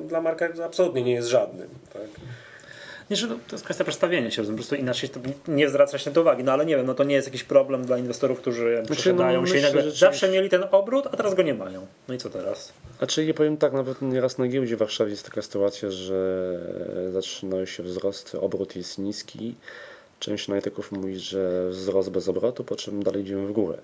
dla 0.08 0.22
marka 0.22 0.50
absolutnie 0.66 1.02
nie 1.02 1.14
jest 1.14 1.28
żadnym. 1.28 1.70
Tak? 1.94 2.08
Nie, 3.14 3.18
że 3.18 3.28
to 3.28 3.36
jest 3.52 3.64
kwestia 3.64 3.84
przedstawienia 3.84 4.32
się, 4.32 4.44
po 4.44 4.54
prostu 4.54 4.76
inaczej 4.76 5.10
to 5.10 5.20
nie 5.48 5.70
zwraca 5.70 5.98
się 5.98 6.10
na 6.10 6.14
to 6.14 6.22
uwagi, 6.22 6.44
no 6.44 6.52
ale 6.52 6.66
nie 6.66 6.76
wiem, 6.76 6.86
no 6.86 6.94
to 6.94 7.04
nie 7.04 7.16
jest 7.16 7.28
jakiś 7.28 7.44
problem 7.44 7.86
dla 7.86 7.98
inwestorów, 7.98 8.40
którzy 8.40 8.84
przesiadają 8.92 9.42
no, 9.42 9.48
się 9.48 9.62
nagle 9.62 9.82
że 9.82 9.92
zawsze 9.92 10.30
mieli 10.30 10.50
ten 10.50 10.64
obrót, 10.72 11.08
a 11.12 11.18
teraz 11.18 11.36
go 11.36 11.42
nie 11.42 11.54
mają. 11.54 11.88
No 12.08 12.14
i 12.14 12.18
co 12.18 12.30
teraz? 12.30 12.74
Znaczy 12.98 13.26
ja 13.26 13.34
powiem 13.34 13.58
tak, 13.58 13.74
nawet 13.74 14.02
nieraz 14.02 14.38
na 14.38 14.48
giełdzie 14.48 14.76
w 14.76 14.80
Warszawie 14.80 15.12
jest 15.12 15.26
taka 15.26 15.42
sytuacja, 15.42 15.90
że 15.92 16.60
zaczynają 17.14 17.66
się 17.66 17.84
wzrosty, 17.84 18.40
obrót 18.40 18.76
jest 18.76 18.98
niski. 18.98 19.56
Część 20.20 20.50
analityków 20.50 20.92
mówi, 20.92 21.20
że 21.20 21.70
wzrost 21.70 22.10
bez 22.10 22.30
obrotu, 22.30 22.64
po 22.64 22.76
czym 22.76 23.04
dalej 23.04 23.22
idziemy 23.22 23.48
w 23.48 23.52
górę. 23.52 23.78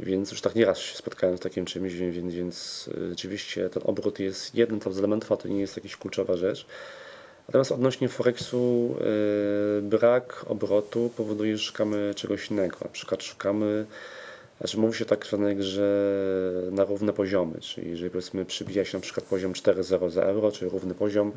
Więc 0.00 0.30
już 0.30 0.40
tak 0.40 0.54
nieraz 0.54 0.78
się 0.78 0.96
spotkałem 0.96 1.36
z 1.36 1.40
takim 1.40 1.64
czymś, 1.64 1.94
więc, 1.94 2.34
więc 2.34 2.88
y, 2.88 3.08
rzeczywiście 3.10 3.70
ten 3.70 3.82
obrót 3.86 4.18
jest 4.18 4.54
jednym 4.54 4.80
tam 4.80 4.92
z 4.92 4.98
elementów, 4.98 5.32
a 5.32 5.36
to 5.36 5.48
nie 5.48 5.60
jest 5.60 5.76
jakaś 5.76 5.96
kluczowa 5.96 6.36
rzecz. 6.36 6.66
Natomiast 7.48 7.72
odnośnie 7.72 8.08
Forexu 8.08 8.94
y, 9.78 9.82
brak 9.82 10.44
obrotu 10.48 11.10
powoduje, 11.16 11.56
że 11.56 11.64
szukamy 11.64 12.14
czegoś 12.14 12.50
innego. 12.50 12.76
Na 12.84 12.90
przykład 12.90 13.22
szukamy, 13.22 13.86
znaczy 14.58 14.78
mówi 14.78 14.98
się 14.98 15.04
tak 15.04 15.26
zwanej 15.26 15.56
grze 15.56 16.12
na 16.70 16.84
równe 16.84 17.12
poziomy, 17.12 17.60
czyli 17.60 17.90
jeżeli 17.90 18.10
powiedzmy 18.10 18.44
przybija 18.44 18.84
się 18.84 18.98
na 18.98 19.02
przykład 19.02 19.26
poziom 19.26 19.52
4,0 19.52 20.10
za 20.10 20.22
euro, 20.22 20.52
czyli 20.52 20.70
równy 20.70 20.94
poziom, 20.94 21.32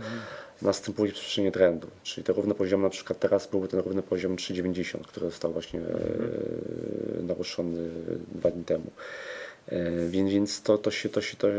następuje 0.61 1.11
przyspieszenie 1.11 1.51
trendu. 1.51 1.87
Czyli 2.03 2.23
te 2.23 2.33
równe 2.33 2.55
poziomy 2.55 2.83
na 2.83 2.89
przykład 2.89 3.19
teraz 3.19 3.47
byłby 3.47 3.67
ten 3.67 3.79
równy 3.79 4.01
poziom 4.01 4.35
3,90, 4.35 5.01
który 5.01 5.25
został 5.25 5.53
właśnie 5.53 5.79
e, 5.79 7.21
naruszony 7.21 7.89
dwa 8.31 8.51
dni 8.51 8.63
temu. 8.63 8.91
E, 9.69 10.09
Więc, 10.09 10.31
więc 10.31 10.61
to, 10.61 10.77
to 10.77 10.91
się, 10.91 11.09
to 11.09 11.21
się 11.21 11.37
to, 11.37 11.47
e, 11.47 11.51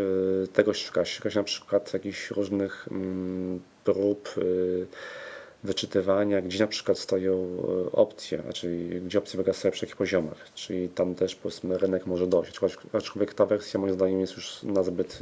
tego 0.53 0.75
szuka. 0.75 1.05
Szuka 1.05 1.31
się 1.31 1.39
na 1.39 1.45
przykład 1.45 1.93
jakichś 1.93 2.31
różnych 2.31 2.89
mm, 2.91 3.61
prób 3.85 4.29
e, 4.39 4.41
wyczytywania, 5.65 6.43
gdzie 6.43 6.59
na 6.59 6.67
przykład 6.67 6.99
stoją 6.99 7.57
opcje, 7.93 8.43
czyli 8.55 9.01
gdzie 9.01 9.19
opcje 9.19 9.37
wygasają 9.37 9.73
przy 9.73 9.85
jakich 9.85 9.97
poziomach, 9.97 10.53
czyli 10.55 10.89
tam 10.89 11.15
też 11.15 11.35
powiedzmy 11.35 11.79
rynek 11.79 12.07
może 12.07 12.27
dojść, 12.27 12.61
aczkolwiek- 12.93 13.35
ta 13.35 13.47
wersja 13.47 13.81
moim 13.81 13.95
zdaniem 13.95 14.21
jest 14.21 14.37
już 14.37 14.63
nazbyt 14.63 15.19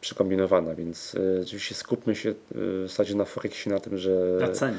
przekombinowana, 0.00 0.74
więc 0.74 1.16
oczywiście 1.42 1.74
skupmy 1.74 2.16
się 2.16 2.34
w 2.54 2.84
zasadzie 2.88 3.14
na 3.14 3.24
Forexie 3.24 3.72
na 3.72 3.80
tym, 3.80 3.98
że 3.98 4.36
Na 4.40 4.48
cenie. 4.48 4.78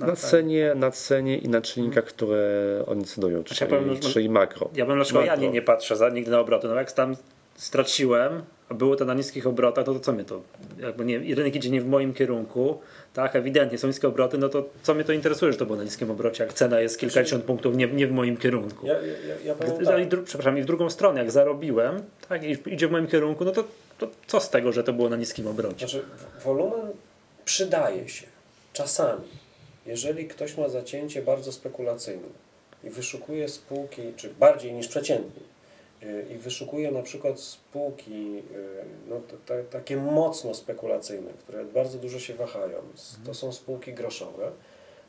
Na 0.00 0.16
cenie, 0.16 0.72
na 0.74 0.90
cenie 0.90 1.38
i 1.38 1.48
na 1.48 1.60
czynnikach, 1.60 2.04
które 2.04 2.48
oni 2.86 3.02
decydują, 3.02 3.44
czyli, 3.44 3.60
ja 3.60 3.66
powiem, 3.66 4.00
czyli 4.00 4.30
makro. 4.30 4.70
Ja 4.74 4.86
bym 4.86 4.96
dlaczego 4.96 5.24
ja 5.24 5.36
nie, 5.36 5.50
nie 5.50 5.62
patrzę 5.62 5.96
za, 5.96 6.08
nigdy 6.08 6.30
na 6.30 6.40
obroty. 6.40 6.68
No 6.68 6.74
jak 6.74 6.92
tam 6.92 7.16
straciłem, 7.56 8.42
a 8.68 8.74
było 8.74 8.96
to 8.96 9.04
na 9.04 9.14
niskich 9.14 9.46
obrotach, 9.46 9.86
no 9.86 9.94
to 9.94 10.00
co 10.00 10.12
mnie 10.12 10.24
to, 10.24 10.42
jakby 10.78 11.04
nie, 11.04 11.16
i 11.16 11.34
rynek 11.34 11.56
idzie 11.56 11.70
nie 11.70 11.80
w 11.80 11.86
moim 11.86 12.14
kierunku, 12.14 12.80
tak, 13.14 13.36
ewidentnie 13.36 13.78
są 13.78 13.86
niskie 13.86 14.08
obroty, 14.08 14.38
no 14.38 14.48
to 14.48 14.68
co 14.82 14.94
mnie 14.94 15.04
to 15.04 15.12
interesuje, 15.12 15.52
że 15.52 15.58
to 15.58 15.66
było 15.66 15.78
na 15.78 15.84
niskim 15.84 16.10
obrocie, 16.10 16.44
jak 16.44 16.52
cena 16.52 16.80
jest 16.80 16.98
kilkadziesiąt 16.98 17.44
punktów 17.44 17.76
nie, 17.76 17.86
nie 17.86 18.06
w 18.06 18.12
moim 18.12 18.36
kierunku. 18.36 18.86
Ja, 18.86 18.94
ja, 18.94 19.34
ja 19.44 19.54
powiem 19.54 19.82
I 19.82 19.84
tak. 19.86 20.08
dru- 20.08 20.22
przepraszam, 20.24 20.58
i 20.58 20.62
w 20.62 20.66
drugą 20.66 20.90
stronę, 20.90 21.20
jak 21.20 21.30
zarobiłem, 21.30 22.02
tak, 22.28 22.44
i 22.44 22.56
idzie 22.66 22.88
w 22.88 22.90
moim 22.90 23.06
kierunku, 23.06 23.44
no 23.44 23.52
to, 23.52 23.64
to 23.98 24.08
co 24.26 24.40
z 24.40 24.50
tego, 24.50 24.72
że 24.72 24.84
to 24.84 24.92
było 24.92 25.08
na 25.08 25.16
niskim 25.16 25.46
obrocie? 25.46 25.78
Znaczy, 25.78 26.02
wolumen 26.44 26.90
przydaje 27.44 28.08
się 28.08 28.26
czasami. 28.72 29.43
Jeżeli 29.86 30.28
ktoś 30.28 30.56
ma 30.56 30.68
zacięcie 30.68 31.22
bardzo 31.22 31.52
spekulacyjne 31.52 32.28
i 32.84 32.90
wyszukuje 32.90 33.48
spółki, 33.48 34.02
czy 34.16 34.30
bardziej 34.30 34.72
niż 34.72 34.88
przeciętnie, 34.88 35.42
y, 36.02 36.26
i 36.34 36.38
wyszukuje 36.38 36.90
na 36.90 37.02
przykład 37.02 37.40
spółki 37.40 38.42
y, 38.54 38.84
no, 39.08 39.20
takie 39.70 39.96
mocno 39.96 40.54
spekulacyjne, 40.54 41.30
które 41.30 41.64
bardzo 41.64 41.98
dużo 41.98 42.18
się 42.18 42.34
wahają, 42.34 42.78
to 43.26 43.34
są 43.34 43.52
spółki 43.52 43.92
groszowe, 43.92 44.52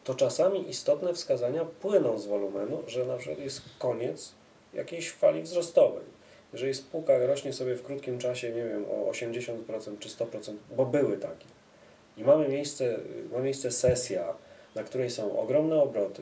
to 0.03 0.15
czasami 0.15 0.69
istotne 0.69 1.13
wskazania 1.13 1.65
płyną 1.65 2.19
z 2.19 2.25
wolumenu, 2.25 2.83
że 2.87 3.05
na 3.05 3.17
przykład 3.17 3.39
jest 3.39 3.61
koniec 3.79 4.31
jakiejś 4.73 5.11
fali 5.11 5.41
wzrostowej. 5.41 6.15
Jeżeli 6.53 6.73
spółka 6.73 7.17
rośnie 7.17 7.53
sobie 7.53 7.75
w 7.75 7.83
krótkim 7.83 8.19
czasie, 8.19 8.49
nie 8.49 8.63
wiem, 8.63 8.85
o 8.85 9.11
80% 9.11 9.99
czy 9.99 10.09
100%, 10.09 10.53
bo 10.75 10.85
były 10.85 11.17
takie, 11.17 11.45
i 12.17 12.23
mamy 12.23 12.47
miejsce, 12.47 12.99
ma 13.31 13.39
miejsce 13.39 13.71
sesja, 13.71 14.33
na 14.75 14.83
której 14.83 15.09
są 15.09 15.39
ogromne 15.39 15.75
obroty, 15.75 16.21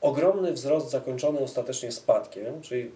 ogromny 0.00 0.52
wzrost 0.52 0.90
zakończony 0.90 1.38
ostatecznie 1.38 1.92
spadkiem, 1.92 2.62
czyli 2.62 2.82
e, 2.82 2.88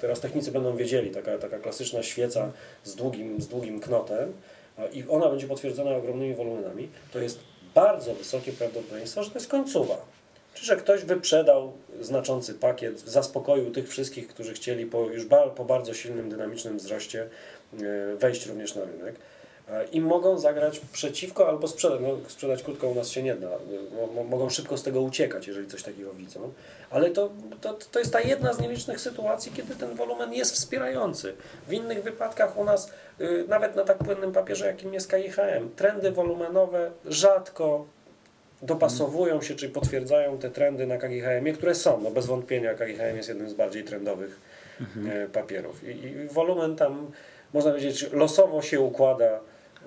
teraz 0.00 0.20
technicy 0.20 0.52
będą 0.52 0.76
wiedzieli, 0.76 1.10
taka, 1.10 1.38
taka 1.38 1.58
klasyczna 1.58 2.02
świeca 2.02 2.52
z 2.84 2.94
długim, 2.94 3.40
z 3.40 3.48
długim 3.48 3.80
knotem 3.80 4.32
i 4.92 5.04
ona 5.08 5.28
będzie 5.28 5.46
potwierdzona 5.46 5.96
ogromnymi 5.96 6.34
wolumenami, 6.34 6.88
to 7.12 7.18
jest 7.18 7.38
bardzo 7.74 8.14
wysokie 8.14 8.52
prawdopodobieństwo, 8.52 9.22
że 9.22 9.30
to 9.30 9.38
jest 9.38 9.50
końcowa. 9.50 9.96
Czy 10.54 10.64
że 10.64 10.76
ktoś 10.76 11.04
wyprzedał 11.04 11.72
znaczący 12.00 12.54
pakiet, 12.54 13.00
zaspokoił 13.00 13.70
tych 13.70 13.88
wszystkich, 13.88 14.28
którzy 14.28 14.54
chcieli 14.54 14.86
po, 14.86 15.00
już 15.00 15.24
ba, 15.24 15.50
po 15.50 15.64
bardzo 15.64 15.94
silnym, 15.94 16.28
dynamicznym 16.28 16.78
wzroście 16.78 17.28
e, 17.72 18.16
wejść 18.16 18.46
również 18.46 18.74
na 18.74 18.84
rynek. 18.84 19.14
E, 19.70 19.84
I 19.84 20.00
mogą 20.00 20.38
zagrać 20.38 20.78
przeciwko 20.92 21.48
albo 21.48 21.68
sprzedać. 21.68 22.00
No, 22.02 22.08
sprzedać 22.28 22.62
krótko 22.62 22.88
u 22.88 22.94
nas 22.94 23.08
się 23.08 23.22
nie 23.22 23.34
da. 23.34 23.46
E, 23.48 23.50
Mo- 23.96 24.06
mo- 24.14 24.24
Mogą 24.24 24.48
szybko 24.50 24.76
z 24.76 24.82
tego 24.82 25.00
uciekać, 25.00 25.46
jeżeli 25.46 25.66
coś 25.68 25.82
takiego 25.82 26.12
widzą. 26.14 26.52
Ale 26.90 27.10
to, 27.10 27.30
to, 27.60 27.74
to 27.92 27.98
jest 27.98 28.12
ta 28.12 28.20
jedna 28.20 28.52
z 28.52 28.60
nielicznych 28.60 29.00
sytuacji, 29.00 29.52
kiedy 29.52 29.74
ten 29.74 29.94
wolumen 29.94 30.32
jest 30.32 30.52
wspierający. 30.54 31.34
W 31.68 31.72
innych 31.72 32.02
wypadkach 32.02 32.58
u 32.58 32.64
nas, 32.64 32.90
y, 33.20 33.44
nawet 33.48 33.76
na 33.76 33.84
tak 33.84 33.98
płynnym 33.98 34.32
papierze, 34.32 34.66
jakim 34.66 34.94
jest 34.94 35.10
KIHM, 35.10 35.70
trendy 35.76 36.10
wolumenowe 36.10 36.90
rzadko 37.04 37.86
dopasowują 38.62 39.42
się, 39.42 39.54
czy 39.54 39.68
potwierdzają 39.68 40.38
te 40.38 40.50
trendy 40.50 40.86
na 40.86 40.98
KGHM, 40.98 41.52
które 41.54 41.74
są. 41.74 42.00
No 42.00 42.10
bez 42.10 42.26
wątpienia 42.26 42.74
KGHM 42.74 43.16
jest 43.16 43.28
jednym 43.28 43.50
z 43.50 43.54
bardziej 43.54 43.84
trendowych 43.84 44.40
e, 44.80 45.28
papierów. 45.28 45.84
I, 45.84 45.90
I 46.06 46.28
wolumen 46.28 46.76
tam, 46.76 47.10
można 47.54 47.70
powiedzieć, 47.70 48.06
losowo 48.12 48.62
się 48.62 48.80
układa 48.80 49.40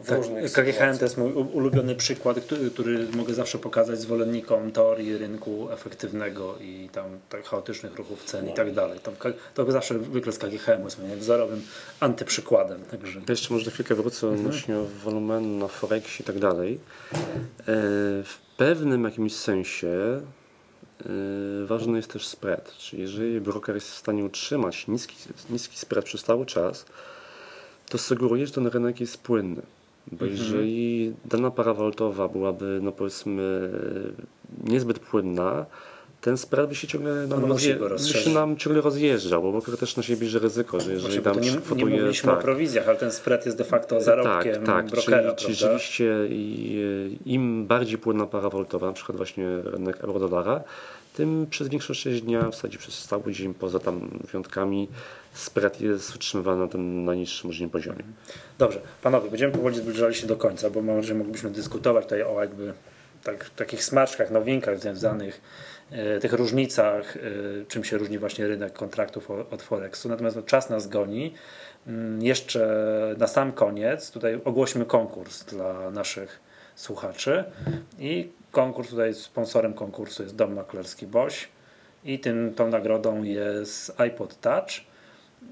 w 0.03 0.07
Tak, 0.07 0.17
różnych 0.17 0.53
KGHM 0.53 0.97
to 0.97 1.05
jest 1.05 1.17
mój 1.17 1.31
ulubiony 1.31 1.95
przykład, 1.95 2.39
który, 2.39 2.71
który 2.71 3.07
mogę 3.13 3.33
zawsze 3.33 3.57
pokazać 3.57 3.99
zwolennikom 3.99 4.71
teorii 4.71 5.17
rynku 5.17 5.71
efektywnego 5.71 6.55
i 6.61 6.89
tam 6.91 7.05
tak 7.29 7.45
chaotycznych 7.45 7.95
ruchów 7.95 8.23
cen 8.23 8.49
i 8.49 8.53
tak 8.53 8.73
dalej. 8.73 8.99
Tam, 8.99 9.13
to 9.53 9.71
zawsze 9.71 9.99
wykres 9.99 10.37
KGHM 10.37 10.83
jest 10.83 10.99
moim 10.99 11.19
wzorowym 11.19 11.61
antyprzykładem. 11.99 12.81
Także 12.91 13.19
Ja 13.19 13.25
jeszcze 13.29 13.53
może 13.53 13.65
na 13.65 13.71
chwilkę 13.71 13.95
wrócę 13.95 14.27
odnośnie 14.27 14.75
wolumenu 15.03 15.57
na 15.57 15.67
Forexie 15.67 16.23
i 16.23 16.25
tak 16.25 16.39
dalej. 16.39 16.79
E, 17.13 17.17
W 18.23 18.37
pewnym 18.57 19.03
jakimś 19.03 19.35
sensie 19.35 19.87
e, 19.87 21.05
ważny 21.65 21.97
jest 21.97 22.13
też 22.13 22.27
spread, 22.27 22.73
czyli 22.77 23.01
jeżeli 23.01 23.41
broker 23.41 23.75
jest 23.75 23.91
w 23.91 23.95
stanie 23.95 24.23
utrzymać 24.23 24.87
niski, 24.87 25.15
niski 25.49 25.77
spread 25.77 26.05
przez 26.05 26.23
cały 26.23 26.45
czas, 26.45 26.85
to 27.89 27.97
sugeruje, 27.97 28.47
że 28.47 28.53
ten 28.53 28.67
rynek 28.67 28.99
jest 28.99 29.17
płynny. 29.17 29.61
Bo 30.11 30.25
jeżeli 30.25 31.13
dana 31.25 31.51
para 31.51 31.73
walutowa 31.73 32.27
byłaby, 32.27 32.79
no 32.83 32.91
powiedzmy, 32.91 33.69
niezbyt 34.63 34.99
płynna, 34.99 35.65
ten 36.21 36.37
spread 36.37 36.69
by 36.69 36.75
się 36.75 36.87
ciągle 36.87 37.27
nam, 37.27 37.41
rozje- 37.45 37.97
się 38.23 38.29
nam 38.29 38.57
ciągle 38.57 38.81
rozjeżdżał, 38.81 39.41
bo 39.41 39.51
broker 39.51 39.77
też 39.77 39.97
na 39.97 40.03
siebie 40.03 40.21
bierze 40.21 40.39
ryzyko, 40.39 40.79
że 40.79 40.91
jeżeli 40.93 41.21
tam 41.21 41.39
nie, 41.41 41.51
nie 41.51 41.57
kwotuje... 41.57 41.85
mówiliśmy 41.85 42.31
o 42.31 42.35
tak. 42.35 42.43
prowizjach, 42.43 42.87
ale 42.87 42.97
ten 42.97 43.11
spread 43.11 43.45
jest 43.45 43.57
de 43.57 43.63
facto 43.63 44.01
zarobkiem 44.01 44.55
Tak, 44.55 44.65
tak. 44.65 44.85
brokera, 44.91 45.33
czyli, 45.35 45.53
rzeczywiście 45.55 46.27
i- 46.29 47.17
im 47.25 47.67
bardziej 47.67 47.97
płynna 47.97 48.25
para 48.25 48.49
walutowa, 48.49 48.87
na 48.87 48.93
przykład 48.93 49.17
właśnie 49.17 49.47
rynek 49.63 50.03
euro-dolara, 50.03 50.61
tym 51.19 51.47
przez 51.49 51.67
większą 51.67 51.93
część 51.93 52.21
dnia, 52.21 52.41
w 52.49 52.55
zasadzie 52.55 52.77
przez 52.77 53.03
cały 53.07 53.33
dzień, 53.33 53.53
poza 53.53 53.79
tam 53.79 54.19
wyjątkami, 54.31 54.87
spread 55.33 55.81
jest 55.81 56.15
utrzymywany 56.15 56.61
na 56.61 56.67
tym 56.67 57.05
najniższym 57.05 57.47
możliwym 57.47 57.69
poziomie. 57.69 58.03
Dobrze, 58.57 58.81
panowie, 59.01 59.29
będziemy 59.29 59.53
powoli 59.53 59.75
zbliżali 59.75 60.15
się 60.15 60.27
do 60.27 60.35
końca, 60.37 60.69
bo 60.69 60.81
może 60.81 61.13
moglibyśmy 61.15 61.49
dyskutować 61.51 62.03
tutaj 62.03 62.23
o 62.23 62.41
jakby 62.41 62.73
tak, 63.23 63.49
takich 63.49 63.83
smaczkach, 63.83 64.31
nowinkach 64.31 64.79
związanych, 64.79 65.41
e, 65.91 66.19
tych 66.19 66.33
różnicach, 66.33 67.17
e, 67.17 67.19
czym 67.67 67.83
się 67.83 67.97
różni 67.97 68.17
właśnie 68.19 68.47
rynek 68.47 68.73
kontraktów 68.73 69.31
o- 69.31 69.45
od 69.51 69.61
Forexu. 69.61 70.09
Natomiast 70.09 70.35
no, 70.35 70.41
czas 70.41 70.69
nas 70.69 70.87
goni. 70.87 71.33
Mm, 71.87 72.21
Jeszcze 72.23 73.15
na 73.17 73.27
sam 73.27 73.51
koniec 73.51 74.11
tutaj 74.11 74.39
ogłośmy 74.45 74.85
konkurs 74.85 75.43
dla 75.45 75.91
naszych 75.91 76.39
słuchaczy. 76.79 77.43
I 77.99 78.29
konkurs 78.51 78.89
tutaj 78.89 79.13
sponsorem 79.13 79.73
konkursu 79.73 80.23
jest 80.23 80.35
Dom 80.35 80.53
Maklerski 80.53 81.07
Boś. 81.07 81.47
I 82.03 82.19
tym, 82.19 82.53
tą 82.53 82.67
nagrodą 82.67 83.23
jest 83.23 84.01
iPod 84.01 84.41
Touch. 84.41 84.69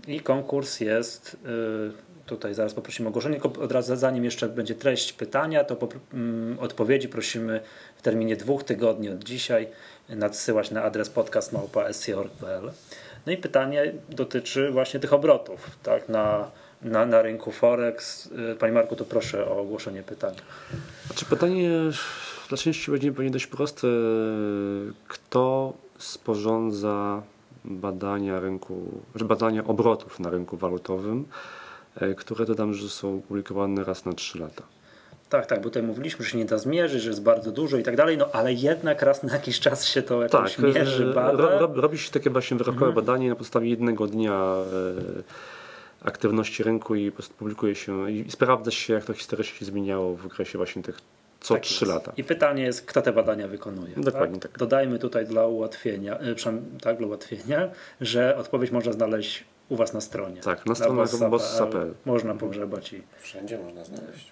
I 0.07 0.19
konkurs 0.19 0.79
jest 0.79 1.33
y, 1.33 2.25
tutaj 2.25 2.53
zaraz 2.53 2.73
poprosimy 2.73 3.07
o 3.07 3.09
ogłoszenie, 3.09 3.43
od 3.43 3.71
razu 3.71 3.95
zanim 3.95 4.25
jeszcze 4.25 4.49
będzie 4.49 4.75
treść 4.75 5.13
pytania, 5.13 5.63
to 5.63 5.75
popr- 5.75 5.99
mm, 6.13 6.59
odpowiedzi 6.59 7.09
prosimy 7.09 7.61
w 7.95 8.01
terminie 8.01 8.35
dwóch 8.35 8.63
tygodni 8.63 9.09
od 9.09 9.23
dzisiaj 9.23 9.67
nadsyłać 10.09 10.71
na 10.71 10.83
adres 10.83 11.09
podcast.sc.org.pl 11.09 12.71
No 13.25 13.31
i 13.31 13.37
pytanie 13.37 13.93
dotyczy 14.09 14.71
właśnie 14.71 14.99
tych 14.99 15.13
obrotów 15.13 15.77
tak, 15.83 16.09
na, 16.09 16.51
na, 16.81 17.05
na 17.05 17.21
rynku 17.21 17.51
Forex. 17.51 18.25
Y, 18.25 18.55
Panie 18.59 18.73
Marku, 18.73 18.95
to 18.95 19.05
proszę 19.05 19.45
o 19.49 19.57
ogłoszenie 19.59 20.03
pytania. 20.03 20.39
Znaczy 21.07 21.25
pytanie 21.25 21.69
dla 22.49 22.57
części 22.57 22.91
będzie 22.91 23.11
pewnie 23.11 23.31
dość 23.31 23.47
proste. 23.47 23.87
Kto 25.07 25.73
sporządza 25.97 27.21
badania 27.65 28.39
rynku, 28.39 29.01
znaczy 29.11 29.25
badania 29.25 29.63
obrotów 29.63 30.19
na 30.19 30.29
rynku 30.29 30.57
walutowym, 30.57 31.25
e, 31.95 32.15
które 32.15 32.45
dodam, 32.45 32.73
że 32.73 32.89
są 32.89 33.21
publikowane 33.21 33.83
raz 33.83 34.05
na 34.05 34.13
3 34.13 34.39
lata. 34.39 34.63
Tak, 35.29 35.45
tak, 35.45 35.57
bo 35.59 35.63
tutaj 35.63 35.83
mówiliśmy, 35.83 36.25
że 36.25 36.31
się 36.31 36.37
nie 36.37 36.45
da 36.45 36.57
zmierzyć, 36.57 37.01
że 37.01 37.09
jest 37.09 37.23
bardzo 37.23 37.51
dużo 37.51 37.77
i 37.77 37.83
tak 37.83 37.95
dalej, 37.95 38.17
no 38.17 38.25
ale 38.33 38.53
jednak 38.53 39.01
raz 39.01 39.23
na 39.23 39.33
jakiś 39.33 39.59
czas 39.59 39.85
się 39.85 40.01
to 40.01 40.21
jakoś 40.23 40.55
Tak, 40.55 40.63
mierzy, 40.65 41.05
e, 41.11 41.13
bada. 41.13 41.31
ro, 41.31 41.59
rob- 41.59 41.77
robi 41.77 41.97
się 41.97 42.11
takie 42.11 42.29
właśnie 42.29 42.57
wyrokowe 42.57 42.91
badanie 42.93 43.29
na 43.29 43.35
podstawie 43.35 43.69
jednego 43.69 44.07
dnia 44.07 44.33
e, 44.33 45.23
aktywności 46.07 46.63
rynku 46.63 46.95
i 46.95 47.11
po 47.11 47.15
prostu 47.15 47.33
publikuje 47.35 47.75
się 47.75 48.11
i 48.11 48.31
sprawdza 48.31 48.71
się, 48.71 48.93
jak 48.93 49.05
to 49.05 49.13
historycznie 49.13 49.57
się 49.59 49.65
zmieniało 49.65 50.15
w 50.15 50.25
okresie 50.25 50.57
właśnie 50.57 50.83
tych 50.83 50.97
co 51.39 51.53
Tak 51.53 51.63
3 51.63 51.85
jest. 51.85 51.93
lata. 51.95 52.11
I 52.17 52.23
pytanie 52.23 52.63
jest, 52.63 52.85
kto 52.85 53.01
te 53.01 53.13
badania 53.13 53.47
wykonuje. 53.47 53.93
Dokładnie 53.97 54.39
tak. 54.39 54.57
Dodajmy 54.57 54.99
tutaj 54.99 55.25
dla 55.25 55.47
ułatwienia, 55.47 56.19
przynajmniej 56.35 56.79
tak, 56.81 56.97
dla 56.97 57.07
ułatwienia, 57.07 57.69
że 58.01 58.37
odpowiedź 58.37 58.71
można 58.71 58.91
znaleźć 58.93 59.43
u 59.69 59.75
Was 59.75 59.93
na 59.93 60.01
stronie. 60.01 60.41
Tak, 60.41 60.65
na 60.65 60.75
stronach 60.75 60.95
bossa.pl 61.05 61.29
bossa.pl. 61.29 61.93
Można 62.05 62.33
pogrzebać 62.35 62.93
i 62.93 63.01
Wszędzie 63.19 63.57
można 63.57 63.85
znaleźć. 63.85 64.31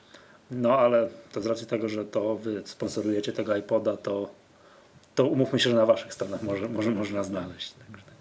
no 0.52 0.78
ale 0.78 1.10
to 1.32 1.42
z 1.42 1.46
racji 1.46 1.68
tego, 1.68 1.90
że 1.90 2.06
to 2.06 2.36
Wy 2.36 2.62
sponsorujecie 2.66 3.32
tego 3.34 3.56
iPoda, 3.56 3.98
to, 3.98 4.30
to 5.16 5.26
umówmy 5.26 5.60
się, 5.60 5.70
że 5.70 5.76
na 5.76 5.86
Waszych 5.86 6.14
stronach 6.14 6.44
może, 6.44 6.70
może 6.70 6.92
można 6.92 7.24
znaleźć. 7.24 7.74
Także- 7.74 8.14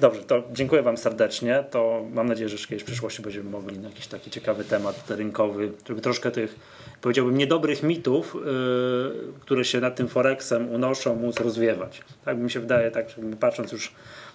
Dobrze, 0.00 0.22
to 0.22 0.42
dziękuję 0.52 0.82
Wam 0.82 0.96
serdecznie. 0.96 1.64
To 1.70 2.04
mam 2.12 2.28
nadzieję, 2.28 2.48
że 2.48 2.66
kiedyś 2.66 2.82
w 2.82 2.86
przyszłości 2.86 3.22
będziemy 3.22 3.50
mogli 3.50 3.78
na 3.78 3.88
jakiś 3.88 4.06
taki 4.06 4.30
ciekawy 4.30 4.64
temat 4.64 5.10
rynkowy, 5.10 5.72
żeby 5.88 6.00
troszkę 6.00 6.30
tych, 6.30 6.56
powiedziałbym, 7.00 7.38
niedobrych 7.38 7.82
mitów, 7.82 8.34
yy, 8.34 9.32
które 9.40 9.64
się 9.64 9.80
nad 9.80 9.96
tym 9.96 10.08
Forexem 10.08 10.68
unoszą, 10.68 11.16
móc 11.16 11.40
rozwiewać. 11.40 12.02
Tak 12.24 12.38
mi 12.38 12.50
się 12.50 12.60
wydaje, 12.60 12.90
tak 12.90 13.06
patrząc 13.40 13.72
już 13.72 13.92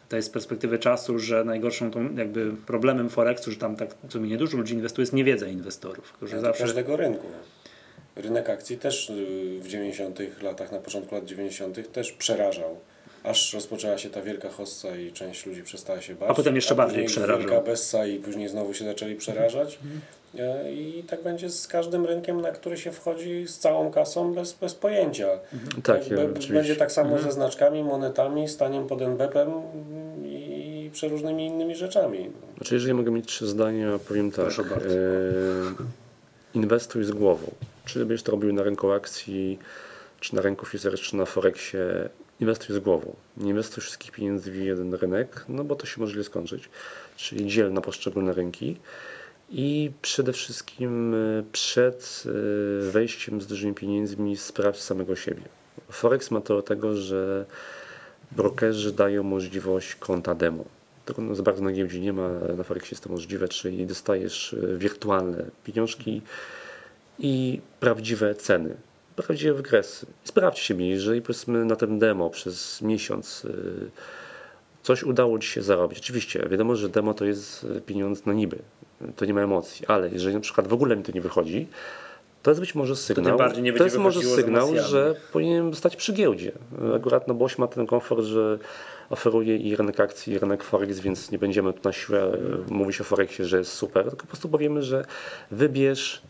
to 0.10 0.16
jest 0.16 0.28
z 0.28 0.32
perspektywy 0.32 0.80
czasu, 0.80 1.20
że 1.20 1.44
najgorszą 1.44 1.92
tą 1.92 2.16
jakby 2.16 2.52
problemem 2.66 3.10
Forexu, 3.10 3.52
że 3.52 3.58
tam 3.58 3.76
tak 3.76 3.90
co 4.10 4.20
mi 4.20 4.30
niedużo 4.30 4.58
ludzi 4.58 4.74
inwestuje, 4.74 5.04
jest 5.04 5.14
niewiedza 5.14 5.48
inwestorów. 5.48 6.14
Że 6.22 6.36
Do 6.36 6.42
zawsze 6.42 6.64
każdego 6.64 6.98
rynku. 6.98 7.28
Rynek 8.16 8.50
akcji 8.50 8.78
też 8.78 9.10
y, 9.10 9.60
w 9.62 9.68
90 9.68 10.20
latach, 10.42 10.72
na 10.72 10.80
początku 10.80 11.16
lat 11.16 11.26
90 11.26 11.92
też 11.92 12.12
przerażał. 12.12 12.80
Aż 13.24 13.54
rozpoczęła 13.54 13.98
się 13.98 14.10
ta 14.10 14.22
wielka 14.22 14.50
hossa 14.50 14.96
i 14.96 15.12
część 15.12 15.46
ludzi 15.46 15.64
przestała 15.64 16.02
się 16.02 16.16
bać. 16.16 16.30
A 16.30 16.34
potem 16.34 16.56
jeszcze 16.56 16.76
bardziej 16.76 17.04
później 17.04 17.18
przerażał. 17.18 17.40
Wielka 17.50 17.62
bessa 17.62 18.06
i 18.06 18.20
później 18.20 18.50
znowu 18.50 18.74
się 18.74 18.86
zaczęli 18.86 19.16
przerażać. 19.16 19.80
E, 20.40 20.74
I 20.74 21.04
tak 21.08 21.24
będzie 21.24 21.50
z 21.50 21.68
każdym 21.68 22.06
rynkiem, 22.06 22.42
na 22.42 22.52
który 22.52 22.78
się 22.78 22.92
wchodzi 22.92 23.48
z 23.48 23.58
całą 23.58 23.92
kasą 23.92 24.34
bez, 24.34 24.54
bez 24.54 24.76
pojęcia. 24.76 25.28
Tak, 25.84 26.10
Be- 26.10 26.26
oczywiście. 26.26 26.54
Będzie 26.54 26.76
tak 26.76 26.92
samo 26.92 27.20
ze 27.20 27.32
znaczkami, 27.32 27.84
monetami, 27.84 28.48
staniem 28.48 28.88
pod 28.88 29.02
NBP-em 29.02 29.52
i 30.26 30.90
przeróżnymi 30.94 31.46
innymi 31.46 31.76
rzeczami. 31.76 32.30
Znaczy, 32.58 32.74
jeżeli 32.76 32.94
mogę 32.94 33.12
mieć 33.12 33.26
trzy 33.26 33.48
zdania, 33.48 34.00
powiem 34.08 34.32
tak. 34.32 34.46
Proszę 34.46 34.64
bardzo. 34.64 34.96
E, 34.96 35.00
inwestuj 36.54 37.04
z 37.04 37.12
głową. 37.12 37.52
Czy 37.86 38.00
będziesz 38.00 38.24
to 38.24 38.32
robił 38.32 38.54
na 38.54 38.64
rynku 38.64 38.92
akcji, 38.92 39.60
czy 40.20 40.36
na 40.36 40.42
rynku 40.42 40.66
fizycznym, 40.66 41.04
czy 41.04 41.16
na 41.16 41.26
Forexie, 41.26 41.80
inwestuj 42.42 42.76
z 42.76 42.80
głową. 42.80 43.16
Nie 43.38 43.50
inwestuj 43.50 43.82
wszystkich 43.82 44.12
pieniędzy 44.12 44.52
w 44.52 44.56
jeden 44.56 44.94
rynek, 44.94 45.46
no 45.50 45.64
bo 45.64 45.76
to 45.76 45.86
się 45.86 46.02
może 46.02 46.14
źle 46.14 46.24
skończyć. 46.24 46.70
Czyli 47.18 47.48
dziel 47.48 47.74
na 47.74 47.82
poszczególne 47.82 48.34
rynki. 48.34 48.78
I 49.50 49.92
przede 50.02 50.34
wszystkim 50.34 51.14
e, 51.14 51.44
przed 51.52 52.24
e, 52.26 52.92
wejściem 52.92 53.42
z 53.42 53.48
dużymi 53.48 53.74
pieniędzmi 53.74 54.38
sprawdź 54.38 54.82
samego 54.82 55.16
siebie. 55.16 55.42
Forex 55.92 56.32
ma 56.32 56.42
to 56.42 56.56
do 56.56 56.62
tego, 56.62 56.96
że 56.96 57.46
brokerzy 58.32 58.92
dają 58.92 59.24
możliwość 59.24 59.96
konta 59.96 60.36
demo. 60.36 60.66
Tego 61.06 61.22
no, 61.22 61.36
za 61.36 61.44
bardzo 61.44 61.64
na 61.64 61.72
giełdzie 61.72 62.00
nie 62.00 62.14
ma, 62.14 62.30
na 62.58 62.64
Forexie 62.64 62.90
jest 62.92 63.04
to 63.04 63.10
możliwe, 63.10 63.48
czyli 63.48 63.86
dostajesz 63.86 64.54
e, 64.54 64.78
wirtualne 64.78 65.46
pieniążki 65.64 66.22
i 67.20 67.62
prawdziwe 67.80 68.36
ceny, 68.36 68.76
prawdziwe 69.16 69.54
wykresy. 69.54 70.06
I 70.26 70.28
sprawdź 70.28 70.60
siebie, 70.60 70.90
jeżeli 70.90 71.22
powiedzmy 71.22 71.66
na 71.66 71.76
tym 71.76 72.00
demo 72.00 72.30
przez 72.30 72.82
miesiąc 72.82 73.46
y, 73.46 73.92
coś 74.84 75.04
udało 75.04 75.40
Ci 75.40 75.48
się 75.48 75.62
zarobić. 75.62 76.00
Oczywiście, 76.00 76.48
wiadomo, 76.50 76.76
że 76.76 76.90
demo 76.90 77.14
to 77.14 77.26
jest 77.26 77.64
y, 77.64 77.82
pieniądz 77.82 78.26
na 78.26 78.34
niby, 78.34 78.60
to 79.16 79.26
nie 79.26 79.34
ma 79.34 79.42
emocji, 79.42 79.88
ale 79.88 80.10
jeżeli 80.10 80.36
na 80.36 80.42
przykład 80.42 80.68
w 80.68 80.74
ogóle 80.74 80.96
mi 80.96 81.04
to 81.04 81.12
nie 81.12 81.22
wychodzi, 81.22 81.68
to 82.44 82.52
jest 82.52 82.62
być 82.62 82.76
może 82.76 82.96
sygnał, 82.96 83.38
to 83.38 83.44
będzie 83.44 83.84
jest 83.84 83.98
może 83.98 84.22
sygnał, 84.22 84.76
że 84.76 85.16
powinienem 85.34 85.76
stać 85.76 85.96
przy 85.96 86.14
giełdzie. 86.14 86.52
Akurat 86.96 87.28
no 87.28 87.34
Boś 87.34 87.58
ma 87.58 87.68
ten 87.68 87.88
komfort, 87.88 88.22
że 88.24 88.60
oferuje 89.10 89.58
i 89.58 89.76
rynek 89.76 90.00
akcji, 90.00 90.34
i 90.34 90.40
rynek 90.40 90.64
Forex, 90.64 91.00
więc 91.00 91.32
nie 91.32 91.40
będziemy 91.40 91.74
tu 91.74 91.80
na 91.84 91.92
siłę 91.92 92.20
e, 92.24 92.74
mówić 92.74 93.02
o 93.02 93.04
Forexie, 93.04 93.46
że 93.46 93.58
jest 93.58 93.74
super, 93.74 94.04
tylko 94.04 94.22
po 94.22 94.28
prostu 94.28 94.50
powiemy, 94.50 94.84
że 94.84 95.06
wybierz 95.52 96.22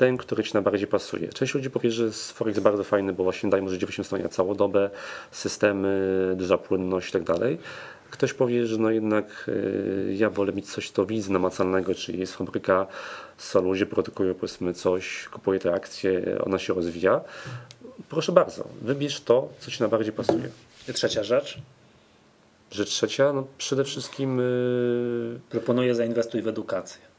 ten, 0.00 0.16
który 0.16 0.44
Ci 0.44 0.54
najbardziej 0.54 0.86
pasuje. 0.86 1.28
Część 1.28 1.54
ludzi 1.54 1.70
powie, 1.70 1.90
że 1.90 2.04
jest 2.04 2.32
Forex 2.32 2.58
bardzo 2.58 2.84
fajny, 2.84 3.12
bo 3.12 3.24
właśnie 3.24 3.50
daje 3.50 3.62
możliwość 3.62 3.86
wyświetlenia 3.86 4.28
całą 4.28 4.54
dobę, 4.54 4.90
systemy, 5.30 6.34
duża 6.36 6.58
płynność 6.58 7.08
i 7.08 7.12
tak 7.12 7.22
dalej. 7.22 7.58
Ktoś 8.10 8.32
powie, 8.32 8.66
że 8.66 8.78
no 8.78 8.90
jednak 8.90 9.44
y, 9.48 10.14
ja 10.16 10.30
wolę 10.30 10.52
mieć 10.52 10.72
coś, 10.72 10.90
co 10.90 11.06
widzę 11.06 11.32
namacalnego, 11.32 11.94
czyli 11.94 12.18
jest 12.18 12.36
fabryka 12.36 12.86
solu, 13.38 13.72
gdzie 13.72 13.86
produkują 13.86 14.34
powiedzmy 14.34 14.74
coś, 14.74 15.28
kupuję 15.28 15.60
te 15.60 15.72
akcje, 15.72 16.38
ona 16.44 16.58
się 16.58 16.74
rozwija. 16.74 17.20
Proszę 18.08 18.32
bardzo, 18.32 18.64
wybierz 18.82 19.20
to, 19.20 19.48
co 19.58 19.70
Ci 19.70 19.80
najbardziej 19.80 20.12
pasuje. 20.12 20.48
I 20.88 20.92
trzecia 20.92 21.22
rzecz, 21.24 21.58
Rzecz 22.70 22.88
trzecia, 22.88 23.32
no 23.32 23.46
przede 23.58 23.84
wszystkim 23.84 24.40
y, 24.40 25.40
proponuję 25.50 25.94
zainwestuj 25.94 26.42
w 26.42 26.48
edukację. 26.48 27.09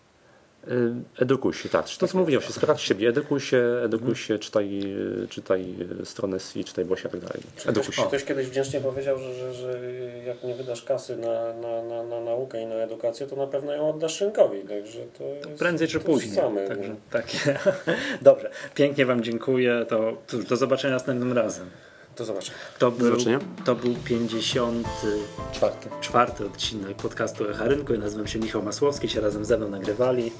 Y, 0.67 0.93
edukuj 1.19 1.53
się, 1.53 1.69
tak. 1.69 1.89
To 1.89 2.07
co 2.07 2.17
mówiłem, 2.17 2.41
się, 2.41 2.53
sprawdź 2.53 2.81
siebie, 2.81 3.09
edukuj 3.09 3.39
się, 3.39 3.81
edukuj 3.83 4.15
się, 4.15 4.39
czytaj, 4.39 4.81
y, 5.23 5.27
czytaj 5.27 5.75
y, 6.01 6.05
stronę 6.05 6.39
SI, 6.39 6.63
czytaj 6.63 6.85
Bosia 6.85 7.09
i 7.09 7.11
tak 7.11 7.21
dalej. 7.21 7.41
Edukuj 7.65 7.93
się. 7.93 8.03
Ktoś 8.03 8.23
kiedyś 8.23 8.47
wdzięcznie 8.47 8.81
powiedział, 8.81 9.17
że, 9.19 9.33
że, 9.33 9.53
że 9.53 9.93
jak 10.25 10.43
nie 10.43 10.55
wydasz 10.55 10.83
kasy 10.83 11.17
na, 11.17 11.53
na, 11.53 11.83
na, 11.83 12.03
na 12.03 12.21
naukę 12.21 12.61
i 12.61 12.65
na 12.65 12.75
edukację, 12.75 13.27
to 13.27 13.35
na 13.35 13.47
pewno 13.47 13.73
ją 13.73 13.89
oddasz 13.89 14.21
rynkowi. 14.21 14.61
Także 14.61 14.99
to 15.17 15.23
jest 15.23 15.59
Prędzej 15.59 15.87
czy 15.87 15.99
to 15.99 16.05
później. 16.05 16.35
Same, 16.35 16.67
Także 16.67 16.95
takie. 17.11 17.59
Dobrze, 18.21 18.49
pięknie 18.75 19.05
Wam 19.05 19.23
dziękuję. 19.23 19.85
To 19.89 20.17
cóż, 20.27 20.45
do 20.45 20.55
zobaczenia 20.55 20.93
następnym 20.93 21.33
razem. 21.33 21.69
Do 22.17 22.25
zobaczenia. 22.25 22.57
To 22.79 22.91
był, 22.91 23.07
zobaczenia. 23.07 23.39
to 23.65 23.75
był 23.75 23.95
54 23.95 26.45
odcinek 26.45 26.97
podcastu 26.97 27.49
Echa 27.49 27.65
Rynku. 27.65 27.93
Ja 27.93 27.99
nazywam 27.99 28.27
się 28.27 28.39
Michał 28.39 28.63
Masłowski, 28.63 29.09
się 29.09 29.21
razem 29.21 29.45
ze 29.45 29.57
mną 29.57 29.69
nagrywali. 29.69 30.31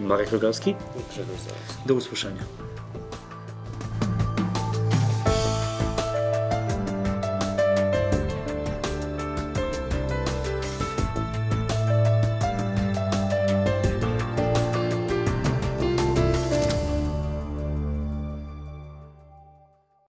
Marek 0.00 0.32
Rogalski? 0.32 0.74
Grzegorz. 1.10 1.40
Do 1.86 1.94
usłyszenia. 1.94 2.42